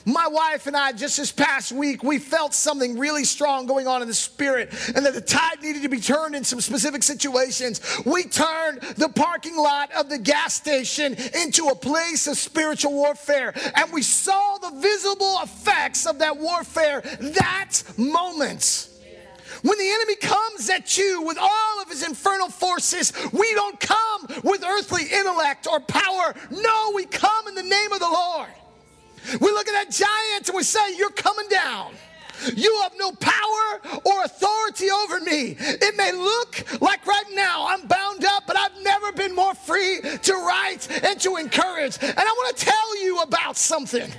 My 0.05 0.27
wife 0.27 0.67
and 0.67 0.75
I, 0.75 0.93
just 0.93 1.17
this 1.17 1.31
past 1.31 1.71
week, 1.71 2.03
we 2.03 2.17
felt 2.17 2.53
something 2.53 2.97
really 2.97 3.23
strong 3.23 3.67
going 3.67 3.87
on 3.87 4.01
in 4.01 4.07
the 4.07 4.13
spirit 4.13 4.73
and 4.95 5.05
that 5.05 5.13
the 5.13 5.21
tide 5.21 5.61
needed 5.61 5.83
to 5.83 5.89
be 5.89 5.99
turned 5.99 6.33
in 6.33 6.43
some 6.43 6.59
specific 6.59 7.03
situations. 7.03 7.81
We 8.05 8.23
turned 8.23 8.81
the 8.81 9.09
parking 9.09 9.57
lot 9.57 9.91
of 9.91 10.09
the 10.09 10.17
gas 10.17 10.55
station 10.55 11.15
into 11.35 11.67
a 11.67 11.75
place 11.75 12.27
of 12.27 12.37
spiritual 12.37 12.93
warfare 12.93 13.53
and 13.75 13.91
we 13.93 14.01
saw 14.01 14.57
the 14.57 14.79
visible 14.79 15.39
effects 15.43 16.07
of 16.07 16.19
that 16.19 16.37
warfare 16.37 17.01
that 17.01 17.83
moment. 17.97 18.87
When 19.61 19.77
the 19.77 19.89
enemy 19.89 20.15
comes 20.15 20.69
at 20.69 20.97
you 20.97 21.21
with 21.21 21.37
all 21.39 21.81
of 21.81 21.89
his 21.89 22.05
infernal 22.05 22.49
forces, 22.49 23.13
we 23.31 23.53
don't 23.53 23.79
come 23.79 24.27
with 24.43 24.63
earthly 24.63 25.03
intellect 25.05 25.67
or 25.67 25.79
power. 25.79 26.33
No, 26.49 26.91
we 26.95 27.05
come 27.05 27.47
in 27.47 27.55
the 27.55 27.63
name 27.63 27.91
of 27.91 27.99
the 27.99 28.09
Lord. 28.09 28.49
We 29.39 29.51
look 29.51 29.67
at 29.67 29.73
that 29.73 29.91
giant 29.91 30.47
and 30.47 30.55
we 30.55 30.63
say, 30.63 30.95
You're 30.97 31.11
coming 31.11 31.47
down. 31.49 31.93
You 32.55 32.79
have 32.81 32.93
no 32.97 33.11
power 33.11 33.99
or 34.03 34.23
authority 34.23 34.89
over 34.89 35.19
me. 35.19 35.55
It 35.59 35.95
may 35.95 36.11
look 36.11 36.81
like 36.81 37.05
right 37.05 37.29
now 37.33 37.67
I'm 37.67 37.85
bound 37.85 38.25
up, 38.25 38.47
but 38.47 38.57
I've 38.57 38.81
never 38.81 39.11
been 39.11 39.35
more 39.35 39.53
free 39.53 39.99
to 40.01 40.33
write 40.33 40.87
and 41.03 41.19
to 41.21 41.35
encourage. 41.35 41.99
And 42.01 42.17
I 42.17 42.23
want 42.23 42.57
to 42.57 42.65
tell 42.65 43.03
you 43.03 43.21
about 43.21 43.57
something. 43.57 44.11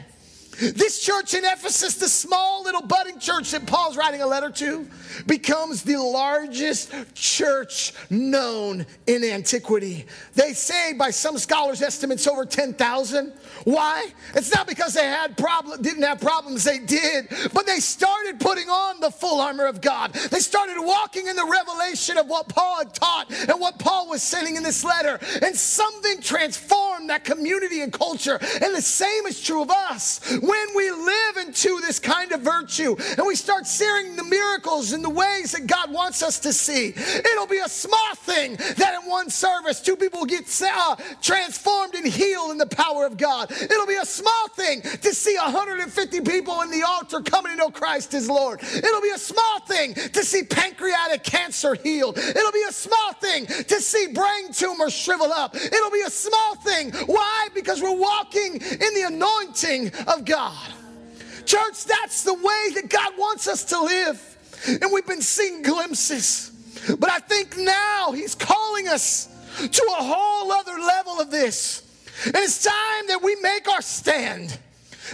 This 0.63 1.01
church 1.01 1.35
in 1.35 1.45
Ephesus, 1.45 1.97
the 1.97 2.09
small 2.09 2.63
little 2.63 2.83
budding 2.83 3.19
church 3.19 3.51
that 3.51 3.67
Paul's 3.67 3.97
writing 3.97 4.23
a 4.23 4.27
letter 4.27 4.49
to, 4.49 4.87
becomes 5.27 5.83
the 5.83 5.97
largest 5.97 6.93
church 7.15 7.93
known 8.11 8.87
in 9.09 9.25
antiquity. 9.25 10.07
They 10.35 10.53
say, 10.53 10.93
by 10.93 11.11
some 11.11 11.37
scholars' 11.39 11.83
estimates, 11.83 12.29
over 12.29 12.47
10,000. 12.47 13.33
Why? 13.65 14.09
It's 14.35 14.55
not 14.55 14.67
because 14.67 14.95
they 14.95 15.05
had 15.05 15.37
problem, 15.37 15.83
didn't 15.83 16.03
have 16.03 16.21
problems, 16.21 16.65
they 16.65 16.79
did, 16.79 17.29
but 17.53 17.67
they 17.67 17.79
started 17.79 18.41
putting 18.41 18.69
on 18.69 19.01
the 19.01 19.11
full 19.11 19.41
armor 19.41 19.67
of 19.67 19.81
God. 19.81 20.13
They 20.13 20.41
started 20.41 20.77
walking 20.79 21.27
in 21.27 21.37
the 21.37 21.47
revelation 21.47 22.19
of 22.19 22.27
what 22.27 22.49
Paul 22.49 22.79
had 22.79 22.95
taught 22.95 23.31
and 23.31 23.61
what 23.61 23.79
Paul 23.79 24.09
was 24.09 24.23
sending 24.23 24.57
in 24.57 24.63
this 24.63 24.85
letter. 24.85 25.19
And 25.43 25.55
something 25.55 26.21
transformed 26.21 27.11
that 27.11 27.25
community 27.25 27.83
and 27.83 27.93
culture. 27.93 28.39
And 28.41 28.75
the 28.75 28.83
same 28.83 29.27
is 29.27 29.41
true 29.43 29.63
of 29.63 29.71
us. 29.71 30.21
When 30.31 30.67
we 30.77 30.91
live 30.91 31.37
into 31.39 31.81
this 31.81 31.99
kind 31.99 32.33
of 32.33 32.41
virtue 32.41 32.97
and 33.17 33.27
we 33.27 33.35
start 33.35 33.67
seeing 33.67 34.17
the 34.17 34.25
miracles 34.25 34.93
and 34.93 35.05
the 35.05 35.11
ways 35.11 35.53
that 35.53 35.67
God 35.67 35.93
wants 35.93 36.23
us 36.23 36.39
to 36.41 36.53
see, 36.53 36.89
it'll 36.97 37.47
be 37.47 37.59
a 37.59 37.69
small 37.69 38.15
thing 38.15 38.57
that 38.57 38.99
in 39.03 39.09
one 39.09 39.31
service, 39.31 39.81
two 39.81 39.97
people 39.97 40.25
get 40.25 40.43
uh, 40.63 40.97
transformed 41.21 41.95
and 41.95 42.07
healed 42.07 42.51
in 42.51 42.59
the 42.59 42.67
power 42.67 43.07
of 43.07 43.17
God. 43.17 43.52
It'll 43.61 43.87
be 43.87 43.97
a 43.97 44.07
small 44.07 44.49
thing 44.49 44.83
to 44.83 45.15
see 45.15 45.37
150 45.37 46.21
people 46.23 46.61
in 46.63 46.71
the 46.71 46.83
altar 46.83 47.21
coming 47.21 47.53
to 47.53 47.57
know 47.57 47.71
Christ 47.71 48.15
as 48.15 48.29
Lord. 48.29 48.61
It'll 48.63 49.01
be 49.01 49.13
a 49.15 49.19
small 49.19 49.61
thing 49.61 49.95
to 49.95 50.25
see 50.25 50.43
pancreatic 50.43 51.23
cancer 51.23 51.75
healed. 51.75 52.19
It'll 52.19 52.53
be 52.53 52.65
a 52.69 52.73
small 52.73 53.13
thing 53.15 53.47
to 53.47 53.81
see 53.81 54.09
brain 54.13 54.53
tumors 54.53 54.93
shrivel 54.93 55.33
up. 55.33 55.55
It'll 55.55 55.91
be 55.91 56.03
a 56.07 56.11
small 56.11 56.57
thing. 56.57 56.93
Why? 57.07 57.49
Because 57.55 57.83
we're 57.83 57.97
walking 57.97 58.55
in 58.55 58.95
the 58.95 59.05
anointing 59.07 59.93
of 60.07 60.25
God. 60.25 60.73
Church, 61.45 61.85
that's 61.85 62.23
the 62.25 62.35
way 62.35 62.71
that 62.75 62.89
God 62.89 63.13
wants 63.19 63.49
us 63.49 63.65
to 63.67 63.81
live. 63.81 64.39
And 64.67 64.93
we've 64.93 65.07
been 65.07 65.23
seeing 65.23 65.63
glimpses. 65.63 66.51
But 66.99 67.11
I 67.11 67.19
think 67.19 67.57
now 67.57 68.13
He's 68.13 68.35
calling 68.35 68.89
us 68.89 69.29
to 69.59 69.83
a 69.99 70.03
whole 70.03 70.53
other 70.53 70.79
level 70.79 71.21
of 71.21 71.31
this. 71.31 71.83
And 72.27 72.37
it's 72.37 72.63
time 72.63 73.07
that 73.09 73.21
we 73.23 73.37
make 73.37 73.69
our 73.69 73.83
stand. 73.83 74.59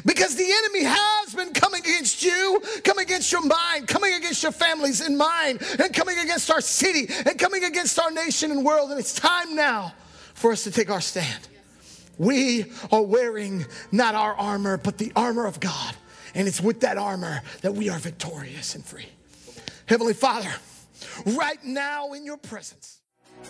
Because 0.05 0.37
the 0.37 0.45
enemy 0.45 0.85
has 0.85 1.35
been 1.35 1.53
coming 1.53 1.81
against 1.81 2.23
you, 2.23 2.61
coming 2.85 3.05
against 3.05 3.33
your 3.33 3.45
mind, 3.45 3.89
coming 3.89 4.15
against 4.15 4.43
your 4.43 4.53
families 4.53 5.01
and 5.01 5.17
mine, 5.17 5.59
and 5.83 5.93
coming 5.93 6.19
against 6.19 6.51
our 6.51 6.61
city, 6.61 7.13
and 7.27 7.39
coming 7.39 7.65
against 7.65 7.99
our 7.99 8.11
nation 8.11 8.51
and 8.51 8.65
world. 8.65 8.91
And 8.91 9.01
it's 9.01 9.15
time 9.15 9.57
now 9.57 9.95
for 10.35 10.53
us 10.53 10.65
to 10.65 10.71
take 10.71 10.91
our 10.91 11.01
stand. 11.01 11.49
We 12.19 12.67
are 12.93 13.03
wearing 13.03 13.65
not 13.91 14.15
our 14.15 14.35
armor, 14.35 14.77
but 14.77 14.99
the 14.99 15.13
armor 15.17 15.47
of 15.47 15.59
God. 15.59 15.97
And 16.35 16.47
it's 16.47 16.61
with 16.61 16.81
that 16.81 16.99
armor 16.99 17.43
that 17.63 17.75
we 17.75 17.89
are 17.89 17.99
victorious 17.99 18.75
and 18.75 18.85
free. 18.85 19.09
Heavenly 19.87 20.15
Father, 20.15 20.53
right 21.27 21.63
now 21.65 22.13
in 22.13 22.25
your 22.25 22.37
presence, 22.37 22.98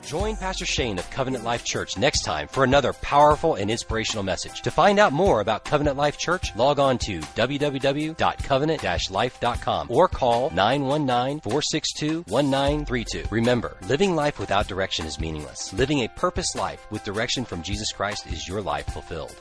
Join 0.05 0.37
Pastor 0.37 0.65
Shane 0.65 0.99
of 0.99 1.11
Covenant 1.11 1.45
Life 1.45 1.65
Church 1.65 1.99
next 1.99 2.23
time 2.23 2.49
for 2.49 2.65
another 2.65 2.95
powerful 2.95 3.57
and 3.57 3.71
inspirational 3.71 4.23
message. 4.23 4.63
To 4.63 4.71
find 4.71 4.99
out 4.99 5.13
more 5.13 5.41
about 5.41 5.65
Covenant 5.65 5.97
Life 5.97 6.19
Church, 6.19 6.55
log 6.57 6.79
on 6.79 6.99
to 6.99 7.21
www.covenant-life.com 7.21 9.87
or 9.91 10.09
call 10.09 10.51
919-462-1932. 10.51 13.31
Remember, 13.31 13.77
living 13.87 14.15
life 14.15 14.39
without 14.39 14.67
direction 14.67 15.07
is 15.07 15.21
meaningless. 15.21 15.73
Living 15.73 16.01
a 16.01 16.09
purpose 16.09 16.55
life 16.55 16.87
with 16.91 17.05
direction 17.05 17.45
from 17.45 17.63
Jesus 17.63 17.93
Christ 17.93 18.27
is 18.29 18.49
your 18.49 18.63
life 18.63 18.87
fulfilled. 18.87 19.35